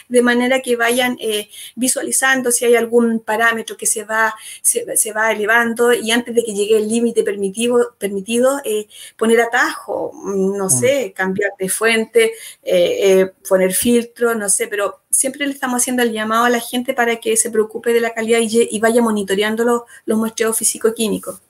de 0.09 0.21
manera 0.21 0.61
que 0.61 0.75
vayan 0.75 1.17
eh, 1.19 1.49
visualizando 1.75 2.51
si 2.51 2.65
hay 2.65 2.75
algún 2.75 3.19
parámetro 3.19 3.77
que 3.77 3.85
se 3.85 4.03
va, 4.03 4.33
se, 4.61 5.13
va 5.13 5.31
elevando 5.31 5.93
y 5.93 6.11
antes 6.11 6.35
de 6.35 6.43
que 6.43 6.53
llegue 6.53 6.77
el 6.77 6.87
límite 6.87 7.23
permitido, 7.23 7.95
permitido 7.97 8.59
eh, 8.63 8.87
poner 9.17 9.41
atajo, 9.41 10.11
no 10.23 10.65
mm. 10.65 10.69
sé, 10.69 11.13
cambiar 11.15 11.51
de 11.57 11.69
fuente, 11.69 12.31
eh, 12.63 13.31
poner 13.47 13.73
filtro, 13.73 14.35
no 14.35 14.49
sé, 14.49 14.67
pero 14.67 15.01
siempre 15.09 15.45
le 15.45 15.53
estamos 15.53 15.81
haciendo 15.81 16.03
el 16.03 16.11
llamado 16.11 16.45
a 16.45 16.49
la 16.49 16.59
gente 16.59 16.93
para 16.93 17.17
que 17.17 17.37
se 17.37 17.51
preocupe 17.51 17.93
de 17.93 18.01
la 18.01 18.13
calidad 18.13 18.39
y, 18.41 18.79
vaya 18.79 19.01
monitoreando 19.01 19.63
los, 19.63 19.81
los 20.05 20.17
muestreos 20.17 20.57
físico-químicos. 20.57 21.41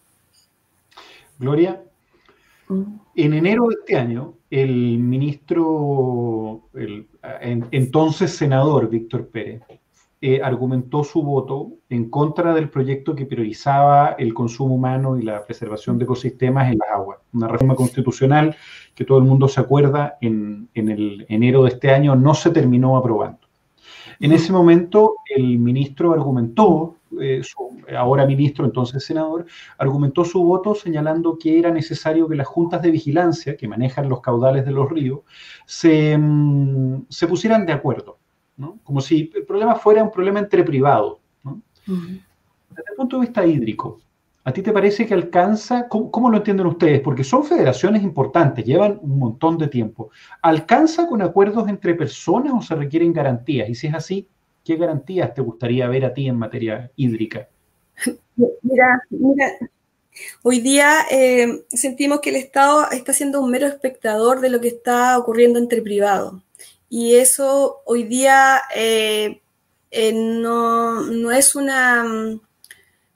Gloria, 1.40 1.82
mm. 2.68 2.84
en 3.16 3.34
enero 3.34 3.68
de 3.68 3.76
este 3.80 3.96
año, 3.96 4.36
el 4.54 5.00
ministro, 5.00 6.70
el 6.76 7.08
entonces 7.72 8.36
senador 8.36 8.88
Víctor 8.88 9.30
Pérez, 9.30 9.64
eh, 10.22 10.42
argumentó 10.44 11.04
su 11.04 11.24
voto 11.24 11.72
en 11.90 12.12
contra 12.12 12.54
del 12.54 12.70
proyecto 12.70 13.16
que 13.16 13.26
priorizaba 13.26 14.16
el 14.20 14.32
consumo 14.36 14.76
humano 14.76 15.18
y 15.18 15.24
la 15.24 15.44
preservación 15.44 15.98
de 15.98 16.04
ecosistemas 16.04 16.72
en 16.72 16.78
las 16.78 16.90
aguas. 16.92 17.18
Una 17.34 17.48
reforma 17.48 17.74
constitucional 17.74 18.56
que 18.94 19.06
todo 19.06 19.18
el 19.18 19.24
mundo 19.24 19.48
se 19.48 19.60
acuerda 19.60 20.20
en, 20.22 20.70
en 20.76 20.90
el 20.90 21.26
enero 21.30 21.64
de 21.64 21.70
este 21.70 21.90
año 21.90 22.16
no 22.16 22.36
se 22.36 22.52
terminó 22.52 22.96
aprobando. 22.96 23.43
En 24.24 24.32
ese 24.32 24.54
momento 24.54 25.16
el 25.26 25.60
ministro 25.60 26.14
argumentó, 26.14 26.96
eh, 27.20 27.42
ahora 27.94 28.26
ministro, 28.26 28.64
entonces 28.64 29.04
senador, 29.04 29.46
argumentó 29.78 30.24
su 30.24 30.42
voto 30.42 30.74
señalando 30.76 31.38
que 31.38 31.60
era 31.60 31.72
necesario 31.72 32.30
que 32.30 32.38
las 32.38 32.48
juntas 32.48 32.82
de 32.82 32.92
vigilancia 32.92 33.58
que 33.58 33.68
manejan 33.68 34.08
los 34.08 34.22
caudales 34.22 34.64
de 34.64 34.72
los 34.72 34.90
ríos 34.90 35.24
se, 35.66 36.18
mm, 36.18 37.02
pusieran 37.28 37.66
de 37.66 37.74
acuerdo, 37.74 38.18
como 38.86 39.02
si 39.02 39.30
el 39.36 39.44
problema 39.44 39.76
fuera 39.76 40.02
un 40.02 40.12
problema 40.12 40.40
entre 40.40 40.64
privados. 40.64 41.18
Desde 41.86 42.92
el 42.92 42.96
punto 42.96 43.18
de 43.18 43.26
vista 43.26 43.46
hídrico, 43.46 44.00
¿A 44.46 44.52
ti 44.52 44.62
te 44.62 44.74
parece 44.74 45.06
que 45.06 45.14
alcanza? 45.14 45.88
¿cómo, 45.88 46.30
lo 46.30 46.38
entienden 46.38 46.68
ustedes? 46.68 47.00
Porque 47.02 47.24
son 47.24 47.46
federaciones 47.46 48.04
importantes, 48.04 48.66
llevan 48.66 49.00
un 49.02 49.18
montón 49.18 49.58
de 49.58 49.70
tiempo. 49.70 50.10
¿Alcanza 50.42 51.08
con 51.08 51.22
acuerdos 51.22 51.70
entre 51.70 51.96
personas 51.96 52.54
o 52.54 52.62
se 52.62 52.76
requieren 52.76 53.14
garantías? 53.14 53.70
Y 53.70 53.76
si 53.76 53.88
es 53.88 53.94
así, 53.94 54.28
¿qué 54.66 54.76
garantías 54.76 55.34
te 55.34 55.42
gustaría 55.42 55.88
ver 55.88 56.04
a 56.06 56.14
ti 56.14 56.28
en 56.28 56.38
materia 56.38 56.92
hídrica? 56.98 57.48
Mira, 58.36 59.02
mira, 59.10 59.52
hoy 60.42 60.60
día 60.60 61.06
eh, 61.10 61.64
sentimos 61.70 62.20
que 62.20 62.32
el 62.32 62.36
Estado 62.36 62.92
está 62.92 63.14
siendo 63.14 63.42
un 63.42 63.50
mero 63.50 63.68
espectador 63.68 64.42
de 64.42 64.50
lo 64.50 64.60
que 64.60 64.68
está 64.68 65.18
ocurriendo 65.18 65.58
entre 65.58 65.82
privados. 65.82 66.42
Y 66.90 67.16
eso 67.16 67.82
hoy 67.86 68.04
día 68.04 68.62
eh, 68.76 69.42
eh, 69.90 70.14
no, 70.14 71.02
no 71.02 71.32
es 71.32 71.56
una 71.56 72.04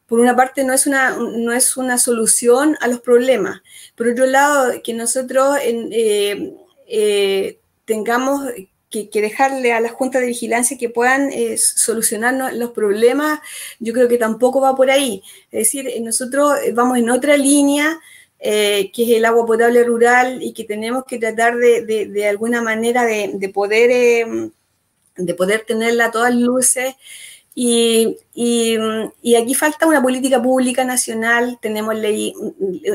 por 0.07 0.19
una 0.19 0.35
parte 0.35 0.63
no 0.63 0.73
es 0.73 0.87
una, 0.87 1.17
no 1.17 1.51
es 1.51 1.75
una 1.75 1.97
solución 1.97 2.77
a 2.79 2.87
los 2.87 3.01
problemas. 3.01 3.61
Por 3.95 4.07
otro 4.07 4.25
lado, 4.25 4.81
que 4.81 4.93
nosotros 4.93 5.57
eh, 5.61 6.53
eh, 6.87 7.59
tengamos 7.83 8.49
que, 8.89 9.09
dejarle 9.11 9.73
a 9.73 9.81
las 9.81 9.91
juntas 9.91 10.21
de 10.21 10.27
vigilancia 10.27 10.77
que 10.77 10.89
puedan 10.89 11.29
eh, 11.31 11.57
solucionar 11.57 12.53
los 12.53 12.71
problemas, 12.71 13.39
yo 13.79 13.93
creo 13.93 14.07
que 14.07 14.17
tampoco 14.17 14.61
va 14.61 14.75
por 14.75 14.89
ahí. 14.89 15.21
Es 15.51 15.65
decir, 15.65 15.91
nosotros 16.01 16.53
vamos 16.73 16.97
en 16.97 17.09
otra 17.09 17.35
línea, 17.35 17.99
que 18.39 18.91
es 18.95 19.09
el 19.09 19.25
agua 19.25 19.45
potable 19.45 19.83
rural, 19.83 20.41
y 20.41 20.53
que 20.53 20.63
tenemos 20.63 21.03
que 21.03 21.19
tratar 21.19 21.57
de, 21.57 21.85
de, 21.85 22.27
alguna 22.27 22.61
manera 22.61 23.03
de, 23.03 23.51
poder, 23.53 24.27
de 25.17 25.33
poder 25.33 25.65
tenerla 25.67 26.05
a 26.05 26.11
todas 26.11 26.33
luces. 26.33 26.95
Y, 27.59 28.17
y, 28.35 29.35
aquí 29.35 29.55
falta 29.55 29.87
una 29.87 29.99
política 29.99 30.39
pública 30.39 30.83
nacional, 30.83 31.57
tenemos 31.59 31.95
ley, 31.95 32.31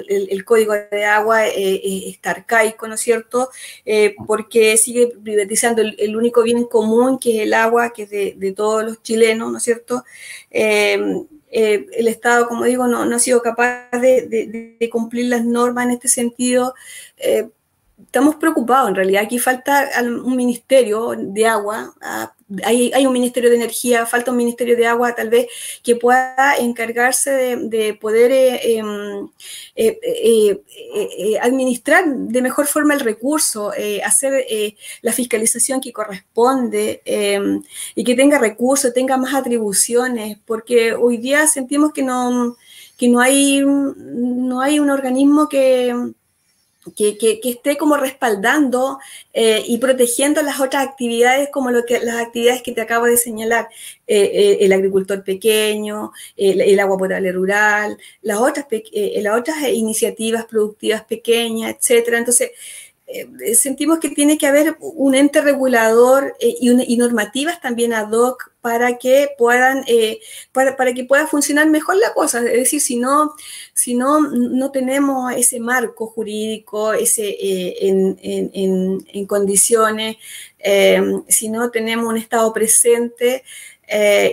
el, 0.09 0.45
código 0.45 0.73
de 0.73 1.05
agua 1.05 1.49
eh, 1.49 1.53
eh, 1.57 2.03
está 2.07 2.31
arcaico, 2.31 2.87
¿no 2.87 2.95
es 2.95 3.01
cierto? 3.01 3.51
Eh, 3.85 4.15
porque 4.25 4.77
sigue 4.77 5.09
privatizando 5.21 5.83
el, 5.83 6.17
único 6.17 6.45
bien 6.45 6.63
común 6.67 7.19
que 7.19 7.39
es 7.39 7.43
el 7.43 7.55
agua, 7.55 7.93
que 7.93 8.05
es 8.05 8.11
de, 8.11 8.55
todos 8.57 8.85
los 8.85 9.03
chilenos, 9.03 9.51
¿no 9.51 9.59
es 9.59 9.65
cierto? 9.65 10.05
el 10.53 11.27
Estado, 12.07 12.47
como 12.47 12.63
digo, 12.63 12.87
no, 12.87 13.03
ha 13.03 13.19
sido 13.19 13.43
capaz 13.43 13.91
de, 14.01 14.89
cumplir 14.93 15.27
las 15.27 15.45
normas 15.45 15.87
en 15.87 15.91
este 15.91 16.07
sentido 16.07 16.73
estamos 18.05 18.37
preocupados, 18.37 18.89
en 18.89 18.95
realidad 18.95 19.23
aquí 19.25 19.39
falta 19.39 19.91
un 20.03 20.37
ministerio 20.37 21.15
de 21.17 21.47
agua, 21.47 21.95
ah, 22.01 22.33
hay, 22.65 23.07
un 23.07 23.13
ministerio 23.13 23.51
de 23.51 23.57
energía, 23.57 24.07
falta 24.07 24.31
un 24.31 24.37
ministerio 24.37 24.77
de 24.77 24.87
agua 24.87 25.15
tal 25.15 25.31
vez 25.31 25.47
que 25.83 25.97
pueda 25.97 26.57
encargarse 26.59 27.57
de, 27.57 27.95
poder 27.95 28.31
eh, 28.31 28.77
em, 28.77 29.29
eh, 29.75 29.99
eh, 30.95 31.39
administrar 31.41 32.05
de 32.07 32.43
mejor 32.43 32.67
forma 32.67 32.95
el 32.95 33.01
recurso, 33.01 33.73
hacer 34.05 34.47
la 35.03 35.13
fiscalización 35.13 35.81
que 35.81 35.93
corresponde 35.93 37.03
em, 37.05 37.63
y 37.95 38.05
que 38.05 38.15
tenga 38.15 38.39
recursos, 38.39 38.93
tenga 38.93 39.17
más 39.17 39.35
atribuciones, 39.35 40.39
porque 40.45 40.95
hoy 40.95 41.17
día 41.17 41.47
sentimos 41.47 41.93
que 41.93 42.03
no, 42.03 42.57
que 42.97 43.09
no, 43.09 43.21
hay, 43.21 43.63
no 43.63 44.61
hay 44.61 44.79
un 44.79 44.91
organismo 44.91 45.49
que 45.49 46.13
que, 46.91 47.41
esté 47.45 47.77
como 47.77 47.97
respaldando 47.97 48.99
eh, 49.33 49.63
y 49.67 49.79
protegiendo 49.79 50.43
las 50.43 50.61
otras 50.61 50.87
actividades 50.87 51.49
como 51.51 51.71
lo 51.71 51.85
que, 51.85 52.01
las 52.01 52.17
actividades 52.17 52.63
que 52.63 52.73
te 52.73 52.81
acabo 52.81 53.07
de 53.07 53.17
señalar, 53.17 53.69
eh, 54.07 54.31
eh, 54.33 54.59
el 54.61 54.73
agricultor 54.73 55.23
pequeño, 55.23 56.13
el, 56.37 56.81
agua 56.81 56.99
potable 56.99 57.31
rural, 57.33 57.99
las 58.23 58.39
otras, 58.39 58.67
las 58.93 59.39
otras 59.39 59.63
iniciativas 59.69 60.45
productivas 60.47 61.05
pequeñas, 61.05 61.77
etcétera. 61.79 62.19
Entonces, 62.19 62.51
eh, 63.13 63.55
sentimos 63.55 63.99
que 63.99 64.09
tiene 64.09 64.39
que 64.39 64.47
haber 64.47 64.77
un 64.81 65.15
ente 65.15 65.43
regulador 65.43 66.35
eh, 66.41 66.55
y, 66.61 66.97
normativas 66.97 67.61
también 67.61 67.93
ad 67.93 68.11
hoc 68.13 68.53
para 68.61 68.97
que 68.97 69.29
puedan, 69.37 69.85
eh, 69.87 70.21
para, 70.53 70.95
que 70.95 71.05
pueda 71.05 71.27
funcionar 71.27 71.69
mejor 71.69 71.97
la 71.97 72.15
cosa. 72.15 72.39
Es 72.39 72.53
decir, 72.53 72.81
si 72.81 72.97
no, 72.97 73.35
si 73.75 73.95
no, 73.95 74.21
no 74.21 74.71
tenemos 74.71 75.33
ese 75.33 75.61
marco 75.61 76.07
jurídico 76.07 76.93
ese, 76.93 77.37
en, 77.89 78.19
en, 78.23 79.27
condiciones, 79.27 80.17
si 81.29 81.49
no 81.49 81.71
tenemos 81.71 82.07
un 82.07 82.17
Estado 82.17 82.53
presente, 82.53 83.43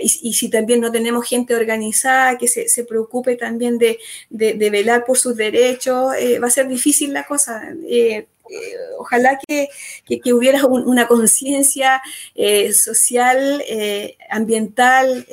y, 0.02 0.32
si 0.32 0.48
también 0.48 0.80
no 0.80 0.92
tenemos 0.92 1.26
gente 1.26 1.54
organizada 1.54 2.38
que 2.38 2.48
se, 2.48 2.68
se 2.68 2.84
preocupe 2.84 3.36
también 3.36 3.78
de, 3.78 3.98
de, 4.30 4.70
velar 4.70 5.04
por 5.04 5.18
sus 5.18 5.36
derechos, 5.36 6.12
va 6.42 6.46
a 6.46 6.50
ser 6.50 6.68
difícil 6.68 7.12
la 7.12 7.26
cosa. 7.26 7.74
Ojalá 8.98 9.38
que, 9.46 9.68
hubiera 10.32 10.66
una 10.66 11.06
conciencia 11.06 12.02
eh, 12.34 12.72
social, 12.72 13.62
eh, 13.68 14.16
ambiental, 14.30 15.26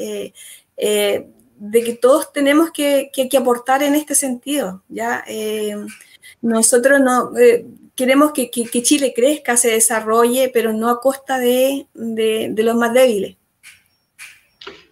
de 1.60 1.84
que 1.84 1.94
todos 2.00 2.32
tenemos 2.34 2.72
que, 2.72 3.12
aportar 3.38 3.84
en 3.84 3.96
este 3.96 4.16
sentido. 4.16 4.84
¿ya? 4.90 5.24
nosotros 6.42 7.00
no 7.02 7.32
queremos 7.98 8.32
que, 8.32 8.50
Chile 8.84 9.12
crezca, 9.14 9.58
se 9.58 9.72
desarrolle, 9.72 10.50
pero 10.54 10.72
no 10.72 10.90
a 10.90 11.02
costa 11.02 11.40
de, 11.40 11.88
los 11.94 12.76
más 12.76 12.94
débiles. 12.94 13.36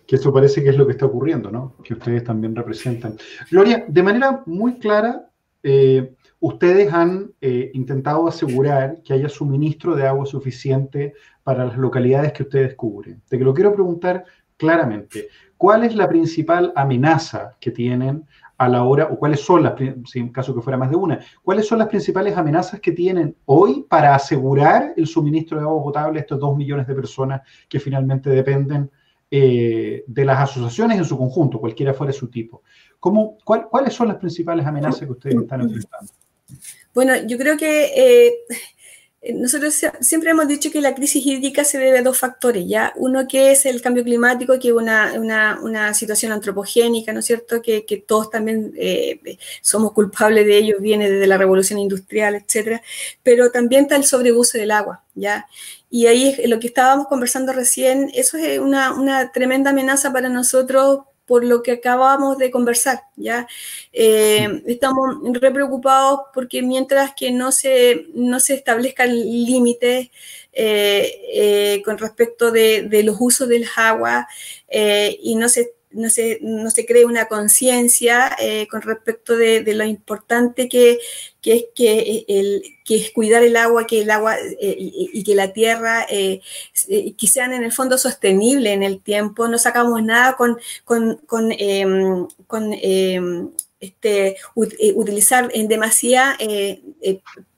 Que 0.06 0.18
eso 0.18 0.34
parece 0.34 0.64
que 0.64 0.70
es 0.70 0.78
lo 0.78 0.86
que 0.86 0.94
está 0.94 1.06
ocurriendo, 1.06 1.50
¿no? 1.50 1.76
Que 1.84 1.94
ustedes 1.94 2.24
también 2.24 2.56
representan. 2.56 3.18
Gloria, 3.50 3.86
de 3.88 4.04
manera 4.04 4.44
muy 4.46 4.78
clara, 4.78 5.30
ustedes 6.46 6.94
han 6.94 7.32
eh, 7.42 7.72
intentado 7.74 8.28
asegurar 8.28 9.02
que 9.02 9.14
haya 9.14 9.28
suministro 9.28 9.96
de 9.96 10.06
agua 10.06 10.28
suficiente 10.28 11.16
para 11.44 11.66
las 11.66 11.76
localidades 11.76 12.34
que 12.34 12.44
ustedes 12.44 12.76
cubren. 12.76 13.20
Te 13.28 13.40
lo 13.40 13.52
quiero 13.52 13.74
preguntar 13.74 14.26
claramente. 14.56 15.28
¿Cuál 15.58 15.86
es 15.86 15.96
la 15.96 16.08
principal 16.08 16.72
amenaza 16.76 17.56
que 17.60 17.72
tienen 17.72 18.26
a 18.58 18.70
la 18.70 18.84
hora, 18.84 19.06
o 19.06 19.18
cuáles 19.18 19.42
son 19.42 19.64
las, 19.64 19.74
en 19.82 20.30
caso 20.30 20.54
que 20.54 20.62
fuera 20.62 20.78
más 20.78 20.92
de 20.92 20.96
una, 20.96 21.20
cuáles 21.42 21.68
son 21.68 21.80
las 21.80 21.88
principales 21.88 22.38
amenazas 22.38 22.80
que 22.80 22.92
tienen 22.92 23.36
hoy 23.46 23.84
para 23.90 24.14
asegurar 24.14 24.94
el 24.96 25.08
suministro 25.08 25.58
de 25.58 25.64
agua 25.64 25.84
potable 25.84 26.20
a 26.20 26.22
estos 26.22 26.40
dos 26.40 26.56
millones 26.56 26.86
de 26.86 26.94
personas 26.94 27.42
que 27.68 27.80
finalmente 27.80 28.30
dependen 28.30 28.92
eh, 29.32 30.04
de 30.06 30.26
las 30.26 30.40
asociaciones 30.40 31.00
en 31.00 31.06
su 31.06 31.18
conjunto, 31.18 31.60
cualquiera 31.60 31.94
fuera 31.94 32.14
su 32.14 32.30
tipo? 32.30 32.62
¿Cómo, 33.00 33.38
¿Cuáles 33.44 33.94
son 33.94 34.10
las 34.10 34.18
principales 34.18 34.64
amenazas 34.66 35.02
que 35.02 35.12
ustedes 35.12 35.38
están 35.38 35.62
enfrentando? 35.62 36.14
Bueno, 36.96 37.14
yo 37.28 37.38
creo 37.38 37.58
que 37.58 37.92
eh, 37.94 39.34
nosotros 39.34 39.76
siempre 40.00 40.32
hemos 40.32 40.48
dicho 40.48 40.72
que 40.72 40.80
la 40.80 40.96
crisis 40.96 41.26
hídrica 41.26 41.66
se 41.66 41.78
debe 41.78 42.00
a 42.00 42.04
dos 42.04 42.18
factores, 42.18 42.66
¿ya? 42.68 42.94
Uno 42.96 43.28
que 43.28 43.52
es 43.52 43.66
el 43.66 43.82
cambio 43.82 44.04
climático, 44.04 44.58
que 44.58 44.70
es 44.70 44.74
una, 44.74 45.94
situación 45.94 46.32
antropogénica, 46.32 47.12
¿no 47.12 47.20
es 47.20 47.26
cierto? 47.26 47.62
Que, 47.62 48.04
todos 48.08 48.30
también 48.30 48.74
eh, 48.78 49.38
somos 49.62 49.92
culpables 49.92 50.46
de 50.46 50.58
ello, 50.58 50.78
viene 50.80 51.10
desde 51.10 51.28
la 51.28 51.38
revolución 51.38 51.80
industrial, 51.80 52.36
etcétera. 52.36 52.82
Pero 53.24 53.52
también 53.52 53.84
está 53.84 53.98
el 53.98 54.06
sobreuso 54.06 54.58
del 54.58 54.72
agua, 54.72 55.04
¿ya? 55.16 55.48
Y 55.90 56.08
ahí 56.08 56.30
es 56.38 56.50
lo 56.50 56.60
que 56.60 56.68
estábamos 56.68 57.08
conversando 57.08 57.52
recién, 57.52 58.10
eso 58.14 58.38
es 58.38 58.60
una, 58.60 58.94
una 58.94 59.32
tremenda 59.34 59.72
amenaza 59.72 60.14
para 60.14 60.30
nosotros 60.30 61.02
por 61.26 61.44
lo 61.44 61.64
que 61.64 61.72
acabamos 61.72 62.38
de 62.38 62.52
conversar, 62.52 63.02
¿ya? 63.16 63.48
Eh, 63.92 64.62
estamos 64.68 65.18
re 65.34 65.52
preocupados 65.52 66.22
porque 66.34 66.62
mientras 66.62 67.14
que 67.16 67.32
no 67.32 67.52
se, 67.52 68.08
no 68.14 68.40
se 68.40 68.54
establezcan 68.54 69.10
límites 69.14 70.10
eh, 70.54 71.22
eh, 71.34 71.82
con 71.84 71.98
respecto 71.98 72.52
de, 72.52 72.84
de, 72.84 73.04
los 73.04 73.18
usos 73.20 73.50
del 73.50 73.66
agua 73.76 74.28
y 75.22 75.36
no 75.36 75.50
se 75.50 75.75
no 75.96 76.10
se, 76.10 76.40
no 76.42 76.70
se 76.70 76.86
cree 76.86 77.06
una 77.06 77.28
conciencia 77.28 78.36
eh, 78.40 78.68
con 78.70 78.82
respecto 78.82 79.36
de, 79.36 79.64
lo 79.74 79.86
importante 79.86 80.68
que, 80.70 81.00
es 81.44 81.66
que, 81.74 82.26
el, 82.28 82.64
que 82.84 82.98
es 82.98 83.12
cuidar 83.12 83.44
el 83.44 83.56
agua, 83.56 83.88
que 83.88 84.02
el 84.02 84.12
agua 84.12 84.36
eh, 84.38 84.76
y, 84.78 85.24
que 85.24 85.36
la 85.36 85.54
tierra 85.54 86.06
eh, 86.10 86.42
que 87.18 87.28
sean 87.28 87.54
en 87.54 87.64
el 87.64 87.72
fondo 87.72 87.98
sostenibles 87.98 88.74
en 88.74 88.84
el 88.84 89.02
tiempo. 89.02 89.48
No 89.48 89.58
sacamos 89.58 90.04
nada 90.04 90.36
con, 90.36 90.58
con, 90.84 91.16
con, 91.26 91.52
em, 91.54 92.28
em, 92.82 93.50
este, 93.80 94.38
utilizar 94.56 95.50
en 95.54 95.68
demasía, 95.68 96.38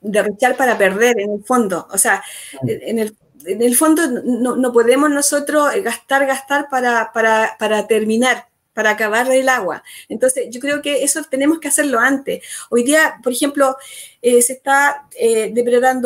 derrochar 0.00 0.56
para 0.56 0.78
perder 0.78 1.18
en 1.20 1.32
el 1.32 1.44
fondo. 1.44 1.88
O 1.90 1.98
sea, 1.98 2.22
en 2.62 2.98
el 2.98 3.16
en 3.48 3.62
el 3.62 3.74
fondo 3.74 4.02
no, 4.06 4.72
podemos 4.72 5.10
nosotros 5.10 5.70
gastar, 5.82 6.26
gastar 6.26 6.68
para, 6.68 7.12
para, 7.12 7.56
para 7.58 7.86
terminar 7.86 8.46
para 8.78 8.90
acabar 8.90 9.28
el 9.32 9.48
agua. 9.48 9.82
Entonces, 10.08 10.46
yo 10.50 10.60
creo 10.60 10.80
que 10.80 11.02
eso 11.02 11.20
tenemos 11.28 11.58
que 11.58 11.66
hacerlo 11.66 11.98
antes. 11.98 12.44
Hoy 12.70 12.84
día, 12.84 13.18
por 13.24 13.32
ejemplo, 13.32 13.76
eh, 14.20 14.42
se 14.42 14.54
está 14.54 15.06
eh, 15.16 15.54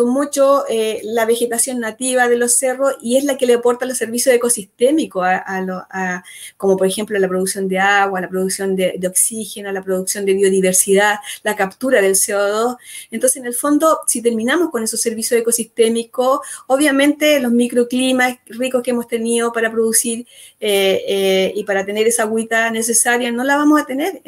mucho 0.05 0.65
eh, 0.69 1.01
la 1.05 1.25
vegetación 1.25 1.81
nativa 1.81 2.29
de 2.29 2.37
los 2.37 2.55
cerros 2.57 2.95
y 3.01 3.17
es 3.17 3.25
la 3.25 3.39
que 3.39 3.47
le 3.47 3.55
aporta 3.55 3.87
los 3.87 3.97
servicios 3.97 4.35
ecosistémicos, 4.35 5.25
a, 5.27 6.23
como 6.59 6.77
por 6.77 6.87
ejemplo 6.87 7.19
la 7.19 7.29
producción 7.29 7.69
de 7.69 7.79
agua, 7.79 8.21
la 8.21 8.29
producción 8.29 8.77
de, 8.77 9.01
oxígeno, 9.09 9.73
la 9.73 9.83
producción 9.83 10.27
de 10.27 10.35
biodiversidad, 10.35 11.21
la 11.43 11.57
captura 11.57 12.03
del 12.03 12.15
CO2. 12.15 12.77
Entonces, 13.11 13.39
en 13.39 13.47
el 13.47 13.55
fondo, 13.55 14.01
si 14.07 14.21
terminamos 14.21 14.71
con 14.71 14.83
esos 14.83 15.01
servicios 15.01 15.41
ecosistémicos, 15.41 16.41
obviamente 16.67 17.41
los 17.41 17.53
microclimas 17.53 18.37
ricos 18.47 18.83
que 18.83 18.91
hemos 18.91 19.09
tenido 19.09 19.53
para 19.53 19.71
producir 19.71 20.27
y 20.61 21.65
para 21.65 21.85
tener 21.87 22.07
esa 22.07 22.25
agüita 22.25 22.71
necesaria, 22.71 23.33
no 23.33 23.43
la 23.45 23.57
vamos 23.57 23.81
a 23.81 23.87
tener. 23.87 24.21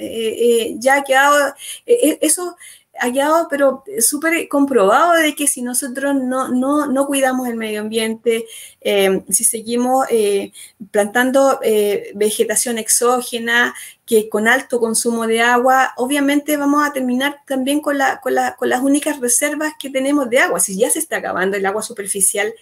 ya 0.79 0.97
ha 0.97 1.05
quedado, 1.05 1.55
eso 1.87 2.57
ha 3.01 3.13
quedado 3.13 3.49
pero 3.49 3.85
súper 4.01 4.49
comprobado 4.49 5.15
de 5.15 5.35
que 5.35 5.47
si 5.47 5.63
nosotros 5.63 6.15
no, 6.15 6.49
no, 6.49 7.07
cuidamos 7.07 7.49
el 7.49 7.57
medio 7.57 7.81
ambiente, 7.81 8.47
eh, 8.81 9.23
si 9.29 9.45
seguimos 9.45 10.07
eh, 10.11 10.53
plantando 10.91 11.61
eh, 11.63 12.13
vegetación 12.15 12.79
exógena, 12.79 13.75
que 14.07 14.29
con 14.29 14.49
alto 14.49 14.81
consumo 14.81 15.27
de 15.27 15.41
agua, 15.41 15.95
obviamente 15.97 16.59
vamos 16.59 16.87
a 16.87 16.93
terminar 16.93 17.39
también 17.47 17.81
con, 17.81 17.97
la, 17.97 18.21
con, 18.21 18.35
con, 18.59 18.69
las 18.69 18.83
únicas 18.83 19.19
reservas 19.19 19.73
que 19.79 19.89
tenemos 19.89 20.29
de 20.29 20.41
agua. 20.41 20.61
Si 20.61 20.77
ya 20.77 20.91
se 20.91 20.99
está 20.99 21.17
acabando 21.17 21.57
el 21.57 21.65
agua 21.65 21.81
superficial, 21.81 22.53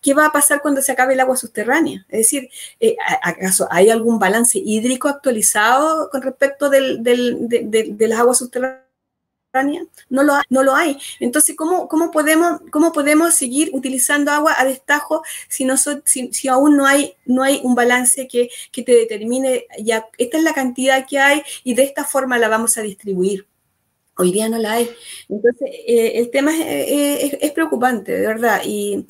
¿qué 0.00 0.14
va 0.14 0.26
a 0.26 0.32
pasar 0.32 0.62
cuando 0.62 0.80
se 0.80 0.92
acabe 0.92 1.14
el 1.14 1.20
agua 1.20 1.36
subterránea? 1.36 2.06
Es 2.08 2.18
decir, 2.18 2.48
¿acaso 3.22 3.66
hay 3.70 3.90
algún 3.90 4.20
balance 4.20 4.60
hídrico 4.64 5.08
actualizado 5.08 6.08
con 6.08 6.22
respecto 6.22 6.70
del, 6.70 7.02
del, 7.02 7.48
de 7.48 8.08
las 8.08 8.20
aguas 8.20 8.38
subterráneas? 8.38 8.91
No 10.08 10.22
lo, 10.22 10.34
no 10.48 10.62
lo 10.62 10.74
hay. 10.74 10.98
Entonces, 11.20 11.54
¿cómo, 11.56 11.88
cómo, 11.88 12.10
podemos, 12.10 12.60
¿cómo 12.70 12.92
podemos 12.92 13.34
seguir 13.34 13.70
utilizando 13.72 14.30
agua 14.30 14.54
a 14.56 14.64
destajo 14.64 15.22
si, 15.48 15.64
no 15.64 15.76
si, 15.76 16.32
si, 16.32 16.48
aún 16.48 16.76
no 16.76 16.86
hay, 16.86 17.14
no 17.26 17.42
hay 17.42 17.60
un 17.62 17.74
balance 17.74 18.26
que, 18.28 18.48
que, 18.70 18.82
te 18.82 18.92
determine, 18.92 19.66
ya 19.78 20.06
esta 20.16 20.38
es 20.38 20.44
la 20.44 20.54
cantidad 20.54 21.06
que 21.06 21.18
hay 21.18 21.42
y 21.64 21.74
de 21.74 21.82
esta 21.82 22.04
forma 22.04 22.38
la 22.38 22.48
vamos 22.48 22.78
a 22.78 22.82
distribuir? 22.82 23.46
Hoy 24.16 24.32
día 24.32 24.48
no 24.48 24.58
la 24.58 24.72
hay. 24.72 24.90
Entonces, 25.28 25.70
eh, 25.86 26.12
el 26.16 26.30
tema 26.30 26.52
es, 26.56 27.52
preocupante, 27.52 28.12
de 28.12 28.26
verdad. 28.26 28.62
Y 28.64 29.06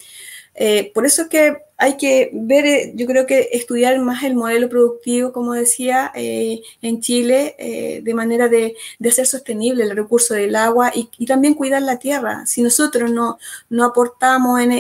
eh, 0.54 0.90
por 0.94 1.06
eso 1.06 1.22
es 1.22 1.28
que 1.28 1.56
hay 1.82 1.96
que 1.96 2.30
ver, 2.32 2.64
eh, 2.64 2.92
yo 2.94 3.06
creo 3.06 3.26
que 3.26 3.48
estudiar 3.52 3.98
más 3.98 4.22
el 4.22 4.36
modelo 4.36 4.68
productivo, 4.68 5.32
como 5.32 5.52
decía, 5.52 6.12
eh, 6.14 6.62
en 6.80 7.00
Chile, 7.00 7.56
de 8.04 8.14
manera 8.14 8.48
de, 8.48 8.76
hacer 9.08 9.26
sostenible 9.26 9.82
el 9.82 9.96
recurso 9.96 10.34
del 10.34 10.54
agua 10.54 10.92
y, 10.94 11.26
también 11.26 11.54
cuidar 11.54 11.82
la 11.82 11.98
tierra. 11.98 12.46
Si 12.46 12.62
nosotros 12.62 13.10
no, 13.10 13.38
no 13.68 13.84
aportamos 13.84 14.60
en, 14.60 14.72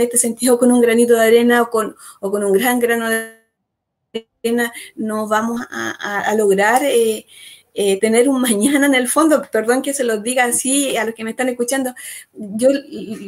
este 0.00 0.16
sentido 0.18 0.58
con 0.58 0.72
un 0.72 0.80
granito 0.80 1.14
de 1.14 1.22
arena 1.26 1.62
o 1.62 1.70
con, 1.70 1.94
o 2.20 2.30
con 2.30 2.42
un 2.42 2.52
gran 2.52 2.80
grano 2.80 3.08
de 3.10 3.36
arena, 4.42 4.72
no 4.94 5.28
vamos 5.28 5.60
a, 5.70 6.20
a 6.20 6.34
lograr 6.34 6.82
eh, 6.84 7.26
tener 8.00 8.28
un 8.28 8.40
mañana 8.40 8.86
en 8.86 8.94
el 8.94 9.08
fondo, 9.08 9.42
perdón 9.52 9.82
que 9.82 9.92
se 9.92 10.04
los 10.04 10.22
diga 10.22 10.44
así 10.44 10.96
a 10.96 11.04
los 11.04 11.14
que 11.14 11.24
me 11.24 11.30
están 11.30 11.48
escuchando, 11.48 11.94
yo 12.32 12.68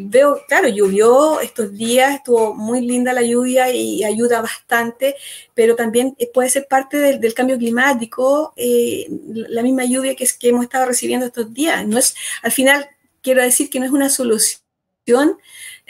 veo, 0.04 0.40
claro, 0.48 0.68
llovió 0.68 1.40
estos 1.40 1.72
días, 1.76 2.14
estuvo 2.14 2.54
muy 2.54 2.80
linda 2.80 3.12
la 3.12 3.22
lluvia 3.22 3.70
y 3.70 4.04
ayuda 4.04 4.40
bastante, 4.40 5.16
pero 5.54 5.76
también 5.76 6.16
puede 6.32 6.50
ser 6.50 6.66
parte 6.68 6.98
del, 6.98 7.34
cambio 7.34 7.58
climático, 7.58 8.52
eh, 8.56 9.06
la 9.28 9.62
misma 9.62 9.84
lluvia 9.84 10.14
que, 10.14 10.24
es, 10.24 10.32
que 10.32 10.48
hemos 10.48 10.64
estado 10.64 10.86
recibiendo 10.86 11.26
estos 11.26 11.52
días. 11.52 11.86
No 11.86 11.98
es, 11.98 12.14
al 12.42 12.52
final, 12.52 12.88
quiero 13.22 13.42
decir 13.42 13.70
que 13.70 13.80
no 13.80 13.86
es 13.86 13.92
una 13.92 14.08
solución, 14.08 15.38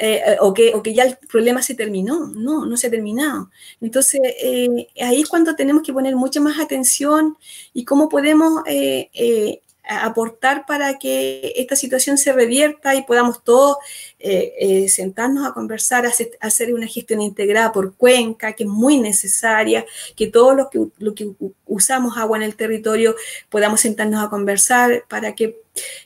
eh, 0.01 0.37
o, 0.41 0.55
que, 0.55 0.75
o 0.75 0.83
que 0.83 0.95
ya 0.95 1.03
el 1.03 1.17
problema 1.17 1.61
se 1.61 1.75
terminó. 1.75 2.29
No, 2.29 2.65
no 2.65 2.77
se 2.77 2.87
ha 2.87 2.91
terminado. 2.91 3.51
Entonces, 3.81 4.21
eh, 4.25 4.87
ahí 5.03 5.21
es 5.21 5.29
cuando 5.29 5.57
tenemos 5.57 5.83
que 5.83 5.93
poner 5.93 6.15
mucha 6.15 6.41
más 6.41 6.61
atención 6.61 7.37
y 7.75 7.85
cómo 7.85 8.09
podemos 8.09 8.63
eh, 8.67 9.61
aportar 9.89 10.67
para 10.67 10.99
que 10.99 11.55
esta 11.57 11.75
situación 11.75 12.19
se 12.19 12.33
revierta 12.33 12.95
y 12.95 13.03
podamos 13.05 13.43
todos 13.43 13.79
eh, 14.19 14.53
eh, 14.61 14.89
sentarnos 14.91 15.47
a 15.47 15.55
conversar, 15.55 16.05
hacer, 16.41 16.75
una 16.75 16.87
gestión 16.87 17.23
integrada 17.23 17.73
por 17.73 17.95
cuenca, 17.95 18.53
que 18.53 18.65
es 18.65 18.69
muy 18.69 18.99
necesaria, 18.99 19.87
que 20.15 20.27
todos 20.27 20.55
los 20.55 20.69
que, 20.69 20.81
que 21.15 21.31
usamos 21.65 22.19
agua 22.19 22.37
en 22.37 22.43
el 22.43 22.55
territorio 22.55 23.17
podamos 23.49 23.81
sentarnos 23.81 24.23
a 24.23 24.29
conversar 24.29 25.05
para 25.09 25.35
que 25.35 25.63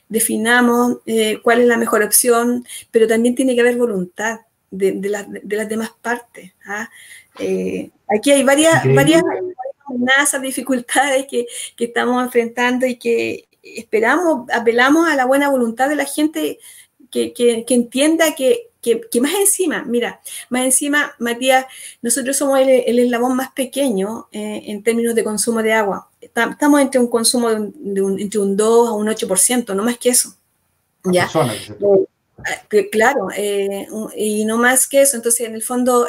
definamos 0.07 0.99
eh, 1.05 1.39
cuál 1.43 1.61
es 1.61 1.67
la 1.67 1.77
mejor 1.77 2.03
opción, 2.03 2.65
pero 2.89 3.05
también 3.05 3.35
tiene 3.35 3.53
que 3.53 3.61
haber 3.61 3.75
voluntad 3.75 4.39
de, 4.71 4.97
las 5.03 5.69
demás 5.69 5.91
partes. 6.01 6.53
¿ah? 6.65 6.89
aquí 7.35 8.31
hay 8.31 8.43
varias, 8.43 8.81
varias 8.95 9.21
amenazas, 9.85 10.41
dificultades 10.41 11.27
que, 11.29 11.45
que, 11.75 11.85
estamos 11.85 12.23
enfrentando 12.23 12.85
y 12.85 12.95
que, 12.95 13.47
esperamos, 13.63 14.49
apelamos 14.51 15.07
a 15.07 15.15
la 15.15 15.25
buena 15.25 15.49
voluntad 15.49 15.89
de 15.89 15.95
la 15.95 16.05
gente 16.05 16.59
que, 17.09 17.65
entienda 17.69 18.35
que, 18.35 18.69
más 19.21 19.33
encima, 19.35 19.83
mira, 19.85 20.21
más 20.49 20.65
encima, 20.65 21.13
Matías, 21.19 21.65
nosotros 22.01 22.35
somos 22.35 22.59
el, 22.59 22.99
eslabón 22.99 23.35
más 23.35 23.51
pequeño 23.51 24.27
eh, 24.31 24.63
en 24.65 24.83
términos 24.83 25.15
de 25.15 25.23
consumo 25.23 25.63
de 25.63 25.73
agua. 25.73 26.09
Estamos 26.19 26.81
entre 26.81 26.99
un 26.99 27.07
consumo 27.07 27.49
de 27.49 28.01
un, 28.01 28.19
entre 28.19 28.39
un 28.39 28.57
2 28.57 28.89
a 28.89 28.91
un 28.93 29.07
8%, 29.07 29.75
no 29.75 29.83
más 29.83 29.97
que 29.97 30.09
eso. 30.09 30.35
¿ya? 31.05 31.29
Eh, 32.71 32.89
claro, 32.89 33.27
eh, 33.35 33.87
y 34.17 34.43
no 34.43 34.57
más 34.57 34.87
que 34.87 35.01
eso. 35.01 35.15
Entonces, 35.15 35.47
en 35.47 35.55
el 35.55 35.61
fondo, 35.61 36.07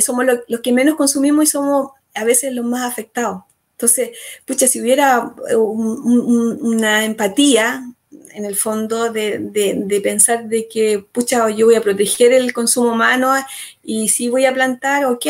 somos 0.00 0.24
los 0.48 0.60
que 0.60 0.72
menos 0.72 0.96
consumimos 0.96 1.44
y 1.44 1.46
somos 1.48 1.90
a 2.14 2.24
veces 2.24 2.52
los 2.52 2.64
más 2.64 2.90
afectados. 2.90 3.42
Entonces, 3.76 4.10
pucha, 4.46 4.66
si 4.66 4.80
hubiera 4.80 5.34
eh, 5.50 5.54
una 5.54 7.04
empatía 7.04 7.84
en 8.32 8.46
el 8.46 8.56
fondo 8.56 9.12
de, 9.12 10.00
pensar 10.02 10.48
de 10.48 10.66
que, 10.66 11.04
pucha, 11.12 11.50
yo 11.50 11.66
voy 11.66 11.74
a 11.74 11.82
proteger 11.82 12.32
el 12.32 12.54
consumo 12.54 12.92
humano 12.92 13.34
y 13.82 14.08
si 14.08 14.30
voy 14.30 14.46
a 14.46 14.54
plantar, 14.54 15.04
ok, 15.04 15.26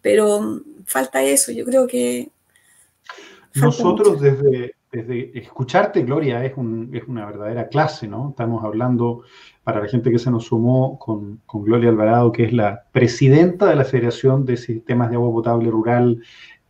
pero 0.00 0.60
falta 0.86 1.24
eso, 1.24 1.50
yo 1.50 1.64
creo 1.64 1.88
que... 1.88 2.30
Nosotros 3.54 4.20
desde, 4.20 4.76
desde, 4.92 5.36
escucharte, 5.38 6.02
Gloria, 6.02 6.44
es, 6.44 6.52
es, 6.52 7.08
una 7.08 7.26
verdadera 7.26 7.68
clase, 7.68 8.06
¿no? 8.06 8.30
Estamos 8.30 8.64
hablando, 8.64 9.22
para 9.64 9.80
la 9.80 9.88
gente 9.88 10.10
que 10.10 10.18
se 10.18 10.30
nos 10.30 10.46
sumó, 10.46 10.98
con, 11.00 11.40
con 11.46 11.64
Gloria 11.64 11.90
Alvarado, 11.90 12.30
que 12.30 12.44
es 12.44 12.52
la 12.52 12.84
presidenta 12.92 13.66
de 13.66 13.76
la 13.76 13.84
Federación 13.84 14.44
de 14.46 14.56
Sistemas 14.56 15.10
de 15.10 15.16
Agua 15.16 15.32
Potable 15.32 15.70
Rural 15.70 16.22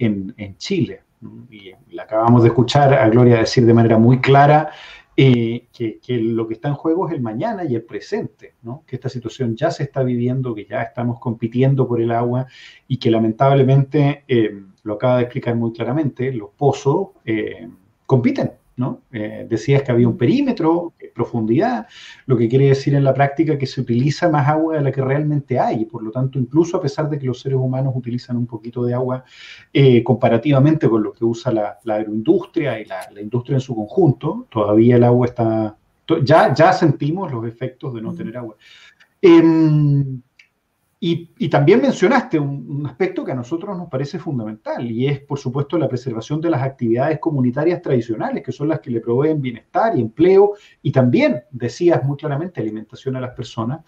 en, 0.04 0.56
Chile. 0.56 1.02
Y 1.50 1.72
le 1.94 2.02
acabamos 2.02 2.42
de 2.42 2.48
escuchar 2.48 2.92
a 2.94 3.08
Gloria 3.08 3.38
decir 3.38 3.64
de 3.64 3.74
manera 3.74 3.96
muy 3.96 4.20
clara 4.20 4.70
eh, 5.16 5.66
que, 5.72 6.00
lo 6.18 6.48
que 6.48 6.54
está 6.54 6.68
en 6.68 6.74
juego 6.74 7.06
es 7.06 7.14
el 7.14 7.20
mañana 7.20 7.64
y 7.64 7.74
el 7.74 7.82
presente, 7.82 8.54
¿no? 8.62 8.82
que 8.86 8.96
esta 8.96 9.08
situación 9.10 9.54
ya 9.54 9.70
se 9.70 9.82
está 9.82 10.02
viviendo, 10.02 10.54
que 10.54 10.64
ya 10.64 10.82
estamos 10.82 11.20
compitiendo 11.20 11.86
por 11.86 12.00
el 12.00 12.12
agua 12.12 12.46
y 12.88 12.96
que 12.96 13.10
lamentablemente, 13.10 14.24
eh, 14.26 14.62
lo 14.84 14.94
acaba 14.94 15.18
de 15.18 15.24
explicar 15.24 15.54
muy 15.54 15.72
claramente, 15.72 16.32
los 16.32 16.50
pozos 16.56 17.08
eh, 17.24 17.68
compiten 18.06 18.52
¿no? 18.76 19.02
Eh, 19.12 19.46
decías 19.48 19.82
que 19.82 19.92
había 19.92 20.08
un 20.08 20.16
perímetro, 20.16 20.94
profundidad, 21.14 21.86
lo 22.26 22.36
que 22.36 22.48
quiere 22.48 22.68
decir 22.68 22.94
en 22.94 23.04
la 23.04 23.14
práctica 23.14 23.58
que 23.58 23.66
se 23.66 23.80
utiliza 23.80 24.28
más 24.28 24.48
agua 24.48 24.76
de 24.76 24.82
la 24.82 24.92
que 24.92 25.02
realmente 25.02 25.58
hay, 25.58 25.82
y 25.82 25.84
por 25.84 26.02
lo 26.02 26.10
tanto, 26.10 26.38
incluso 26.38 26.76
a 26.76 26.80
pesar 26.80 27.08
de 27.08 27.18
que 27.18 27.26
los 27.26 27.40
seres 27.40 27.58
humanos 27.58 27.92
utilizan 27.94 28.36
un 28.36 28.46
poquito 28.46 28.84
de 28.84 28.94
agua 28.94 29.24
eh, 29.72 30.02
comparativamente 30.02 30.88
con 30.88 31.02
lo 31.02 31.12
que 31.12 31.24
usa 31.24 31.52
la, 31.52 31.78
agroindustria 31.86 32.80
y 32.80 32.86
la, 32.86 33.20
industria 33.20 33.56
en 33.56 33.60
su 33.60 33.74
conjunto, 33.74 34.46
todavía 34.50 34.96
el 34.96 35.04
agua 35.04 35.26
está, 35.26 35.76
ya, 36.24 36.54
ya 36.54 36.72
sentimos 36.72 37.30
los 37.30 37.46
efectos 37.46 37.94
de 37.94 38.02
no 38.02 38.14
tener 38.14 38.36
agua. 38.36 38.56
Em, 39.20 40.20
y, 41.04 41.48
también 41.48 41.82
mencionaste 41.82 42.38
un, 42.38 42.86
aspecto 42.86 43.24
que 43.24 43.32
a 43.32 43.34
nosotros 43.34 43.76
nos 43.76 43.88
parece 43.88 44.20
fundamental 44.20 44.88
y 44.88 45.08
es, 45.08 45.18
por 45.18 45.36
supuesto, 45.36 45.76
la 45.76 45.88
preservación 45.88 46.40
de 46.40 46.48
las 46.48 46.62
actividades 46.62 47.18
comunitarias 47.18 47.82
tradicionales, 47.82 48.44
que 48.44 48.52
son 48.52 48.68
las 48.68 48.78
que 48.78 48.92
le 48.92 49.00
proveen 49.00 49.42
bienestar 49.42 49.98
y 49.98 50.00
empleo 50.00 50.52
y 50.80 50.92
también, 50.92 51.42
decías 51.50 52.04
muy 52.04 52.16
claramente, 52.16 52.60
alimentación 52.60 53.16
a 53.16 53.20
las 53.20 53.32
personas. 53.32 53.80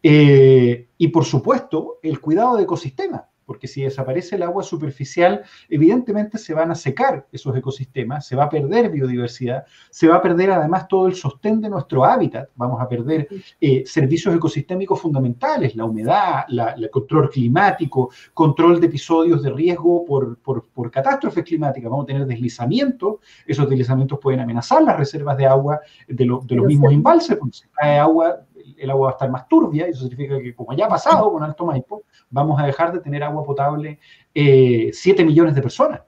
Eh, 0.00 0.86
y, 0.96 1.08
por 1.08 1.24
supuesto, 1.24 1.98
el 2.04 2.20
cuidado 2.20 2.56
de 2.56 2.62
ecosistemas, 2.62 3.22
porque 3.50 3.66
si 3.66 3.82
desaparece 3.82 4.36
el 4.36 4.44
agua 4.44 4.62
superficial, 4.62 5.42
evidentemente 5.68 6.38
se 6.38 6.54
van 6.54 6.70
a 6.70 6.76
secar 6.76 7.26
esos 7.32 7.56
ecosistemas, 7.56 8.24
se 8.24 8.36
va 8.36 8.44
a 8.44 8.48
perder 8.48 8.90
biodiversidad, 8.90 9.64
se 9.90 10.06
va 10.06 10.18
a 10.18 10.22
perder 10.22 10.52
además 10.52 10.86
todo 10.86 11.08
el 11.08 11.16
sostén 11.16 11.60
de 11.60 11.68
nuestro 11.68 12.04
hábitat, 12.04 12.48
vamos 12.54 12.80
a 12.80 12.88
perder 12.88 13.26
eh, 13.60 13.82
servicios 13.84 14.36
ecosistémicos 14.36 15.00
fundamentales, 15.00 15.74
la 15.74 15.84
humedad, 15.84 16.44
el 16.48 16.88
control 16.90 17.28
climático, 17.28 18.12
control 18.34 18.80
de 18.80 18.86
episodios 18.86 19.42
de 19.42 19.50
riesgo 19.50 20.04
por, 20.04 20.38
por, 20.38 20.90
catástrofes 20.92 21.42
climáticas, 21.42 21.90
vamos 21.90 22.04
a 22.04 22.06
tener 22.06 22.26
deslizamientos, 22.26 23.16
esos 23.44 23.68
deslizamientos 23.68 24.20
pueden 24.20 24.38
amenazar 24.38 24.84
las 24.84 24.96
reservas 24.96 25.36
de 25.36 25.46
agua 25.46 25.80
de, 26.06 26.24
de 26.44 26.54
los 26.54 26.66
mismos 26.66 26.92
embalses, 26.92 27.36
porque 27.36 27.56
se 27.56 27.68
cae 27.72 27.98
agua 27.98 28.46
el 28.78 28.90
agua 28.90 29.06
va 29.06 29.10
a 29.10 29.14
estar 29.14 29.30
más 29.30 29.48
turbia, 29.48 29.86
y 29.86 29.90
eso 29.90 30.02
significa 30.02 30.38
que 30.38 30.54
como 30.54 30.72
ya 30.74 30.86
ha 30.86 30.88
pasado 30.88 31.32
con 31.32 31.42
Alto 31.42 31.66
Maipo, 31.66 32.04
vamos 32.30 32.60
a 32.60 32.66
dejar 32.66 32.92
de 32.92 33.00
tener 33.00 33.22
agua 33.22 33.44
potable 33.44 33.98
7 34.34 34.92
eh, 35.22 35.24
millones 35.24 35.54
de 35.54 35.62
personas. 35.62 36.00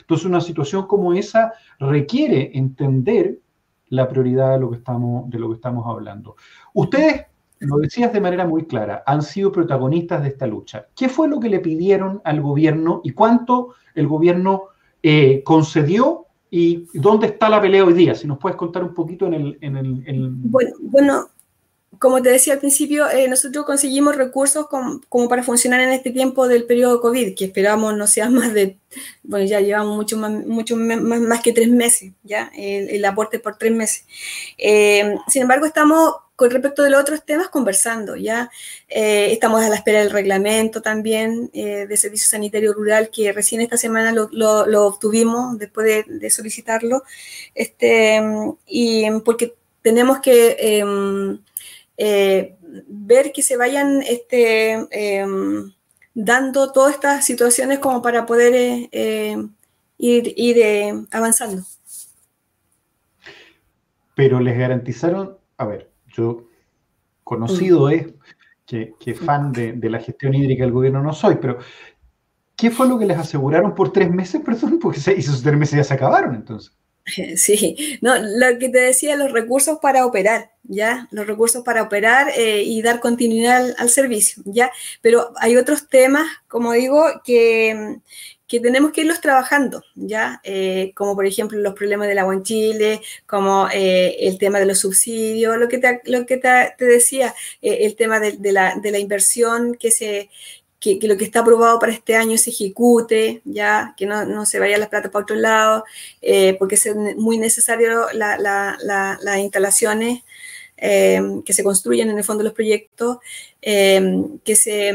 Entonces 0.00 0.26
una 0.26 0.40
situación 0.40 0.86
como 0.86 1.12
esa 1.12 1.52
requiere 1.78 2.50
entender 2.54 3.38
la 3.90 4.08
prioridad 4.08 4.52
de 4.52 4.60
lo 4.60 4.70
que 4.70 4.76
estamos, 4.76 5.28
de 5.30 5.38
lo 5.38 5.48
que 5.48 5.56
estamos 5.56 5.86
hablando. 5.86 6.36
Ustedes, 6.74 7.26
lo 7.60 7.76
decías 7.78 8.12
de 8.12 8.20
manera 8.20 8.46
muy 8.46 8.66
clara, 8.66 9.02
han 9.06 9.22
sido 9.22 9.52
protagonistas 9.52 10.22
de 10.22 10.28
esta 10.28 10.46
lucha. 10.46 10.86
¿Qué 10.94 11.08
fue 11.08 11.28
lo 11.28 11.40
que 11.40 11.48
le 11.48 11.60
pidieron 11.60 12.20
al 12.24 12.40
gobierno 12.40 13.00
y 13.04 13.10
cuánto 13.10 13.74
el 13.94 14.06
gobierno 14.06 14.64
eh, 15.02 15.42
concedió 15.44 16.26
y 16.50 16.86
dónde 16.94 17.26
está 17.26 17.48
la 17.48 17.60
pelea 17.60 17.84
hoy 17.84 17.94
día? 17.94 18.14
Si 18.14 18.26
nos 18.26 18.38
puedes 18.38 18.56
contar 18.56 18.84
un 18.84 18.94
poquito 18.94 19.26
en 19.26 19.34
el... 19.34 19.58
En 19.60 19.76
el, 19.76 20.30
Bueno, 20.30 20.70
bueno, 20.80 21.26
como 21.98 22.22
te 22.22 22.30
decía 22.30 22.52
al 22.52 22.58
principio, 22.60 23.08
eh, 23.10 23.28
nosotros 23.28 23.64
conseguimos 23.64 24.14
recursos 24.14 24.66
como 24.68 25.28
para 25.28 25.42
funcionar 25.42 25.80
en 25.80 25.90
este 25.90 26.10
tiempo 26.10 26.46
del 26.46 26.64
periodo 26.64 27.00
COVID, 27.00 27.34
que 27.34 27.46
esperamos 27.46 27.96
no 27.96 28.06
sea 28.06 28.28
más 28.30 28.52
de, 28.52 28.78
bueno, 29.22 29.46
ya 29.46 29.60
llevamos 29.60 29.96
mucho 29.96 30.16
más, 30.18 30.30
mucho 30.30 30.76
más, 30.76 31.00
más 31.20 31.40
que 31.40 31.52
tres 31.52 31.68
meses, 31.68 32.12
ya, 32.22 32.50
el, 32.54 33.04
aporte 33.04 33.38
por 33.38 33.56
tres 33.56 33.72
meses. 33.72 34.04
Eh, 34.58 35.16
sin 35.28 35.42
embargo, 35.42 35.66
estamos 35.66 36.14
con 36.36 36.50
respecto 36.50 36.84
de 36.84 36.90
los 36.90 37.00
otros 37.00 37.24
temas 37.24 37.48
conversando, 37.48 38.14
ya 38.14 38.48
eh, 38.88 39.32
estamos 39.32 39.60
a 39.60 39.68
la 39.68 39.74
espera 39.74 39.98
del 39.98 40.10
reglamento 40.10 40.80
también 40.82 41.50
de 41.52 41.96
servicio 41.96 42.28
sanitario 42.28 42.72
rural 42.74 43.10
que 43.10 43.32
recién 43.32 43.60
esta 43.60 43.76
semana 43.76 44.12
lo, 44.12 44.28
lo, 44.30 44.86
obtuvimos 44.86 45.58
después 45.58 46.06
de, 46.06 46.18
de, 46.18 46.30
solicitarlo, 46.30 47.02
este, 47.56 48.20
y 48.68 49.10
porque 49.24 49.54
tenemos 49.82 50.20
que 50.20 50.56
em, 50.60 51.40
eh, 52.00 52.56
ver 52.86 53.32
que 53.32 53.42
se 53.42 53.56
vayan 53.56 54.02
este, 54.02 54.86
em, 54.92 55.72
dando 56.14 56.70
todas 56.70 56.94
estas 56.94 57.24
situaciones 57.24 57.80
como 57.80 58.00
para 58.00 58.24
poder 58.24 58.54
eh, 58.54 58.88
eh, 58.92 59.44
ir, 59.98 61.06
avanzando. 61.10 61.64
Pero 64.14 64.38
les 64.38 64.56
garantizaron, 64.56 65.38
a 65.56 65.66
ver, 65.66 65.90
yo 66.06 66.46
conocido 67.24 67.90
es 67.90 68.06
que, 68.64 68.94
fan 69.14 69.52
de, 69.52 69.72
de, 69.72 69.90
la 69.90 69.98
gestión 69.98 70.34
hídrica 70.34 70.62
del 70.62 70.72
gobierno 70.72 71.02
no 71.02 71.12
soy, 71.12 71.36
pero 71.40 71.58
¿qué 72.54 72.70
fue 72.70 72.86
lo 72.88 72.96
que 72.96 73.06
les 73.06 73.18
aseguraron 73.18 73.74
por 73.74 73.92
tres 73.92 74.08
meses, 74.08 74.40
perdón? 74.44 74.78
Porque 74.78 75.00
esos 75.00 75.42
tres 75.42 75.58
meses 75.58 75.78
ya 75.78 75.84
se 75.84 75.94
acabaron 75.94 76.36
entonces. 76.36 76.77
Sí, 77.36 77.98
no, 78.00 78.16
lo 78.18 78.58
que 78.58 78.68
te 78.68 78.78
decía, 78.78 79.16
los 79.16 79.32
recursos 79.32 79.78
para 79.80 80.06
operar, 80.06 80.52
¿ya? 80.64 81.08
Los 81.10 81.26
recursos 81.26 81.62
para 81.64 81.82
operar 81.82 82.30
eh, 82.36 82.62
y 82.62 82.82
dar 82.82 83.00
continuidad 83.00 83.74
al, 83.78 83.90
servicio, 83.90 84.42
¿ya? 84.46 84.70
Pero 85.00 85.32
hay 85.36 85.56
otros 85.56 85.88
temas, 85.88 86.26
como 86.48 86.72
digo, 86.72 87.04
que, 87.24 87.98
que 88.46 88.60
tenemos 88.60 88.92
que 88.92 89.02
irlos 89.02 89.20
trabajando, 89.20 89.82
¿ya? 89.94 90.40
Eh, 90.44 90.92
como 90.94 91.14
por 91.14 91.26
ejemplo 91.26 91.58
los 91.58 91.74
problemas 91.74 92.08
del 92.08 92.18
agua 92.18 92.34
en 92.34 92.42
Chile, 92.42 93.00
como 93.26 93.68
eh, 93.72 94.16
el 94.20 94.38
tema 94.38 94.58
de 94.58 94.66
los 94.66 94.80
subsidios, 94.80 95.56
lo 95.58 95.68
que 95.68 95.78
te, 95.78 96.00
lo 96.04 96.26
que 96.26 96.36
te, 96.36 96.84
decía, 96.84 97.34
el 97.60 97.96
tema 97.96 98.20
de, 98.20 98.52
la, 98.52 98.74
de 98.80 98.90
la 98.90 98.98
inversión 98.98 99.74
que 99.74 99.90
se, 99.90 100.30
que, 100.80 100.98
lo 101.02 101.16
que 101.16 101.24
está 101.24 101.40
aprobado 101.40 101.78
para 101.78 101.92
este 101.92 102.14
año 102.14 102.38
se 102.38 102.50
ejecute, 102.50 103.42
ya, 103.44 103.94
que 103.96 104.06
no, 104.06 104.24
no 104.24 104.46
se 104.46 104.58
vaya 104.58 104.78
las 104.78 104.88
plata 104.88 105.10
para 105.10 105.24
otro 105.24 105.36
lado, 105.36 105.84
eh, 106.22 106.54
porque 106.58 106.76
es 106.76 106.94
muy 107.16 107.38
necesario 107.38 108.06
las 108.12 109.38
instalaciones 109.38 110.22
eh, 110.80 111.20
que 111.44 111.52
se 111.52 111.64
construyen 111.64 112.08
en 112.08 112.18
el 112.18 112.24
fondo 112.24 112.42
de 112.42 112.50
los 112.50 112.54
proyectos, 112.54 113.18
eh, 113.60 114.22
que 114.44 114.54
se, 114.54 114.94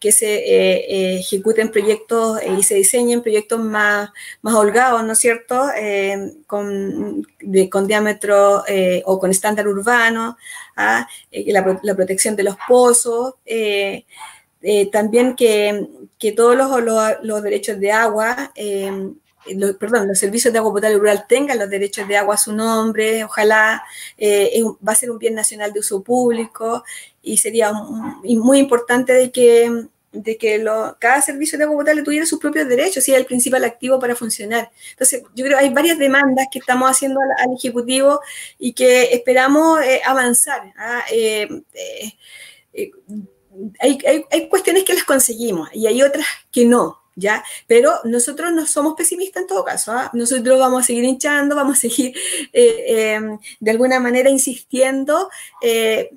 que 0.00 0.10
se 0.10 1.18
ejecuten 1.18 1.70
proyectos 1.70 2.40
y 2.58 2.64
se 2.64 2.74
diseñen 2.74 3.22
proyectos 3.22 3.60
más, 3.60 4.10
más 4.42 4.54
holgados, 4.54 5.04
¿no 5.04 5.12
es 5.12 5.18
cierto?, 5.20 5.68
con, 6.48 7.24
con 7.70 7.86
diámetro 7.86 8.64
o 9.04 9.18
con 9.20 9.30
estándar 9.30 9.68
urbano, 9.68 10.36
¿ah? 10.74 11.06
la, 11.30 11.80
la, 11.84 11.94
protección 11.94 12.34
de 12.34 12.42
los 12.42 12.56
pozos. 12.66 13.34
Eh, 14.62 14.90
también 14.90 15.36
que, 15.36 15.88
que 16.18 16.32
todos 16.32 16.56
los, 16.56 16.70
los, 17.22 17.42
derechos 17.42 17.80
de 17.80 17.92
agua, 17.92 18.52
eh, 18.54 19.12
perdón, 19.78 20.06
los 20.08 20.18
servicios 20.18 20.52
de 20.52 20.58
agua 20.58 20.72
potable 20.72 20.98
rural 20.98 21.24
tengan 21.26 21.58
los 21.58 21.70
derechos 21.70 22.06
de 22.06 22.16
agua 22.16 22.34
a 22.34 22.38
su 22.38 22.52
nombre, 22.52 23.24
ojalá 23.24 23.82
eh, 24.18 24.62
va 24.86 24.92
a 24.92 24.94
ser 24.94 25.10
un 25.10 25.18
bien 25.18 25.34
nacional 25.34 25.72
de 25.72 25.80
uso 25.80 26.02
público 26.02 26.84
y 27.22 27.38
sería 27.38 27.72
muy 27.72 28.58
importante 28.58 29.14
de 29.14 29.32
que, 29.32 29.86
de 30.12 30.36
que 30.36 30.58
lo, 30.58 30.94
cada 31.00 31.22
servicio 31.22 31.56
de 31.56 31.64
agua 31.64 31.78
potable 31.78 32.02
tuviera 32.02 32.26
sus 32.26 32.38
propios 32.38 32.68
derechos 32.68 33.08
y 33.08 33.12
es 33.12 33.18
el 33.18 33.24
principal 33.24 33.64
activo 33.64 33.98
para 33.98 34.14
funcionar. 34.14 34.70
Entonces, 34.90 35.22
yo 35.34 35.44
creo 35.46 35.58
que 35.58 35.64
hay 35.64 35.72
varias 35.72 35.98
demandas 35.98 36.48
que 36.52 36.58
estamos 36.58 36.90
haciendo 36.90 37.18
al, 37.20 37.54
Ejecutivo 37.56 38.20
y 38.58 38.74
que 38.74 39.04
esperamos 39.14 39.80
avanzar. 40.04 40.72
¿ah? 40.76 41.02
Hay, 43.80 44.48
cuestiones 44.48 44.84
que 44.84 44.94
las 44.94 45.04
conseguimos 45.04 45.68
y 45.72 45.86
hay 45.86 46.02
otras 46.02 46.26
que 46.50 46.64
no, 46.64 46.98
¿ya? 47.16 47.44
Pero 47.66 47.92
nosotros 48.04 48.52
no 48.52 48.66
somos 48.66 48.94
pesimistas 48.94 49.42
en 49.42 49.48
todo 49.48 49.64
caso, 49.64 49.92
¿ah? 49.92 50.10
nosotros 50.12 50.58
vamos 50.58 50.82
a 50.82 50.86
seguir 50.86 51.04
hinchando, 51.04 51.56
vamos 51.56 51.78
a 51.78 51.80
seguir 51.80 52.14
eh, 52.52 53.14
em, 53.14 53.38
de 53.58 53.70
alguna 53.70 54.00
manera 54.00 54.30
insistiendo 54.30 55.30
eh, 55.62 56.10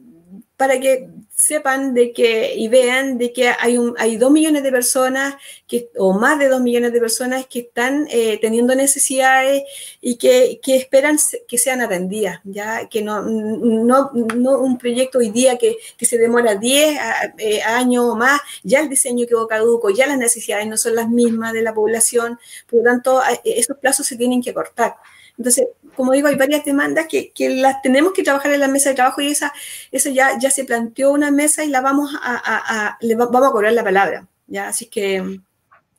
para 0.63 0.79
que 0.79 1.09
sepan 1.35 1.93
de 1.93 2.13
que 2.13 2.55
y 2.55 2.69
vean 2.69 3.17
de 3.17 3.33
que 3.33 3.49
hay, 3.49 3.77
un, 3.77 3.93
hay 3.97 4.15
dos 4.15 4.31
millones 4.31 4.63
de 4.63 4.71
personas 4.71 5.35
que, 5.67 5.89
o 5.97 6.13
más 6.17 6.39
de 6.39 6.47
dos 6.47 6.61
millones 6.61 6.93
de 6.93 7.01
personas 7.01 7.47
que 7.47 7.59
están 7.59 8.07
eh, 8.09 8.39
teniendo 8.39 8.73
necesidades 8.73 9.63
y 9.99 10.15
que, 10.15 10.61
que, 10.63 10.77
esperan 10.77 11.17
que 11.49 11.57
sean 11.57 11.81
atendidas, 11.81 12.39
ya 12.45 12.87
que 12.87 13.01
no, 13.01 13.23
no, 13.23 14.11
no 14.13 14.59
un 14.59 14.77
proyecto 14.77 15.17
hoy 15.17 15.31
día 15.31 15.57
que, 15.57 15.75
que 15.97 16.05
se 16.05 16.17
demora 16.17 16.55
10 16.55 16.97
eh, 17.39 17.61
años 17.63 18.05
o 18.05 18.15
más, 18.15 18.39
ya 18.63 18.79
el 18.79 18.87
diseño 18.87 19.27
quedó 19.27 19.45
caduco, 19.45 19.89
ya 19.89 20.07
las 20.07 20.17
necesidades 20.17 20.65
no 20.67 20.77
son 20.77 20.95
las 20.95 21.09
mismas 21.09 21.51
de 21.51 21.61
la 21.61 21.73
población, 21.73 22.39
por 22.69 22.79
lo 22.79 22.83
tanto 22.85 23.21
esos 23.43 23.77
plazos 23.79 24.07
se 24.07 24.15
tienen 24.15 24.41
que 24.41 24.53
cortar. 24.53 24.95
Entonces, 25.37 25.67
como 25.95 26.11
digo, 26.11 26.27
hay 26.27 26.35
varias 26.35 26.65
demandas 26.65 27.07
que, 27.07 27.31
que, 27.31 27.49
las 27.49 27.81
tenemos 27.81 28.13
que 28.13 28.23
trabajar 28.23 28.51
en 28.51 28.59
la 28.59 28.67
mesa 28.67 28.89
de 28.89 28.95
trabajo 28.95 29.21
y 29.21 29.27
esa, 29.27 29.53
esa 29.91 30.09
ya, 30.09 30.37
ya 30.39 30.49
se 30.49 30.65
planteó 30.65 31.11
una 31.11 31.31
mesa 31.31 31.63
y 31.63 31.69
la 31.69 31.81
vamos 31.81 32.11
a, 32.21 32.97
le 33.01 33.15
vamos 33.15 33.47
a 33.47 33.51
cobrar 33.51 33.73
la 33.73 33.83
palabra. 33.83 34.27
¿ya? 34.47 34.67
Así 34.67 34.87
que 34.87 35.39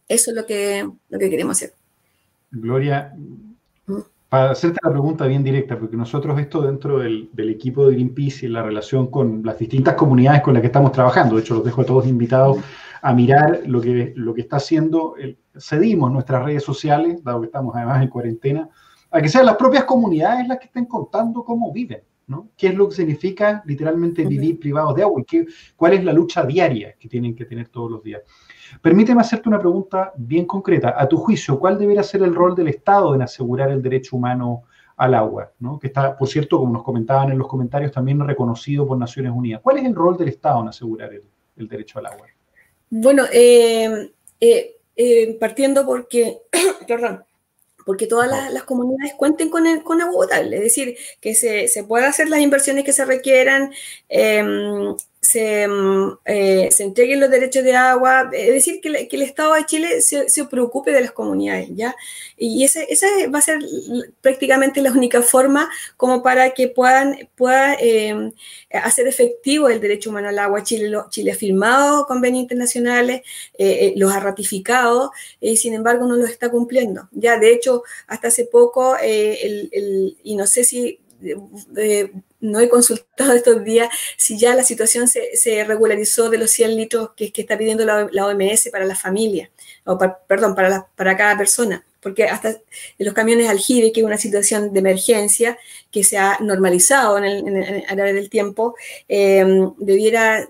eso 0.08 0.30
es 0.30 0.36
lo 0.36 0.46
que, 0.46 0.88
lo 1.08 1.18
que 1.18 1.30
queremos 1.30 1.56
hacer. 1.56 1.74
Gloria, 2.50 3.12
¿Mm? 3.86 3.98
para 4.28 4.50
hacerte 4.50 4.80
la 4.82 4.90
pregunta 4.90 5.26
bien 5.26 5.44
directa, 5.44 5.78
porque 5.78 5.96
nosotros 5.96 6.38
esto 6.38 6.62
dentro 6.62 6.98
del, 6.98 7.28
del, 7.32 7.50
equipo 7.50 7.86
de 7.86 7.94
Greenpeace 7.94 8.46
y 8.46 8.48
la 8.48 8.62
relación 8.62 9.08
con 9.08 9.42
las 9.44 9.58
distintas 9.58 9.94
comunidades 9.94 10.42
con 10.42 10.54
las 10.54 10.60
que 10.60 10.68
estamos 10.68 10.92
trabajando, 10.92 11.36
de 11.36 11.42
hecho 11.42 11.54
los 11.54 11.64
dejo 11.64 11.82
a 11.82 11.86
todos 11.86 12.06
invitados 12.06 12.58
a 13.04 13.12
mirar 13.12 13.60
lo 13.66 13.82
que, 13.82 14.14
lo 14.16 14.32
que 14.32 14.40
está 14.40 14.56
haciendo, 14.56 15.14
el, 15.18 15.36
cedimos 15.58 16.10
nuestras 16.10 16.42
redes 16.42 16.64
sociales, 16.64 17.22
dado 17.22 17.40
que 17.40 17.46
estamos 17.46 17.76
además 17.76 18.02
en 18.02 18.08
cuarentena, 18.08 18.70
a 19.14 19.22
que 19.22 19.28
sean 19.28 19.46
las 19.46 19.56
propias 19.56 19.84
comunidades 19.84 20.48
las 20.48 20.58
que 20.58 20.66
estén 20.66 20.86
contando 20.86 21.44
cómo 21.44 21.72
viven, 21.72 22.02
¿no? 22.26 22.48
¿Qué 22.56 22.66
es 22.66 22.74
lo 22.74 22.88
que 22.88 22.96
significa 22.96 23.62
literalmente 23.64 24.24
vivir 24.24 24.58
privados 24.58 24.96
de 24.96 25.04
agua 25.04 25.20
y 25.20 25.24
qué, 25.24 25.46
cuál 25.76 25.92
es 25.92 26.02
la 26.02 26.12
lucha 26.12 26.44
diaria 26.44 26.96
que 26.98 27.08
tienen 27.08 27.36
que 27.36 27.44
tener 27.44 27.68
todos 27.68 27.92
los 27.92 28.02
días? 28.02 28.22
Permíteme 28.82 29.20
hacerte 29.20 29.48
una 29.48 29.60
pregunta 29.60 30.12
bien 30.16 30.46
concreta. 30.46 30.96
A 30.98 31.06
tu 31.06 31.16
juicio, 31.16 31.60
¿cuál 31.60 31.78
debería 31.78 32.02
ser 32.02 32.24
el 32.24 32.34
rol 32.34 32.56
del 32.56 32.66
Estado 32.66 33.14
en 33.14 33.22
asegurar 33.22 33.70
el 33.70 33.80
derecho 33.80 34.16
humano 34.16 34.64
al 34.96 35.14
agua? 35.14 35.52
¿no? 35.60 35.78
Que 35.78 35.86
está, 35.86 36.16
por 36.16 36.26
cierto, 36.26 36.58
como 36.58 36.72
nos 36.72 36.82
comentaban 36.82 37.30
en 37.30 37.38
los 37.38 37.46
comentarios, 37.46 37.92
también 37.92 38.18
reconocido 38.18 38.84
por 38.84 38.98
Naciones 38.98 39.30
Unidas. 39.32 39.60
¿Cuál 39.62 39.78
es 39.78 39.84
el 39.84 39.94
rol 39.94 40.16
del 40.16 40.26
Estado 40.26 40.60
en 40.60 40.68
asegurar 40.70 41.12
el, 41.56 41.68
derecho 41.68 42.00
al 42.00 42.06
agua? 42.06 42.26
Bueno, 42.90 43.22
eh, 43.32 44.10
eh, 44.40 44.76
eh, 44.96 45.36
partiendo 45.38 45.86
porque, 45.86 46.38
perdón, 46.88 47.22
porque 47.84 48.06
todas 48.06 48.52
las, 48.52 48.64
comunidades 48.64 49.14
cuenten 49.14 49.50
con, 49.50 49.66
el, 49.66 49.82
con 49.82 50.00
agua 50.00 50.26
potable, 50.26 50.56
es 50.56 50.62
decir, 50.62 50.96
que 51.20 51.34
se, 51.34 51.68
se 51.68 51.84
puedan 51.84 52.08
hacer 52.10 52.28
las 52.28 52.40
inversiones 52.40 52.84
que 52.84 52.92
se 52.92 53.04
requieran, 53.04 53.72
em, 54.08 54.96
se, 55.24 55.66
mm, 55.66 56.18
eh, 56.26 56.68
entreguen 56.78 57.20
los 57.20 57.30
derechos 57.30 57.64
de 57.64 57.74
agua, 57.74 58.30
es 58.32 58.52
decir, 58.52 58.80
que, 58.80 59.08
el 59.10 59.22
Estado 59.22 59.54
de 59.54 59.64
Chile 59.64 60.00
se, 60.02 60.44
preocupe 60.44 60.92
de 60.92 61.00
las 61.00 61.12
comunidades, 61.12 61.68
¿ya? 61.74 61.96
Y 62.36 62.64
esa, 62.64 62.82
esa, 62.82 63.06
va 63.34 63.38
a 63.38 63.42
ser 63.42 63.58
prácticamente 64.20 64.82
la 64.82 64.92
única 64.92 65.22
forma 65.22 65.70
como 65.96 66.22
para 66.22 66.50
que 66.50 66.68
puedan 66.68 67.28
pueda, 67.36 67.74
em, 67.80 68.32
hacer 68.70 69.08
efectivo 69.08 69.68
el 69.68 69.80
derecho 69.80 70.10
humano 70.10 70.28
al 70.28 70.38
agua. 70.38 70.62
Chile, 70.62 70.94
Chile 71.10 71.32
ha 71.32 71.36
firmado 71.36 72.06
convenios 72.06 72.42
internacionales, 72.42 73.22
eh, 73.58 73.86
eh, 73.86 73.94
los 73.96 74.12
ha 74.12 74.20
ratificado, 74.20 75.12
y 75.40 75.56
sin 75.56 75.74
embargo 75.74 76.06
no 76.06 76.16
los 76.16 76.30
está 76.30 76.50
cumpliendo. 76.50 77.08
Ya, 77.12 77.38
de 77.38 77.52
hecho, 77.52 77.82
hasta 78.06 78.28
hace 78.28 78.44
poco, 78.44 78.96
el, 78.98 79.70
el, 79.72 80.16
y 80.22 80.36
no 80.36 80.46
sé 80.46 80.64
si 80.64 80.98
no 82.40 82.60
he 82.60 82.68
consultado 82.68 83.32
estos 83.34 83.64
días 83.64 83.88
si 84.16 84.38
ya 84.38 84.54
la 84.54 84.62
situación 84.62 85.08
se, 85.08 85.64
regularizó 85.64 86.30
de 86.30 86.38
los 86.38 86.50
100 86.50 86.76
litros 86.76 87.10
que, 87.16 87.32
está 87.34 87.56
pidiendo 87.58 87.84
la, 87.84 88.26
OMS 88.26 88.68
para 88.70 88.84
la 88.84 88.96
familia, 88.96 89.50
o 89.84 89.98
perdón, 90.26 90.54
para, 90.54 90.86
para 90.96 91.16
cada 91.16 91.36
persona, 91.36 91.84
porque 92.04 92.24
hasta 92.24 92.50
en 92.50 92.60
los 92.98 93.14
camiones 93.14 93.48
aljibe, 93.48 93.90
que 93.90 94.00
es 94.00 94.06
una 94.06 94.18
situación 94.18 94.74
de 94.74 94.78
emergencia 94.78 95.58
que 95.90 96.04
se 96.04 96.18
ha 96.18 96.38
normalizado 96.38 97.16
en 97.16 97.24
el, 97.24 97.84
a 97.88 97.94
través 97.94 98.14
del 98.14 98.28
tiempo, 98.28 98.76
em, 99.08 99.72
debiera, 99.78 100.46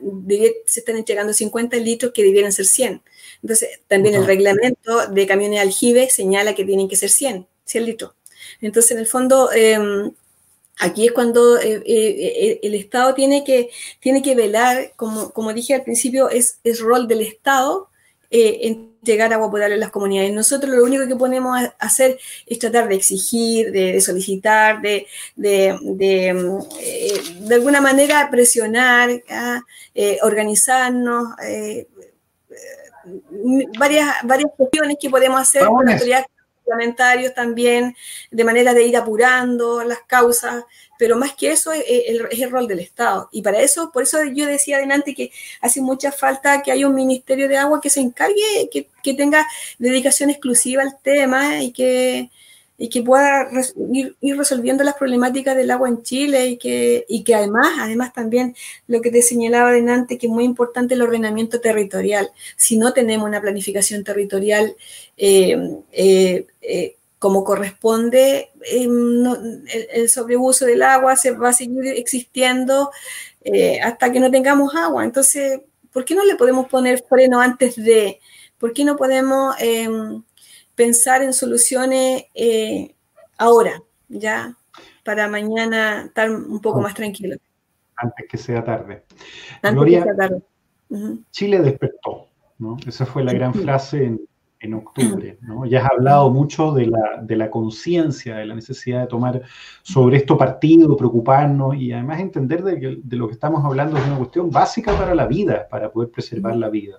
se 0.67 0.81
están 0.81 0.97
entregando 0.97 1.33
50 1.33 1.77
litros 1.77 2.13
que 2.13 2.25
debieran 2.25 2.53
ser 2.53 2.67
100. 2.67 3.03
Entonces, 3.41 3.81
también 3.87 4.17
el 4.17 4.27
reglamento 4.27 5.07
de 5.07 5.27
camiones 5.29 5.61
aljibe 5.61 6.11
señala 6.11 6.57
que 6.57 6.65
tienen 6.65 6.89
que 6.89 6.97
ser 6.97 7.11
100, 7.11 7.47
100 7.65 7.85
litros. 7.85 8.13
Entonces, 8.61 8.91
en 8.91 8.99
el 8.99 9.07
fondo, 9.07 9.53
em, 9.53 10.11
Aquí 10.81 11.07
es 11.07 11.13
cuando 11.13 11.59
eh, 11.59 11.75
eh, 11.75 11.83
eh, 11.87 12.61
el 12.63 12.75
Estado 12.75 13.15
tiene 13.15 13.45
que, 13.45 13.71
tiene 14.01 14.23
que 14.23 14.35
velar, 14.35 14.93
como, 14.97 15.31
como 15.31 15.53
dije 15.53 15.75
al 15.75 15.85
principio, 15.85 16.29
es, 16.29 16.59
es 16.65 16.81
rol 16.81 17.07
del 17.07 17.21
Estado 17.21 17.89
en 18.37 18.91
llegar 19.03 19.33
agua 19.33 19.49
potable 19.49 19.77
a 19.77 19.79
las 19.79 19.93
comunidades. 19.93 20.33
Nosotros 20.33 20.75
lo 20.75 20.83
único 20.83 21.07
que 21.07 21.15
podemos 21.15 21.57
hacer 21.79 22.19
es 22.47 22.59
tratar 22.59 22.89
de 22.89 22.97
exigir, 22.97 23.71
de, 23.71 24.01
solicitar, 24.01 24.83
de, 24.83 25.07
de, 25.37 25.79
de, 25.81 27.55
alguna 27.55 27.81
manera 27.81 28.29
presionar, 28.33 29.23
organizarnos, 30.23 31.29
varias, 33.79 34.15
varias 34.25 34.51
cuestiones 34.57 34.97
que 35.01 35.11
podemos 35.11 35.41
hacer 35.41 35.65
con 35.67 35.89
autoridades 35.89 36.27
parlamentarios 36.65 37.35
también, 37.35 37.97
de 38.31 38.45
manera 38.45 38.75
de 38.75 38.85
ir 38.85 38.97
apurando 38.97 39.85
las 39.85 40.01
causas, 40.07 40.65
pero 40.99 41.17
más 41.17 41.35
que 41.35 41.53
eso 41.53 41.73
es 41.73 41.85
el, 41.87 42.51
rol 42.51 42.67
del 42.67 42.81
Estado. 42.81 43.29
Y 43.33 43.43
para 43.43 43.61
eso, 43.61 43.91
por 43.93 44.05
eso 44.05 44.23
yo 44.25 44.47
decía 44.47 44.77
adelante 44.77 45.15
que 45.15 45.31
hace 45.61 45.81
mucha 45.81 46.13
falta 46.13 46.63
que 46.63 46.73
haya 46.73 46.89
un 46.89 46.95
Ministerio 46.95 47.49
de 47.49 47.57
Agua 47.59 47.81
que 47.81 47.91
se 47.91 48.01
encargue, 48.01 48.69
que, 48.73 48.89
que 49.03 49.15
tenga 49.15 49.47
dedicación 49.79 50.31
exclusiva 50.31 50.83
al 50.83 50.99
tema 51.01 51.63
y 51.63 51.73
que, 51.73 52.31
y 52.77 52.89
que 52.89 53.03
pueda 53.03 53.49
ir, 53.93 54.37
resolviendo 54.37 54.83
las 54.83 54.95
problemáticas 54.95 55.57
del 55.57 55.71
agua 55.71 55.89
en 55.89 56.03
Chile 56.03 56.49
y 56.49 56.57
que, 56.57 57.05
y 57.09 57.23
que 57.23 57.35
además, 57.35 57.69
además 57.79 58.13
también 58.13 58.57
lo 58.89 59.01
que 59.01 59.11
te 59.11 59.23
señalaba 59.23 59.69
adelante, 59.69 60.19
que 60.19 60.27
es 60.27 60.33
muy 60.33 60.45
importante 60.45 60.95
el 60.95 61.03
ordenamiento 61.03 61.61
territorial. 61.61 62.31
Si 62.57 62.77
no 62.77 62.93
tenemos 62.93 63.29
una 63.29 63.41
planificación 63.41 64.03
territorial 64.03 64.75
eh, 65.17 65.57
eh, 65.93 66.47
eh, 66.63 66.97
como 67.21 67.45
corresponde, 67.45 68.51
el, 68.61 69.65
el, 69.93 70.11
sobreuso 70.11 70.67
del 70.67 70.83
agua 70.83 71.17
se 71.17 71.31
va 71.31 71.51
a 71.51 71.55
seguir 71.55 71.87
existiendo 71.87 72.91
hasta 73.83 74.13
que 74.13 74.21
no 74.21 74.31
tengamos 74.31 74.75
agua. 74.75 75.05
Entonces, 75.05 75.61
¿por 75.93 76.05
qué 76.05 76.15
no 76.15 76.25
le 76.25 76.35
podemos 76.35 76.69
poner 76.69 77.03
freno 77.09 77.41
antes 77.41 77.77
de? 77.77 78.21
¿Por 78.59 78.73
qué 78.73 78.85
no 78.85 78.97
podemos 78.97 79.55
pensar 80.75 81.23
en 81.23 81.33
soluciones 81.33 82.25
eh, 82.35 82.95
ahora, 83.39 83.83
ya, 84.09 84.57
para 85.05 85.29
mañana 85.29 86.07
estar 86.07 86.31
un 86.31 86.61
poco 86.61 86.81
más 86.81 86.95
tranquilo. 86.95 87.37
Antes 87.97 88.27
que 88.29 88.39
sea 88.39 88.65
tarde. 88.65 89.05
Antes 89.63 89.85
que 89.85 90.03
sea 90.03 90.17
tarde. 90.17 90.43
Chile 91.31 91.61
despertó, 91.61 92.29
¿no? 92.59 92.77
Esa 92.87 93.07
fue 93.07 93.25
la 93.25 93.33
gran 93.33 93.55
frase 93.55 94.05
en, 94.05 94.21
en 94.61 94.75
octubre, 94.75 95.39
¿no? 95.43 95.67
Ya 95.67 95.85
has 95.85 95.91
hablado 95.93 96.31
mucho 96.31 96.73
de 96.73 96.87
la, 96.87 97.21
de 97.23 97.37
la 97.37 97.51
conciencia, 97.51 98.37
de 98.37 98.47
la 98.47 98.55
necesidad 98.55 99.03
de 99.03 99.07
tomar 99.07 99.43
sobre 99.83 100.17
esto 100.17 100.37
partido, 100.39 100.97
preocuparnos 100.97 101.77
y 101.77 101.93
además 101.93 102.21
entender 102.21 102.63
de 102.63 102.81
que 102.81 102.99
de 103.03 103.17
lo 103.17 103.27
que 103.27 103.35
estamos 103.35 103.65
hablando 103.65 103.97
es 103.99 104.07
una 104.07 104.19
cuestión 104.19 104.51
básica 104.51 104.97
para 104.97 105.15
la 105.15 105.27
vida, 105.27 105.69
para 105.69 105.91
poder 105.91 106.11
preservar 106.11 106.57
la 106.57 106.69
vida. 106.69 106.99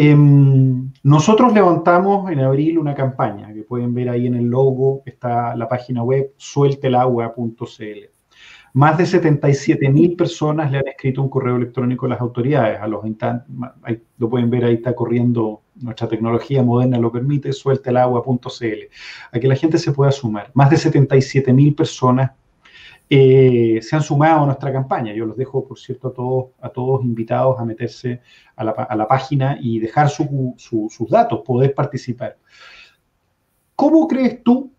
Em, 0.00 0.92
nosotros 1.02 1.52
levantamos 1.52 2.30
en 2.30 2.38
abril 2.38 2.78
una 2.78 2.94
campaña 2.94 3.52
que 3.52 3.64
pueden 3.64 3.92
ver 3.94 4.08
ahí 4.10 4.28
en 4.28 4.36
el 4.36 4.44
logo, 4.44 5.02
está 5.04 5.56
la 5.56 5.66
página 5.66 6.04
web 6.04 6.34
sueltelagua.cl. 6.36 8.10
Más 8.74 8.96
de 8.96 9.06
77 9.06 9.90
mil 9.90 10.14
personas 10.14 10.70
le 10.70 10.78
han 10.78 10.86
escrito 10.86 11.20
un 11.20 11.28
correo 11.28 11.56
electrónico 11.56 12.06
a 12.06 12.10
las 12.10 12.20
autoridades. 12.20 12.80
A 12.80 12.86
los 12.86 13.02
ahí, 13.82 14.00
lo 14.18 14.28
pueden 14.28 14.48
ver, 14.50 14.66
ahí 14.66 14.74
está 14.74 14.94
corriendo, 14.94 15.62
nuestra 15.74 16.06
tecnología 16.06 16.62
moderna 16.62 16.96
lo 16.98 17.10
permite, 17.10 17.52
sueltelagua.cl, 17.52 18.80
a 19.32 19.40
que 19.40 19.48
la 19.48 19.56
gente 19.56 19.78
se 19.78 19.90
pueda 19.90 20.12
sumar. 20.12 20.52
Más 20.54 20.70
de 20.70 20.76
77 20.76 21.52
mil 21.52 21.74
personas 21.74 22.30
eh, 23.10 23.80
se 23.80 23.96
han 23.96 24.02
sumado 24.02 24.42
a 24.42 24.46
nuestra 24.46 24.72
campaña. 24.72 25.14
Yo 25.14 25.24
los 25.24 25.36
dejo, 25.36 25.66
por 25.66 25.78
cierto, 25.78 26.08
a 26.08 26.12
todos, 26.12 26.46
a 26.60 26.68
todos 26.68 27.04
invitados 27.04 27.58
a 27.58 27.64
meterse 27.64 28.20
a 28.56 28.64
la, 28.64 29.08
página 29.08 29.58
y 29.60 29.78
dejar 29.78 30.10
sus 30.10 31.08
datos, 31.08 31.42
poder 31.44 31.74
participar. 31.74 32.36
¿Cómo 33.74 34.06
crees 34.08 34.42
tú, 34.42 34.72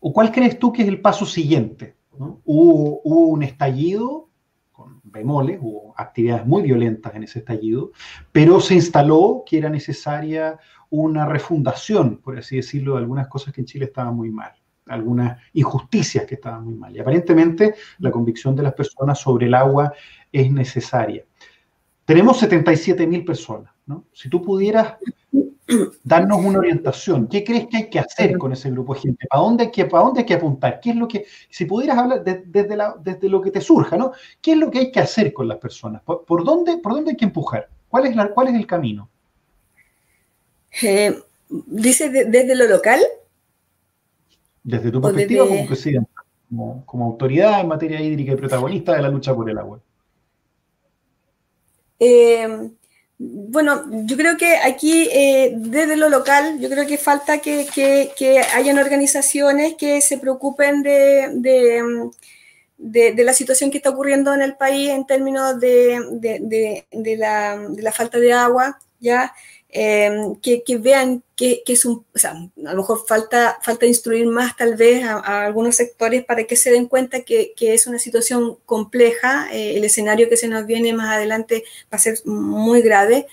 o 0.00 0.12
cuál 0.12 0.30
crees 0.30 0.58
tú 0.58 0.72
que 0.72 0.82
es 0.82 0.88
el 0.88 1.00
paso 1.00 1.26
siguiente? 1.26 1.96
Hubo, 2.12 3.00
un 3.02 3.42
estallido 3.42 4.30
con 4.70 5.00
bemoles, 5.02 5.58
hubo 5.60 5.94
actividades 5.96 6.46
muy 6.46 6.62
violentas 6.62 7.14
en 7.14 7.24
ese 7.24 7.40
estallido, 7.40 7.90
pero 8.32 8.60
se 8.60 8.74
instaló 8.74 9.42
que 9.44 9.58
era 9.58 9.68
necesaria 9.68 10.58
una 10.90 11.26
refundación, 11.26 12.18
por 12.18 12.38
así 12.38 12.56
decirlo, 12.56 12.94
de 12.94 13.00
algunas 13.00 13.26
cosas 13.28 13.52
que 13.52 13.60
en 13.60 13.66
Chile 13.66 13.86
estaban 13.86 14.14
muy 14.14 14.30
mal 14.30 14.52
algunas 14.86 15.40
injusticias 15.52 16.26
que 16.26 16.34
estaban 16.34 16.64
muy 16.64 16.74
mal. 16.74 16.94
Y 16.94 17.00
aparentemente 17.00 17.74
la 17.98 18.10
convicción 18.10 18.54
de 18.54 18.62
las 18.62 18.74
personas 18.74 19.18
sobre 19.18 19.46
el 19.46 19.54
agua 19.54 19.92
es 20.30 20.50
necesaria. 20.50 21.24
Tenemos 22.04 22.38
77 22.38 23.06
mil 23.06 23.24
personas, 23.24 23.72
¿no? 23.86 24.04
Si 24.12 24.28
tú 24.28 24.42
pudieras 24.42 24.96
darnos 26.04 26.44
una 26.44 26.58
orientación, 26.58 27.26
¿qué 27.28 27.42
crees 27.42 27.66
que 27.68 27.76
hay 27.78 27.90
que 27.90 27.98
hacer 27.98 28.36
con 28.36 28.52
ese 28.52 28.70
grupo 28.70 28.94
de 28.94 29.00
gente? 29.00 29.26
¿Para 29.28 29.42
dónde 29.42 29.64
hay 29.64 29.70
que, 29.70 29.86
para 29.86 30.04
dónde 30.04 30.20
hay 30.20 30.26
que 30.26 30.34
apuntar? 30.34 30.80
¿Qué 30.80 30.90
es 30.90 30.96
lo 30.96 31.08
que, 31.08 31.24
si 31.48 31.64
pudieras 31.64 31.96
hablar 31.96 32.22
desde, 32.22 32.76
la, 32.76 32.94
desde 33.02 33.28
lo 33.28 33.40
que 33.40 33.50
te 33.50 33.62
surja, 33.62 33.96
¿no? 33.96 34.12
¿Qué 34.42 34.52
es 34.52 34.58
lo 34.58 34.70
que 34.70 34.80
hay 34.80 34.92
que 34.92 35.00
hacer 35.00 35.32
con 35.32 35.48
las 35.48 35.58
personas? 35.58 36.02
¿Por, 36.02 36.44
dónde, 36.44 36.76
por 36.78 36.92
dónde 36.92 37.12
hay 37.12 37.16
que 37.16 37.24
empujar? 37.24 37.68
¿Cuál 37.88 38.06
es, 38.06 38.16
la, 38.16 38.28
cuál 38.28 38.48
es 38.48 38.54
el 38.54 38.66
camino? 38.66 39.08
Eh, 40.82 41.14
¿Dice 41.48 42.10
desde 42.10 42.54
lo 42.54 42.66
local? 42.66 43.00
Desde 44.64 44.90
tu 44.90 45.00
perspectiva 45.00 45.46
como 45.46 45.66
presidente, 45.66 46.10
como, 46.86 47.04
autoridad 47.04 47.60
en 47.60 47.68
materia 47.68 48.00
hídrica 48.00 48.32
y 48.32 48.36
protagonista 48.36 48.94
de 48.94 49.02
la 49.02 49.08
lucha 49.10 49.34
por 49.34 49.48
el 49.48 49.58
agua? 49.58 49.78
Eh, 52.00 52.70
bueno, 53.18 53.84
yo 54.06 54.16
creo 54.16 54.36
que 54.36 54.56
aquí, 54.56 55.08
eh, 55.12 55.52
desde 55.56 55.96
lo 55.96 56.08
local, 56.08 56.58
yo 56.58 56.68
creo 56.68 56.86
que 56.86 56.98
falta 56.98 57.38
que, 57.38 57.66
hayan 58.54 58.78
organizaciones 58.78 59.74
que 59.74 60.00
se 60.00 60.18
preocupen 60.18 60.82
de, 60.82 61.30
de, 62.76 63.24
la 63.24 63.32
situación 63.32 63.70
que 63.70 63.76
está 63.76 63.90
ocurriendo 63.90 64.34
en 64.34 64.42
el 64.42 64.56
país 64.56 64.90
en 64.90 65.06
términos 65.06 65.60
de, 65.60 67.16
la, 67.18 67.68
la, 67.76 67.92
falta 67.92 68.18
de 68.18 68.32
agua, 68.32 68.78
¿ya? 68.98 69.32
Em, 69.76 70.36
que, 70.36 70.62
vean 70.78 71.24
que, 71.34 71.64
es 71.66 71.84
un, 71.84 72.06
o 72.14 72.18
sea, 72.18 72.30
a 72.30 72.72
lo 72.72 72.76
mejor 72.76 73.04
falta, 73.08 73.58
falta 73.60 73.86
instruir 73.86 74.24
más 74.24 74.56
tal 74.56 74.76
vez 74.76 75.02
a, 75.04 75.46
algunos 75.46 75.74
sectores 75.74 76.24
para 76.24 76.44
que 76.44 76.54
se 76.54 76.70
den 76.70 76.86
cuenta 76.86 77.22
que, 77.22 77.54
es 77.58 77.88
una 77.88 77.98
situación 77.98 78.56
compleja, 78.66 79.48
eh, 79.52 79.76
el 79.76 79.82
escenario 79.82 80.28
que 80.28 80.36
se 80.36 80.46
nos 80.46 80.64
viene 80.64 80.92
más 80.92 81.16
adelante 81.16 81.64
va 81.92 81.96
a 81.96 81.98
ser 81.98 82.24
muy 82.24 82.82
grave. 82.82 83.26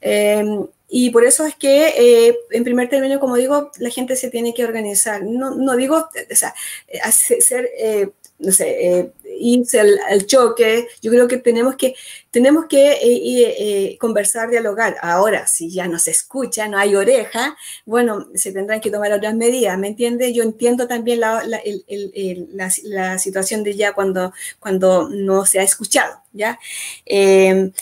Em, 0.00 0.66
y 0.88 1.10
por 1.10 1.24
eso 1.26 1.44
es 1.44 1.56
que, 1.56 1.88
eh, 1.88 2.38
en 2.52 2.64
primer 2.64 2.88
término, 2.88 3.20
como 3.20 3.36
digo, 3.36 3.70
la 3.78 3.90
gente 3.90 4.16
se 4.16 4.30
tiene 4.30 4.54
que 4.54 4.64
organizar. 4.64 5.22
No, 5.22 5.54
no 5.54 5.76
digo, 5.76 5.96
o 5.96 6.34
sea, 6.34 6.54
eh, 6.88 8.08
no 8.42 8.52
sé, 8.52 9.12
irse 9.38 9.80
al, 9.80 10.26
choque. 10.26 10.88
Yo 11.00 11.10
creo 11.10 11.28
que 11.28 11.38
tenemos 11.38 11.76
que, 11.76 11.94
tenemos 12.30 12.66
que 12.66 12.98
eh, 13.02 13.98
conversar, 13.98 14.50
dialogar. 14.50 14.96
Ahora, 15.02 15.46
si 15.46 15.70
ya 15.70 15.88
no 15.88 15.98
se 15.98 16.10
escucha, 16.10 16.68
no 16.68 16.78
hay 16.78 16.94
oreja, 16.94 17.56
bueno, 17.86 18.28
se 18.34 18.52
tendrán 18.52 18.80
que 18.80 18.90
tomar 18.90 19.12
otras 19.12 19.34
medidas, 19.34 19.78
¿me 19.78 19.88
entiende? 19.88 20.32
Yo 20.32 20.42
entiendo 20.42 20.86
también 20.86 21.20
la, 21.20 21.42
la, 21.44 23.18
situación 23.18 23.62
de 23.64 23.74
ya 23.74 23.92
cuando, 23.92 24.32
cuando 24.58 25.08
no 25.08 25.46
se 25.46 25.60
ha 25.60 25.62
escuchado, 25.62 26.20
¿ya? 26.32 26.58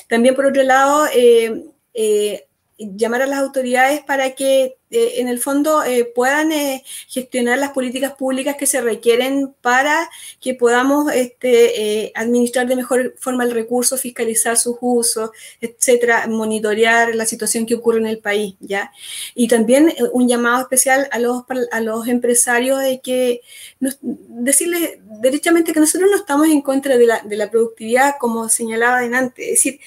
también, 0.09 0.35
por 0.35 0.47
otro 0.47 0.63
lado, 0.63 1.07
llamar 2.79 3.23
a 3.23 3.27
las 3.27 3.41
autoridades 3.41 4.01
para 4.03 4.35
que 4.35 4.77
eh, 4.91 5.21
en 5.21 5.29
el 5.29 5.39
fondo 5.39 5.85
eh, 5.85 6.05
puedan 6.05 6.51
eh, 6.51 6.83
gestionar 7.07 7.59
las 7.59 7.71
políticas 7.71 8.15
públicas 8.15 8.57
que 8.57 8.67
se 8.67 8.81
requieren 8.81 9.55
para 9.61 10.11
que 10.41 10.55
podamos 10.55 11.13
este, 11.13 12.13
administrar 12.17 12.67
de 12.67 12.75
mejor 12.75 13.15
forma 13.19 13.45
el 13.45 13.53
recurso, 13.53 13.97
fiscalizar 13.97 14.57
sus 14.57 14.77
usos, 14.81 15.31
etcétera, 15.61 16.27
monitorear 16.27 17.15
la 17.15 17.25
situación 17.25 17.67
que 17.67 17.77
ocurre 17.77 18.01
en 18.01 18.07
el 18.07 18.19
país, 18.19 18.57
¿ya? 18.59 18.93
Y 19.35 19.47
también 19.47 19.95
un 20.13 20.29
llamado 20.29 20.63
especial 20.63 21.09
a 21.13 21.19
los, 21.21 21.45
a 21.71 21.81
los 21.81 22.09
empresarios 22.09 22.81
de 22.81 23.01
que 23.01 23.43
decirles 23.79 24.99
derechamente 25.21 25.73
que 25.73 25.81
nosotros 25.81 26.11
no 26.11 26.17
estamos 26.17 26.49
en 26.49 26.63
contra 26.63 26.99
de 26.99 27.07
la, 27.07 27.21
de 27.21 27.37
la 27.37 27.51
productividad, 27.51 28.15
como 28.19 28.49
señalaba 28.49 28.99
adelante, 28.99 29.53
es 29.53 29.63
decir, 29.63 29.81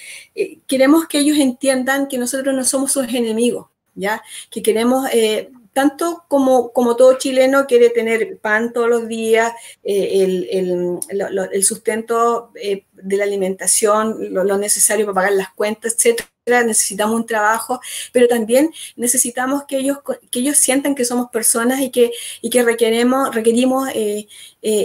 queremos 0.67 1.07
que 1.07 1.19
ellos 1.19 1.37
entiendan 1.37 2.07
que 2.07 2.17
nosotros 2.17 2.55
no 2.55 2.63
somos 2.63 2.91
sus 2.93 3.07
enemigos, 3.09 3.67
¿ya? 3.95 4.21
Que 4.49 4.61
queremos, 4.61 5.09
eh, 5.13 5.51
tanto 5.73 6.23
como, 6.27 6.71
todo 6.95 7.17
chileno 7.17 7.65
quiere 7.65 7.89
tener 7.89 8.37
pan 8.39 8.73
todos 8.73 8.89
los 8.89 9.07
días, 9.07 9.51
eh, 9.83 10.23
el, 10.23 10.99
el, 11.09 11.63
sustento 11.63 12.51
eh, 12.55 12.85
de 12.93 13.17
la 13.17 13.23
alimentación, 13.23 14.33
lo, 14.33 14.57
necesario 14.57 15.05
para 15.07 15.15
pagar 15.15 15.33
las 15.33 15.53
cuentas, 15.53 15.95
etcétera. 15.95 16.29
Necesitamos 16.45 17.15
un 17.15 17.25
trabajo, 17.25 17.79
pero 18.11 18.27
también 18.27 18.69
necesitamos 18.97 19.63
que 19.63 19.77
ellos, 19.77 19.99
que 20.29 20.39
ellos 20.39 20.57
sientan 20.57 20.93
que 20.93 21.05
somos 21.05 21.29
personas 21.29 21.79
y 21.79 21.89
que, 21.89 22.11
y 22.41 22.49
que 22.49 22.63
requeremos, 22.63 23.33
requerimos 23.33 23.87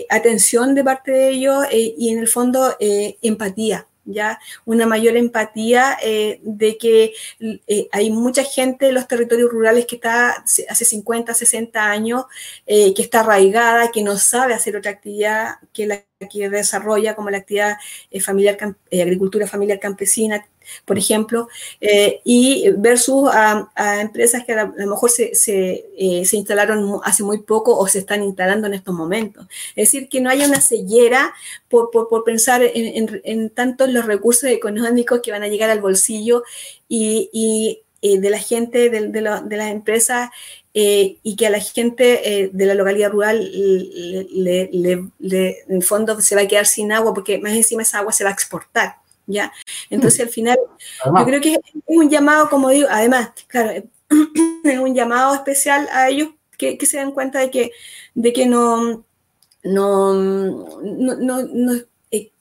atención 0.09 0.77
de 0.77 0.85
parte 0.85 1.11
de 1.11 1.31
ellos 1.31 1.67
y 1.73 2.11
en 2.11 2.21
el 2.21 2.29
fondo 2.29 2.77
empatía 2.79 3.88
ya 4.09 4.41
una 4.65 4.87
mayor 4.87 5.17
empatía 5.17 5.97
eh, 6.03 6.41
de 6.43 6.77
que 6.79 7.13
eh, 7.41 7.89
hay 7.93 8.11
mucha 8.11 8.43
gente 8.45 8.89
en 8.89 8.95
los 8.95 9.07
territorios 9.07 9.51
rurales 9.51 9.87
que 9.87 9.97
está 9.97 10.45
hace 10.69 10.85
50, 10.85 11.35
60 11.35 11.91
años, 11.91 12.25
eh, 12.67 12.95
que 12.95 13.03
está 13.03 13.21
arraigada, 13.21 13.91
que 13.91 14.03
no 14.03 14.17
sabe 14.17 14.55
hacer 14.55 14.77
otra 14.77 14.93
actividad 14.93 15.57
que 15.73 15.87
la 15.87 16.05
que 16.31 16.51
desarrolla, 16.51 17.15
como 17.15 17.31
la 17.31 17.39
actividad 17.39 17.77
familiar, 18.21 18.59
agricultura 18.91 19.47
familiar 19.47 19.79
campesina, 19.79 20.45
por 20.85 20.99
ejemplo, 20.99 21.49
eh, 21.81 22.21
y 22.25 22.71
versus 22.77 23.31
a, 23.33 23.69
empresas 24.01 24.45
que 24.45 24.53
a, 24.53 24.73
lo 24.77 24.91
mejor 24.91 25.11
se, 25.11 25.33
eh, 25.97 26.25
se, 26.25 26.37
instalaron 26.37 27.01
hace 27.05 27.23
muy 27.23 27.39
poco 27.39 27.77
o 27.77 27.87
se 27.87 28.01
están 28.01 28.23
instalando 28.23 28.67
en 28.67 28.75
estos 28.75 28.95
momentos. 28.95 29.47
Es 29.71 29.91
decir, 29.91 30.09
que 30.09 30.21
no 30.21 30.31
haya 30.31 30.47
una 30.47 30.61
ceguera 30.61 31.35
por, 31.69 31.91
por, 31.91 32.25
pensar 32.25 32.63
en, 32.63 33.21
en, 33.25 33.51
tanto 33.51 33.87
los 33.87 34.07
recursos 34.07 34.51
económicos 34.51 35.21
que 35.23 35.31
van 35.31 35.43
a 35.43 35.49
llegar 35.49 35.71
al 35.71 35.81
bolsillo 35.81 36.43
y, 36.89 37.31
y 37.33 37.83
eh, 38.03 38.19
de 38.19 38.31
la 38.31 38.39
gente, 38.39 38.91
de, 38.91 39.09
de, 39.09 39.21
de 39.45 39.57
las 39.57 39.71
empresas 39.71 40.31
y 40.81 41.35
que 41.37 41.49
a 41.49 41.51
la 41.51 41.59
gente 41.59 42.51
de 42.53 42.67
la 42.67 42.75
localidad 42.75 43.11
rural 43.11 43.51
le, 43.51 44.71
le, 44.71 45.11
le, 45.19 45.63
en 45.67 45.75
el 45.75 45.83
fondo 45.83 46.21
se 46.21 46.37
va 46.37 46.43
a 46.43 46.47
quedar 46.47 46.67
sin 46.67 46.93
agua 46.93 47.13
porque 47.13 47.39
más 47.39 47.53
encima 47.53 47.83
esa 47.83 47.99
agua 47.99 48.13
se 48.13 48.23
va 48.23 48.31
a 48.31 48.33
exportar. 48.33 48.95
¿Ya? 49.29 49.53
Entonces, 49.91 50.21
al 50.21 50.29
final, 50.31 50.59
yo 51.05 51.25
creo 51.25 51.41
que 51.41 51.53
es 51.55 51.61
un 51.87 52.11
llamado, 52.11 52.51
como 52.51 52.71
digo, 52.71 52.89
además, 52.91 53.31
claro, 53.47 53.71
es 54.65 54.79
un 54.79 54.95
llamado 54.95 55.35
especial 55.35 55.89
a 55.93 56.09
ellos 56.09 56.31
que, 56.57 56.77
se 56.85 56.99
den 56.99 57.13
cuenta 57.13 57.39
de 57.39 57.51
que, 57.51 57.71
de 58.15 58.33
que 58.33 58.47
no, 58.47 59.05
no, 59.63 60.15
no, 60.15 61.75
eh, 61.75 61.87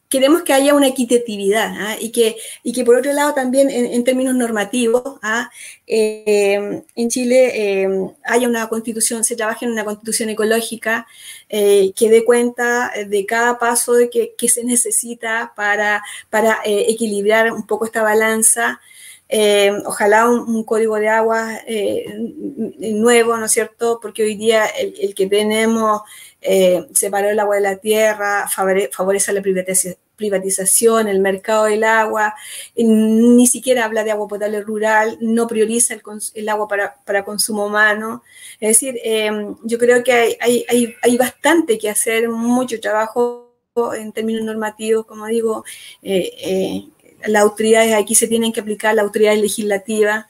queremos 0.10 0.44
que 0.44 0.54
haya 0.54 0.74
una 0.74 0.88
equitatividad 0.88 1.74
¿ah? 1.78 1.96
y, 2.00 2.12
que, 2.12 2.38
y 2.64 2.72
que 2.72 2.86
por 2.86 2.96
otro 2.96 3.12
lado 3.14 3.34
también 3.34 3.70
en, 3.70 4.04
términos 4.04 4.36
normativos 4.36 5.04
¿ah? 5.22 5.50
eh, 5.86 6.84
en 6.96 7.10
Chile 7.10 7.84
eh, 7.84 7.90
haya 8.24 8.48
una 8.48 8.68
constitución, 8.68 9.24
se 9.24 9.36
trabaje 9.36 9.66
en 9.66 9.72
una 9.72 9.86
constitución 9.86 10.30
ecológica 10.30 11.08
eh, 11.50 11.92
que 11.96 12.10
dé 12.10 12.24
cuenta 12.24 12.92
de 13.08 13.26
cada 13.26 13.60
paso 13.60 13.94
de 13.94 14.10
que, 14.10 14.48
se 14.48 14.64
necesita 14.64 15.52
para, 15.58 16.02
para 16.30 16.60
equilibrar 16.64 17.52
un 17.52 17.68
poco 17.68 17.86
esta 17.86 18.02
balanza. 18.02 18.80
Ojalá 19.86 20.30
un, 20.30 20.64
código 20.64 20.96
de 20.96 21.10
agua 21.10 21.60
nuevo, 22.78 23.36
¿no 23.36 23.46
es 23.46 23.52
cierto? 23.52 24.00
Porque 24.02 24.24
hoy 24.24 24.36
día 24.36 24.66
el, 24.68 25.14
que 25.14 25.28
tenemos 25.28 26.02
separó 26.94 27.30
el 27.30 27.40
agua 27.40 27.56
de 27.56 27.62
la 27.62 27.78
tierra, 27.78 28.48
favorece 28.92 29.34
la 29.34 29.42
privatización 30.18 31.08
el 31.08 31.20
mercado 31.20 31.66
del 31.66 31.84
agua, 31.84 32.34
ni 32.76 33.48
siquiera 33.48 33.86
habla 33.86 34.04
de 34.04 34.12
agua 34.12 34.28
potable 34.28 34.62
rural, 34.62 35.18
no 35.22 35.48
prioriza 35.48 35.96
el, 36.34 36.50
agua 36.50 36.68
para, 36.68 37.24
consumo 37.24 37.68
humano. 37.68 38.24
Es 38.60 38.70
decir, 38.70 39.00
em, 39.04 39.56
yo 39.64 39.78
creo 39.78 40.04
que 40.04 40.38
hay, 40.42 41.18
bastante 41.18 41.78
que 41.78 41.90
hacer, 41.90 42.28
mucho 42.28 42.80
trabajo 42.82 43.54
en 43.96 44.12
términos 44.12 44.44
normativos, 44.44 45.06
como 45.06 45.28
digo, 45.28 45.64
eh, 46.02 46.32
eh, 46.40 46.88
las 47.28 47.44
autoridades 47.44 47.94
aquí 47.94 48.16
se 48.16 48.28
tienen 48.28 48.52
que 48.52 48.60
aplicar, 48.60 48.96
la 48.96 49.04
autoridad 49.04 49.36
legislativa, 49.36 50.28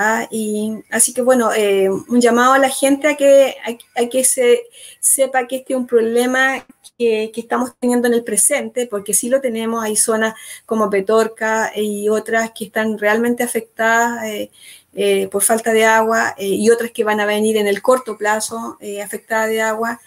Ah, 0.00 0.28
y, 0.30 0.74
así 0.90 1.12
que 1.12 1.22
bueno, 1.22 1.52
eh, 1.52 1.90
un 1.90 2.20
llamado 2.20 2.52
a 2.52 2.58
la 2.60 2.68
gente 2.68 3.08
a 3.08 3.16
que, 3.16 3.56
a, 3.96 4.06
que 4.06 4.22
se 4.22 4.62
sepa 5.00 5.48
que 5.48 5.56
este 5.56 5.72
es 5.72 5.76
un 5.76 5.88
problema 5.88 6.64
que, 6.96 7.32
que, 7.34 7.40
estamos 7.40 7.72
teniendo 7.80 8.06
en 8.06 8.14
el 8.14 8.22
presente, 8.22 8.86
porque 8.86 9.12
sí 9.12 9.28
lo 9.28 9.40
tenemos, 9.40 9.82
hay 9.82 9.96
zonas 9.96 10.34
como 10.66 10.88
Petorca 10.88 11.72
y 11.74 12.08
otras 12.08 12.52
que 12.52 12.66
están 12.66 12.96
realmente 12.96 13.42
afectadas 13.42 14.24
eh, 14.26 14.52
eh, 14.94 15.26
por 15.32 15.42
falta 15.42 15.72
de 15.72 15.84
agua 15.84 16.36
y 16.38 16.70
otras 16.70 16.92
que 16.92 17.02
van 17.02 17.18
a 17.18 17.26
venir 17.26 17.56
en 17.56 17.66
el 17.66 17.82
corto 17.82 18.16
plazo 18.16 18.78
afectadas 19.04 19.48
de 19.48 19.62
agua. 19.62 20.00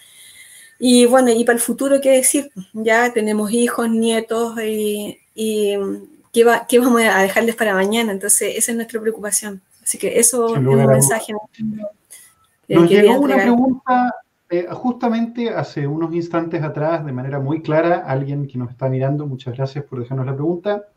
Y 0.79 1.05
bueno, 1.05 1.31
y 1.31 1.43
para 1.43 1.57
el 1.57 1.61
futuro, 1.61 1.99
¿qué 2.01 2.11
decir? 2.11 2.49
Ya 2.73 3.11
tenemos 3.13 3.51
hijos, 3.51 3.89
nietos 3.89 4.57
y, 4.63 5.19
y 5.35 5.75
¿qué, 6.31 6.43
va, 6.45 6.65
¿qué 6.67 6.79
vamos 6.79 7.01
a 7.01 7.21
dejarles 7.23 7.55
para 7.55 7.75
mañana? 7.75 8.13
Entonces, 8.13 8.55
esa 8.57 8.71
es 8.71 8.75
nuestra 8.77 9.01
preocupación. 9.01 9.61
Así 9.81 9.97
que 9.97 10.19
eso 10.19 10.55
es 10.55 10.61
un 10.61 10.85
mensaje. 10.85 11.33
Nos 12.67 12.89
llegó 12.89 13.19
una 13.19 13.35
pregunta 13.35 14.15
eh, 14.49 14.67
justamente 14.71 15.49
hace 15.49 15.87
unos 15.87 16.13
instantes 16.13 16.61
atrás, 16.61 17.05
de 17.05 17.11
manera 17.11 17.39
muy 17.39 17.61
clara, 17.61 18.03
alguien 18.05 18.47
que 18.47 18.57
nos 18.57 18.69
está 18.69 18.89
mirando, 18.89 19.25
muchas 19.25 19.55
gracias 19.55 19.85
por 19.85 19.99
dejarnos 19.99 20.25
la 20.25 20.33
pregunta, 20.33 20.87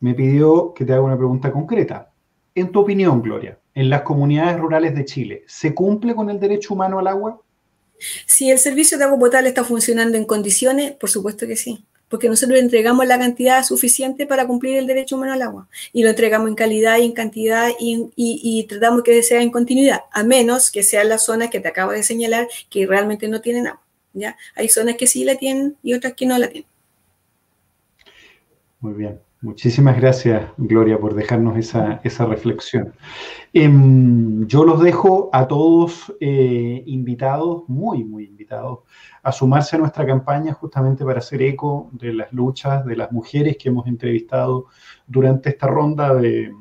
me 0.00 0.14
pidió 0.14 0.74
que 0.74 0.84
te 0.84 0.92
haga 0.92 1.02
una 1.02 1.16
pregunta 1.16 1.52
concreta. 1.52 2.10
En 2.54 2.70
tu 2.70 2.80
opinión, 2.80 3.22
Gloria, 3.22 3.58
en 3.74 3.90
las 3.90 4.02
comunidades 4.02 4.58
rurales 4.58 4.94
de 4.94 5.04
Chile, 5.04 5.44
¿se 5.46 5.74
cumple 5.74 6.14
con 6.14 6.30
el 6.30 6.38
derecho 6.38 6.74
humano 6.74 6.98
al 6.98 7.06
agua? 7.06 7.40
Si 8.26 8.50
el 8.50 8.58
servicio 8.58 8.98
de 8.98 9.04
agua 9.04 9.18
potable 9.18 9.48
está 9.48 9.64
funcionando 9.64 10.16
en 10.16 10.24
condiciones, 10.24 10.92
por 10.92 11.10
supuesto 11.10 11.46
que 11.46 11.56
sí 11.56 11.84
porque 12.08 12.28
nosotros 12.28 12.58
entregamos 12.58 13.06
la 13.06 13.18
cantidad 13.18 13.62
suficiente 13.64 14.26
para 14.26 14.46
cumplir 14.46 14.76
el 14.76 14.86
derecho 14.86 15.16
humano 15.16 15.32
al 15.32 15.42
agua 15.42 15.68
y 15.92 16.02
lo 16.02 16.10
entregamos 16.10 16.48
en 16.48 16.54
calidad 16.54 16.98
y 16.98 17.06
en 17.06 17.12
cantidad 17.12 17.70
y, 17.78 18.66
tratamos 18.68 19.02
que 19.02 19.22
sea 19.22 19.42
en 19.42 19.50
continuidad, 19.50 20.02
a 20.12 20.22
menos 20.22 20.70
que 20.70 20.82
sean 20.82 21.08
las 21.08 21.24
zonas 21.24 21.50
que 21.50 21.60
te 21.60 21.68
acabo 21.68 21.92
de 21.92 22.02
señalar 22.02 22.48
que 22.70 22.86
realmente 22.86 23.28
no 23.28 23.40
tienen 23.40 23.66
agua. 23.66 23.82
¿ya? 24.12 24.36
Hay 24.54 24.68
zonas 24.68 24.96
que 24.96 25.06
sí 25.06 25.24
la 25.24 25.36
tienen 25.36 25.76
y 25.82 25.94
otras 25.94 26.14
que 26.14 26.26
no 26.26 26.38
la 26.38 26.48
tienen. 26.48 26.68
Muy 28.80 28.94
bien. 28.94 29.20
Muchísimas 29.44 29.98
gracias, 29.98 30.42
Gloria, 30.56 30.98
por 30.98 31.14
dejarnos 31.14 31.58
esa, 31.58 32.26
reflexión. 32.26 32.94
Em, 33.52 34.46
yo 34.46 34.64
los 34.64 34.82
dejo 34.82 35.28
a 35.34 35.46
todos 35.46 36.14
eh, 36.18 36.82
invitados, 36.86 37.64
muy, 37.68 38.04
muy 38.04 38.24
a 39.22 39.32
sumarse 39.32 39.76
a 39.76 39.78
nuestra 39.78 40.06
campaña 40.06 40.52
justamente 40.52 41.04
para 41.04 41.18
hacer 41.18 41.42
eco 41.42 41.90
de 41.92 42.12
las 42.12 42.32
luchas 42.32 42.84
de 42.84 42.96
las 42.96 43.12
mujeres 43.12 43.56
que 43.56 43.68
hemos 43.68 43.86
entrevistado 43.86 44.66
durante 45.06 45.50
esta 45.50 45.66
ronda 45.66 46.14
de, 46.14 46.52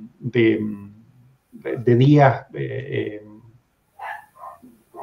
días. 1.85 2.45
Eh, 2.53 3.21
eh, 3.23 3.27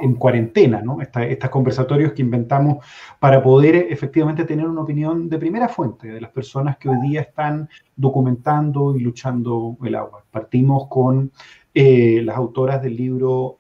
en 0.01 0.15
cuarentena, 0.15 0.81
¿no? 0.83 0.99
estos 1.01 1.51
conversatorios 1.51 2.13
que 2.13 2.23
inventamos 2.23 2.85
para 3.19 3.43
poder 3.43 3.77
efectivamente 3.91 4.45
tener 4.45 4.67
una 4.67 4.81
opinión 4.81 5.29
de 5.29 5.39
primera 5.39 5.69
fuente 5.69 6.09
de 6.09 6.21
las 6.21 6.31
personas 6.31 6.79
que 6.79 6.89
hoy 6.89 7.01
día 7.03 7.21
están 7.21 7.69
documentando 7.97 8.97
y 8.97 9.01
luchando 9.01 9.77
el 9.85 9.95
agua. 9.95 10.25
Partimos 10.31 10.89
con 10.89 11.31
eh, 11.73 12.21
las 12.25 12.37
autoras 12.37 12.83
del 12.83 12.97
libro 12.97 13.57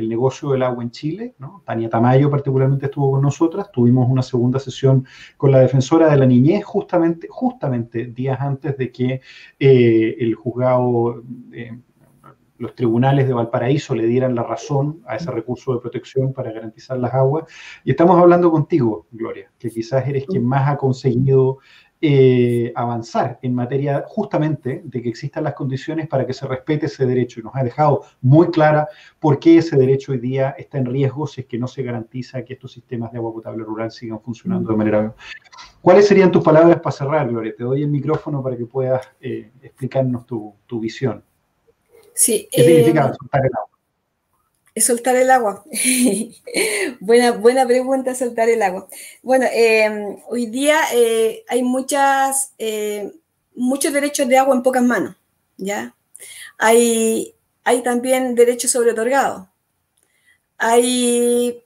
el 0.00 0.08
negocio 0.08 0.50
del 0.50 0.62
agua 0.62 0.82
en 0.82 0.90
Chile. 0.90 1.34
¿no? 1.38 1.62
Tania 1.64 1.88
Tamayo 1.88 2.30
particularmente 2.30 2.86
estuvo 2.86 3.12
con 3.12 3.22
nosotras. 3.22 3.70
Tuvimos 3.72 4.08
una 4.08 4.22
segunda 4.22 4.58
sesión 4.58 5.06
con 5.36 5.52
la 5.52 5.60
defensora 5.60 6.10
de 6.10 6.16
la 6.16 6.26
niñez 6.26 6.64
justamente, 6.64 7.28
justamente 7.30 8.06
días 8.06 8.40
antes 8.40 8.76
de 8.76 8.90
que 8.90 9.20
eh, 9.58 10.16
el 10.18 10.34
juzgado... 10.34 11.22
Eh, 11.52 11.78
los 12.60 12.74
tribunales 12.74 13.26
de 13.26 13.32
Valparaíso 13.32 13.94
le 13.94 14.04
dieran 14.04 14.34
la 14.34 14.42
razón 14.42 15.00
a 15.06 15.16
ese 15.16 15.30
recurso 15.30 15.72
de 15.72 15.80
protección 15.80 16.34
para 16.34 16.52
garantizar 16.52 16.98
las 16.98 17.14
aguas. 17.14 17.44
Y 17.84 17.90
estamos 17.90 18.20
hablando 18.20 18.50
contigo, 18.50 19.06
Gloria, 19.10 19.50
que 19.58 19.70
quizás 19.70 20.06
eres 20.06 20.26
quien 20.26 20.44
más 20.44 20.68
ha 20.68 20.76
conseguido 20.76 21.56
eh, 22.02 22.72
avanzar 22.74 23.38
en 23.42 23.54
materia 23.54 24.04
justamente 24.06 24.80
de 24.84 25.02
que 25.02 25.10
existan 25.10 25.44
las 25.44 25.52
condiciones 25.52 26.08
para 26.08 26.26
que 26.26 26.32
se 26.32 26.46
respete 26.46 26.86
ese 26.86 27.04
derecho 27.04 27.40
y 27.40 27.42
nos 27.42 27.54
ha 27.54 27.62
dejado 27.62 28.04
muy 28.22 28.48
clara 28.48 28.88
por 29.18 29.38
qué 29.38 29.58
ese 29.58 29.76
derecho 29.76 30.12
hoy 30.12 30.18
día 30.18 30.54
está 30.56 30.78
en 30.78 30.86
riesgo 30.86 31.26
si 31.26 31.42
es 31.42 31.46
que 31.46 31.58
no 31.58 31.68
se 31.68 31.82
garantiza 31.82 32.42
que 32.42 32.54
estos 32.54 32.72
sistemas 32.72 33.12
de 33.12 33.18
agua 33.18 33.34
potable 33.34 33.64
rural 33.64 33.90
sigan 33.90 34.20
funcionando 34.20 34.70
de 34.70 34.76
manera... 34.78 35.14
¿Cuáles 35.82 36.08
serían 36.08 36.32
tus 36.32 36.42
palabras 36.42 36.80
para 36.80 36.92
cerrar, 36.96 37.28
Gloria? 37.28 37.54
Te 37.56 37.64
doy 37.64 37.82
el 37.82 37.88
micrófono 37.88 38.42
para 38.42 38.56
que 38.56 38.66
puedas 38.66 39.06
eh, 39.20 39.50
explicarnos 39.62 40.26
tu, 40.26 40.80
visión. 40.80 41.22
Sí, 42.14 42.48
¿Qué 42.50 42.62
significa 42.62 43.08
eh, 43.08 43.14
soltar 43.18 43.44
el 43.44 43.50
agua? 43.54 43.69
Es 44.74 44.86
soltar 44.86 45.16
el 45.16 45.30
agua. 45.30 45.64
buena, 47.00 47.32
buena 47.32 47.66
pregunta, 47.66 48.14
soltar 48.14 48.48
el 48.48 48.62
agua. 48.62 48.88
Bueno, 49.22 49.46
em, 49.52 50.18
hoy 50.28 50.46
día 50.46 50.80
eh, 50.94 51.44
hay 51.48 51.62
muchas, 51.62 52.52
eh, 52.58 53.12
muchos 53.54 53.92
derechos 53.92 54.28
de 54.28 54.38
agua 54.38 54.54
en 54.54 54.62
pocas 54.62 54.82
manos, 54.82 55.16
¿ya? 55.56 55.94
Hay, 56.58 57.34
hay 57.64 57.82
también 57.82 58.34
derechos 58.34 58.70
sobre 58.70 58.92
otorgados. 58.92 59.48
Hay, 60.58 61.64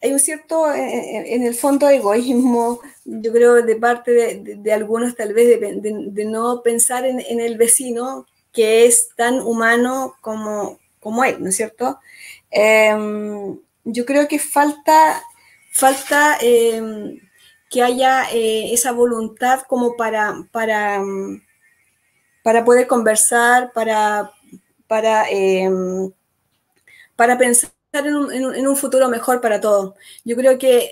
hay 0.00 0.12
un 0.12 0.20
cierto, 0.20 0.72
en, 0.72 1.42
el 1.42 1.54
fondo, 1.54 1.88
egoísmo, 1.88 2.80
yo 3.04 3.32
creo, 3.32 3.54
de 3.62 3.76
parte 3.76 4.12
de, 4.12 4.72
algunos 4.72 5.14
tal 5.16 5.34
vez, 5.34 5.60
de, 5.60 6.24
no 6.24 6.62
pensar 6.62 7.04
en, 7.04 7.20
en 7.20 7.40
el 7.40 7.58
vecino 7.58 8.26
que 8.52 8.86
es 8.86 9.08
tan 9.16 9.40
humano 9.40 10.14
como, 10.20 10.78
como 11.04 11.24
él, 11.24 11.36
¿no 11.40 11.50
es 11.50 11.56
cierto? 11.56 12.00
Em, 12.50 13.58
yo 13.84 14.04
creo 14.06 14.26
que 14.26 14.38
falta, 14.40 15.22
falta 15.72 16.38
em, 16.40 17.20
que 17.70 17.82
haya 17.82 18.24
eh, 18.32 18.72
esa 18.74 18.92
voluntad 18.92 19.62
como 19.68 19.96
para, 19.96 20.34
para, 20.52 21.00
para 22.42 22.64
poder 22.64 22.86
conversar, 22.88 23.72
para, 23.72 24.32
para, 24.88 25.28
em, 25.30 26.10
para 27.16 27.38
pensar 27.38 27.70
en 27.92 28.66
un, 28.66 28.76
futuro 28.76 29.08
mejor 29.08 29.40
para 29.40 29.60
todos. 29.60 29.94
Yo 30.24 30.36
creo 30.36 30.58
que 30.58 30.90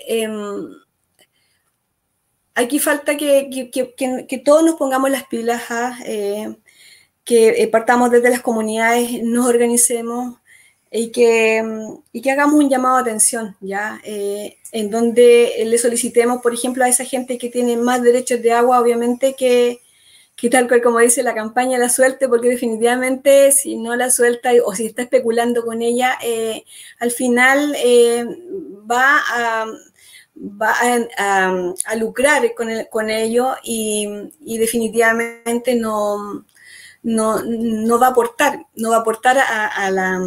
aquí 2.55 2.79
falta 2.79 3.17
que, 3.17 3.69
que, 3.71 4.37
todos 4.39 4.63
nos 4.63 4.75
pongamos 4.75 5.09
las 5.09 5.25
pilas, 5.25 5.63
¿ah? 5.69 5.97
eh, 6.05 6.55
que 7.23 7.49
eh, 7.61 7.67
partamos 7.67 8.11
desde 8.11 8.29
las 8.29 8.41
comunidades, 8.41 9.23
nos 9.23 9.47
organicemos, 9.47 10.37
y 10.95 11.11
que, 11.11 11.63
y 12.11 12.21
que 12.21 12.31
hagamos 12.31 12.63
un 12.63 12.69
llamado 12.69 12.97
de 12.97 13.01
atención, 13.01 13.57
¿ya? 13.61 13.99
Eh, 14.03 14.57
en 14.71 14.91
donde 14.91 15.51
le 15.65 15.77
solicitemos, 15.79 16.39
por 16.41 16.53
ejemplo, 16.53 16.83
a 16.83 16.89
esa 16.89 17.03
gente 17.03 17.39
que 17.39 17.49
tiene 17.49 17.77
más 17.77 18.03
derechos 18.03 18.43
de 18.43 18.51
agua, 18.51 18.79
obviamente, 18.79 19.33
que, 19.35 19.79
que 20.35 20.51
tal 20.51 20.67
cual 20.67 20.83
como 20.83 20.99
dice 20.99 21.23
la 21.23 21.33
campaña, 21.33 21.79
la 21.79 21.89
suelte, 21.89 22.27
porque 22.29 22.49
definitivamente 22.49 23.51
si 23.51 23.75
no 23.75 23.95
la 23.95 24.11
suelta 24.11 24.51
o 24.63 24.75
si 24.75 24.85
está 24.85 25.01
especulando 25.01 25.65
con 25.65 25.81
ella, 25.81 26.17
eh, 26.23 26.63
al 26.99 27.09
final 27.09 27.75
eh, 27.77 28.25
va 28.89 29.19
a 29.31 29.65
va 30.35 30.73
a, 31.17 31.95
lucrar 31.95 32.55
con, 32.55 32.69
el, 32.69 32.89
con 32.89 33.11
ello 33.11 33.55
y, 33.63 34.07
y 34.41 34.57
definitivamente 34.57 35.75
no, 35.75 36.43
no, 37.03 37.43
no, 37.43 37.99
va 37.99 38.07
a 38.07 38.09
aportar, 38.11 38.65
no 38.75 38.89
va 38.89 38.97
a 38.97 38.99
aportar 38.99 39.37
a 39.37 39.91
la, 39.91 40.19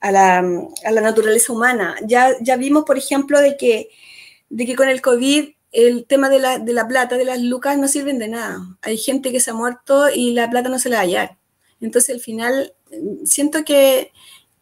a 0.00 0.12
la, 0.12 1.00
naturaleza 1.00 1.52
humana. 1.52 1.96
Ya, 2.04 2.34
ya 2.40 2.56
vimos, 2.56 2.84
por 2.84 2.98
ejemplo, 2.98 3.40
de 3.40 3.56
que, 3.56 3.90
de 4.50 4.66
que 4.66 4.76
con 4.76 4.88
el 4.88 5.00
COVID 5.00 5.50
el 5.72 6.04
tema 6.06 6.28
de 6.28 6.38
la, 6.38 6.58
de 6.58 6.72
la 6.74 6.86
plata, 6.86 7.16
de 7.16 7.24
las 7.24 7.40
lucas, 7.40 7.78
no 7.78 7.88
sirven 7.88 8.18
de 8.18 8.28
nada. 8.28 8.60
Hay 8.82 8.98
gente 8.98 9.32
que 9.32 9.40
se 9.40 9.50
ha 9.50 9.54
muerto 9.54 10.10
y 10.14 10.32
la 10.32 10.50
plata 10.50 10.68
no 10.68 10.78
se 10.78 10.90
la 10.90 10.96
va 10.96 11.00
a 11.00 11.04
hallar. 11.04 11.38
Entonces, 11.80 12.14
al 12.14 12.20
final, 12.20 12.74
siento 13.24 13.64
que, 13.64 14.12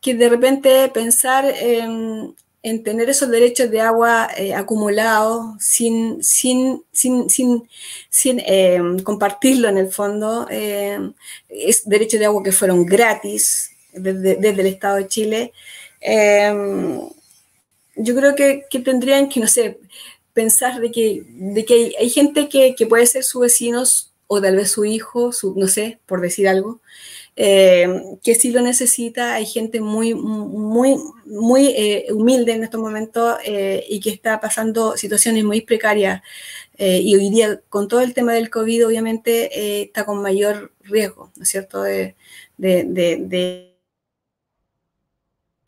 que 0.00 0.14
de 0.14 0.28
repente 0.28 0.88
pensar 0.88 1.44
en, 1.46 2.36
en, 2.62 2.82
tener 2.82 3.08
esos 3.08 3.30
derechos 3.30 3.70
de 3.70 3.80
agua 3.80 4.28
eh, 4.36 4.54
acumulados 4.54 5.62
sin, 5.62 6.22
sin, 6.22 6.82
sin, 6.92 7.28
sin, 7.30 7.68
sin 8.08 8.40
eh, 8.40 8.80
compartirlo 9.02 9.68
en 9.68 9.78
el 9.78 9.92
fondo, 9.92 10.46
eh, 10.50 10.98
es 11.48 11.88
derechos 11.88 12.20
de 12.20 12.26
agua 12.26 12.42
que 12.42 12.52
fueron 12.52 12.84
gratis, 12.84 13.70
desde, 13.92 14.48
el 14.48 14.66
Estado 14.66 14.96
de 14.96 15.08
Chile, 15.08 15.52
em, 16.00 17.00
yo 17.96 18.14
creo 18.14 18.34
que, 18.34 18.66
tendrían 18.84 19.28
que, 19.28 19.40
no 19.40 19.46
sé, 19.46 19.78
pensar 20.32 20.80
de 20.80 20.90
que, 20.90 21.24
de 21.26 21.64
que 21.64 21.92
hay, 21.98 22.10
gente 22.10 22.48
que, 22.48 22.74
puede 22.86 23.06
ser 23.06 23.24
sus 23.24 23.42
vecinos 23.42 24.12
o 24.26 24.40
tal 24.40 24.56
vez 24.56 24.70
su 24.70 24.84
hijo, 24.84 25.32
su, 25.32 25.54
no 25.56 25.66
sé, 25.66 25.98
por 26.06 26.20
decir 26.20 26.48
algo, 26.48 26.80
em, 27.42 28.18
que 28.22 28.34
sí 28.34 28.50
lo 28.52 28.60
necesita. 28.60 29.34
Hay 29.34 29.46
gente 29.46 29.80
muy, 29.80 30.14
muy, 30.14 30.96
muy 31.24 31.68
eh, 31.68 32.06
humilde 32.12 32.52
en 32.52 32.64
estos 32.64 32.80
momentos 32.80 33.38
eh, 33.46 33.82
y 33.88 33.98
que 34.00 34.10
está 34.10 34.40
pasando 34.40 34.96
situaciones 34.98 35.44
muy 35.44 35.62
precarias. 35.62 36.20
Eh, 36.76 36.98
y 37.02 37.16
hoy 37.16 37.30
día, 37.30 37.60
con 37.70 37.88
todo 37.88 38.00
el 38.00 38.12
tema 38.12 38.34
del 38.34 38.50
COVID, 38.50 38.88
obviamente 38.88 39.82
está 39.82 40.04
con 40.04 40.20
mayor 40.20 40.72
riesgo, 40.82 41.32
¿no 41.36 41.42
es 41.44 41.48
cierto?, 41.48 41.82
de, 41.82 42.16
de 42.58 43.70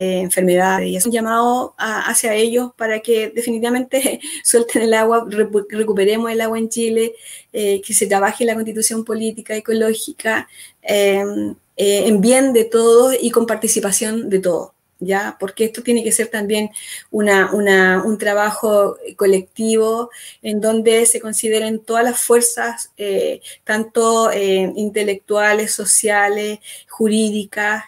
eh, 0.03 0.19
enfermedades 0.19 0.89
y 0.89 0.97
es 0.97 1.05
un 1.05 1.13
llamado 1.13 1.75
hacia 1.77 2.33
ellos 2.33 2.71
para 2.75 2.99
que 2.99 3.29
definitivamente 3.29 4.19
suelten 4.43 4.81
el 4.81 4.93
agua, 4.95 5.25
recuperemos 5.69 6.29
el 6.29 6.41
agua 6.41 6.59
en 6.59 6.67
Chile, 6.67 7.13
eh, 7.53 7.79
que 7.81 7.93
se 7.93 8.07
trabaje 8.07 8.43
la 8.43 8.55
constitución 8.55 9.05
política, 9.05 9.55
ecológica, 9.55 10.49
em, 10.81 11.55
eh, 11.77 12.07
en 12.07 12.21
bien 12.21 12.53
de 12.53 12.65
todos 12.65 13.15
y 13.19 13.31
con 13.31 13.45
participación 13.45 14.29
de 14.29 14.39
todos. 14.39 14.71
¿Ya? 14.99 15.35
Porque 15.37 15.65
esto 15.65 15.83
tiene 15.83 16.01
que 16.01 16.13
ser 16.13 16.27
también 16.27 16.69
una, 17.11 17.51
un 17.51 18.17
trabajo 18.17 18.95
colectivo 19.17 20.09
en 20.41 20.61
donde 20.61 21.05
se 21.05 21.19
consideren 21.19 21.79
todas 21.79 22.05
las 22.05 22.21
fuerzas, 22.21 22.93
tanto 23.65 24.31
intelectuales, 24.33 25.73
sociales, 25.73 26.59
jurídicas, 26.87 27.83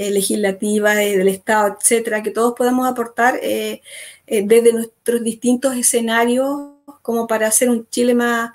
eh, 0.00 0.10
legislativas 0.10 0.96
eh, 0.96 1.18
del 1.18 1.28
Estado, 1.28 1.76
etcétera, 1.78 2.22
que 2.22 2.30
todos 2.30 2.54
podamos 2.56 2.88
aportar 2.88 3.38
eh, 3.42 3.82
desde 4.26 4.72
nuestros 4.72 5.22
distintos 5.22 5.76
escenarios 5.76 6.70
como 7.02 7.26
para 7.26 7.48
hacer 7.48 7.68
un 7.68 7.86
Chile 7.90 8.14
más, 8.14 8.50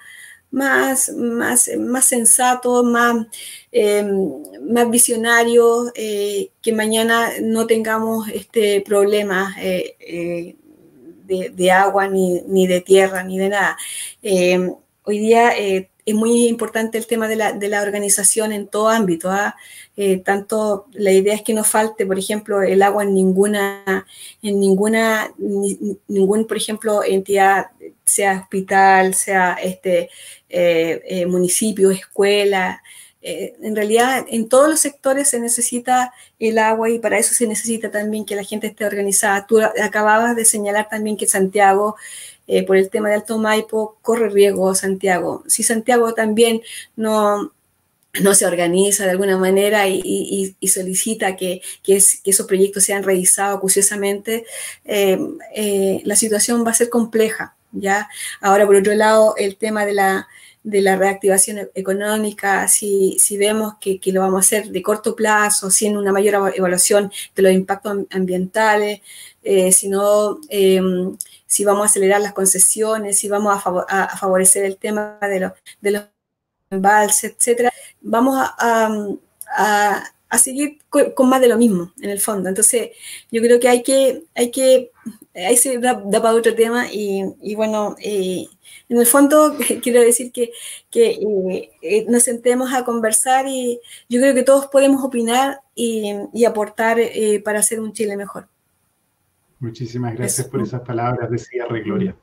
más, 0.55 1.09
más, 1.13 1.69
más 1.77 2.05
sensato, 2.05 2.83
más, 2.83 3.27
más 4.61 4.89
visionario, 4.89 5.91
que 5.93 6.73
mañana 6.73 7.29
no 7.41 7.67
tengamos 7.67 8.29
este 8.29 8.81
problema 8.81 9.53
de, 9.57 10.55
de, 11.53 11.71
agua, 11.71 12.07
ni, 12.07 12.41
ni, 12.47 12.67
de 12.67 12.81
tierra, 12.81 13.23
ni 13.23 13.37
de 13.37 13.49
nada. 13.49 13.77
hoy 15.03 15.19
día 15.19 15.51
es 16.05 16.13
muy 16.13 16.47
importante 16.47 16.97
el 16.97 17.07
tema 17.07 17.27
de 17.27 17.35
la, 17.35 17.53
de 17.53 17.67
la 17.67 17.81
organización 17.81 18.51
en 18.51 18.67
todo 18.67 18.89
ámbito. 18.89 19.31
¿ah? 19.31 19.55
Eh, 19.97 20.17
tanto 20.17 20.85
la 20.91 21.11
idea 21.11 21.33
es 21.33 21.41
que 21.41 21.53
no 21.53 21.63
falte, 21.63 22.05
por 22.05 22.19
ejemplo, 22.19 22.61
el 22.61 22.81
agua 22.83 23.03
en 23.03 23.13
ninguna, 23.13 24.05
en 24.41 24.59
ninguna, 24.59 25.33
ningún, 26.07 26.45
por 26.45 26.57
ejemplo, 26.57 27.03
entidad, 27.03 27.67
sea 28.05 28.39
hospital, 28.41 29.13
sea 29.13 29.53
este 29.61 30.09
eh, 30.49 31.01
eh, 31.07 31.25
municipio, 31.25 31.91
escuela. 31.91 32.81
en 33.21 33.75
realidad, 33.75 34.25
en 34.29 34.47
todos 34.47 34.69
los 34.69 34.79
sectores 34.79 35.29
se 35.29 35.39
necesita 35.39 36.13
el 36.39 36.59
agua 36.59 36.91
y 36.91 36.99
para 36.99 37.17
eso 37.17 37.33
se 37.33 37.47
necesita 37.47 37.89
también 37.89 38.23
que 38.25 38.35
la 38.35 38.43
gente 38.43 38.67
esté 38.67 38.85
organizada. 38.85 39.47
Tú 39.47 39.59
acababas 39.61 40.35
de 40.35 40.45
señalar 40.45 40.89
también 40.89 41.17
que 41.17 41.25
Santiago 41.25 41.95
eh, 42.47 42.63
por 42.63 42.77
el 42.77 42.89
tema 42.89 43.09
de 43.09 43.15
Alto 43.15 43.37
Maipo, 43.37 43.97
corre 44.01 44.29
riesgo 44.29 44.75
Santiago. 44.75 45.43
Si 45.47 45.63
Santiago 45.63 46.13
también 46.13 46.61
no, 46.95 47.51
no 48.21 48.35
se 48.35 48.45
organiza 48.45 49.05
de 49.05 49.11
alguna 49.11 49.37
manera 49.37 49.87
y, 49.87 50.55
solicita 50.67 51.35
que, 51.35 51.61
esos 52.25 52.45
proyectos 52.45 52.83
sean 52.83 53.03
revisados 53.03 53.57
acuciosamente, 53.57 54.45
eh, 54.85 55.17
eh, 55.55 56.01
la 56.05 56.15
situación 56.15 56.65
va 56.65 56.71
a 56.71 56.75
ser 56.75 56.89
compleja. 56.89 57.54
¿Ya? 57.75 58.09
Ahora, 58.41 58.65
por 58.65 58.75
otro 58.75 58.93
lado, 58.93 59.35
el 59.37 59.57
tema 59.57 59.85
de 59.85 59.93
la, 59.93 60.27
de 60.63 60.81
la 60.81 60.95
reactivación 60.95 61.59
e-, 61.59 61.69
económica, 61.75 62.67
si, 62.67 63.17
si 63.19 63.37
vemos 63.37 63.75
que, 63.79 63.99
que, 63.99 64.11
lo 64.11 64.21
vamos 64.21 64.37
a 64.37 64.39
hacer 64.39 64.69
de 64.69 64.81
corto 64.81 65.15
plazo, 65.15 65.69
sin 65.69 65.95
una 65.97 66.11
mayor 66.11 66.53
evaluación 66.55 67.11
de 67.35 67.43
los 67.43 67.51
impactos 67.51 68.05
ambientales, 68.11 69.01
eh, 69.43 69.71
sino 69.71 70.39
em, 70.49 71.15
si 71.45 71.63
vamos 71.63 71.83
a 71.83 71.85
acelerar 71.85 72.19
las 72.19 72.33
concesiones, 72.33 73.19
si 73.19 73.29
vamos 73.29 73.55
a, 73.87 74.17
favorecer 74.17 74.65
el 74.65 74.77
tema 74.77 75.19
de, 75.21 75.39
los 75.39 75.51
de 75.81 75.91
los 75.91 76.03
embalses, 76.71 77.35
etcétera, 77.37 77.71
vamos 78.01 78.35
a, 78.39 80.11
seguir 80.39 80.79
con, 80.89 81.29
más 81.29 81.41
de 81.41 81.47
lo 81.47 81.57
mismo, 81.57 81.93
en 82.01 82.09
el 82.09 82.19
fondo. 82.19 82.49
Entonces, 82.49 82.89
yo 83.31 83.41
creo 83.41 83.59
que 83.59 83.69
hay 83.69 83.83
que, 83.83 84.23
hay 84.33 84.49
que, 84.51 84.91
ahí 85.35 85.57
se 85.57 85.77
da, 85.79 86.01
para 86.01 86.33
otro 86.33 86.55
tema 86.55 86.85
y, 86.91 87.55
bueno, 87.55 87.95
eh, 87.99 88.45
en 88.89 88.97
el 88.97 89.05
fondo 89.05 89.55
quiero 89.83 90.01
decir 90.01 90.31
que, 90.31 90.51
que 90.89 91.19
eh, 91.81 92.05
nos 92.07 92.23
sentemos 92.23 92.73
a 92.73 92.83
conversar 92.83 93.45
y 93.47 93.79
yo 94.09 94.21
creo 94.21 94.33
que 94.33 94.43
todos 94.43 94.67
podemos 94.67 95.03
opinar 95.03 95.61
y, 95.73 96.45
aportar 96.45 96.97
para 97.43 97.59
hacer 97.59 97.79
un 97.79 97.91
Chile 97.91 98.15
mejor. 98.15 98.47
Muchísimas 99.59 100.15
gracias 100.15 100.47
por 100.47 100.61
esas 100.61 100.81
palabras 100.81 101.29
de 101.29 101.37
cierre, 101.37 101.81
Gloria. 101.81 102.15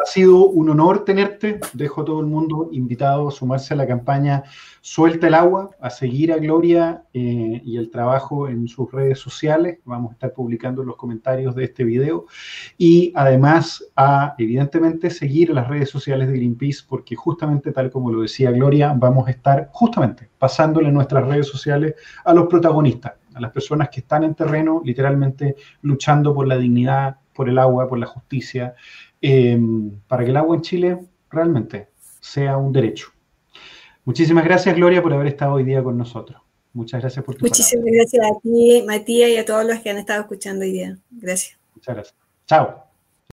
Ha 0.00 0.06
sido 0.06 0.46
un 0.46 0.70
honor 0.70 1.04
tenerte. 1.04 1.58
Dejo 1.72 2.02
a 2.02 2.04
todo 2.04 2.20
el 2.20 2.26
mundo 2.26 2.68
invitado 2.72 3.28
a 3.28 3.30
sumarse 3.32 3.74
a 3.74 3.76
la 3.76 3.86
campaña 3.86 4.44
Suelta 4.80 5.26
el 5.26 5.34
agua, 5.34 5.70
a 5.80 5.90
seguir 5.90 6.32
a 6.32 6.36
Gloria 6.36 7.02
eh, 7.12 7.60
y 7.64 7.76
el 7.76 7.90
trabajo 7.90 8.48
en 8.48 8.68
sus 8.68 8.90
redes 8.92 9.18
sociales. 9.18 9.80
Vamos 9.84 10.10
a 10.10 10.12
estar 10.14 10.32
publicando 10.32 10.84
los 10.84 10.96
comentarios 10.96 11.54
de 11.56 11.64
este 11.64 11.84
video. 11.84 12.26
Y 12.78 13.12
además 13.16 13.84
a, 13.96 14.34
evidentemente, 14.38 15.10
seguir 15.10 15.50
las 15.50 15.68
redes 15.68 15.90
sociales 15.90 16.28
de 16.28 16.34
Greenpeace, 16.34 16.84
porque 16.88 17.16
justamente, 17.16 17.72
tal 17.72 17.90
como 17.90 18.12
lo 18.12 18.22
decía 18.22 18.52
Gloria, 18.52 18.94
vamos 18.96 19.26
a 19.26 19.32
estar 19.32 19.68
justamente 19.72 20.30
pasándole 20.38 20.92
nuestras 20.92 21.26
redes 21.26 21.48
sociales 21.48 21.94
a 22.24 22.32
los 22.32 22.46
protagonistas 22.46 23.14
a 23.34 23.40
las 23.40 23.52
personas 23.52 23.88
que 23.88 24.00
están 24.00 24.24
en 24.24 24.34
terreno, 24.34 24.82
literalmente 24.84 25.54
luchando 25.82 26.34
por 26.34 26.46
la 26.46 26.56
dignidad, 26.56 27.18
por 27.32 27.48
el 27.48 27.58
agua, 27.58 27.88
por 27.88 27.98
la 27.98 28.06
justicia, 28.06 28.74
em, 29.20 29.90
para 30.06 30.24
que 30.24 30.30
el 30.30 30.36
agua 30.36 30.56
en 30.56 30.62
Chile 30.62 30.98
realmente 31.30 31.88
sea 32.20 32.56
un 32.56 32.72
derecho. 32.72 33.08
Muchísimas 34.04 34.44
gracias, 34.44 34.74
Gloria, 34.74 35.02
por 35.02 35.12
haber 35.12 35.26
estado 35.26 35.54
hoy 35.54 35.64
día 35.64 35.82
con 35.82 35.98
nosotros. 35.98 36.40
Muchas 36.72 37.00
gracias 37.00 37.24
por 37.24 37.34
tu 37.34 37.44
Muchísimas 37.44 37.86
gracias 37.92 38.24
a 38.24 38.40
ti, 38.40 38.82
Matías, 38.86 39.30
y 39.30 39.36
a 39.36 39.44
todos 39.44 39.64
los 39.64 39.80
que 39.80 39.90
han 39.90 39.98
estado 39.98 40.22
escuchando 40.22 40.64
hoy 40.64 40.72
día. 40.72 40.98
Gracias. 41.10 41.58
Muchas 41.74 41.94
gracias. 41.94 42.16
Chao. 42.46 42.87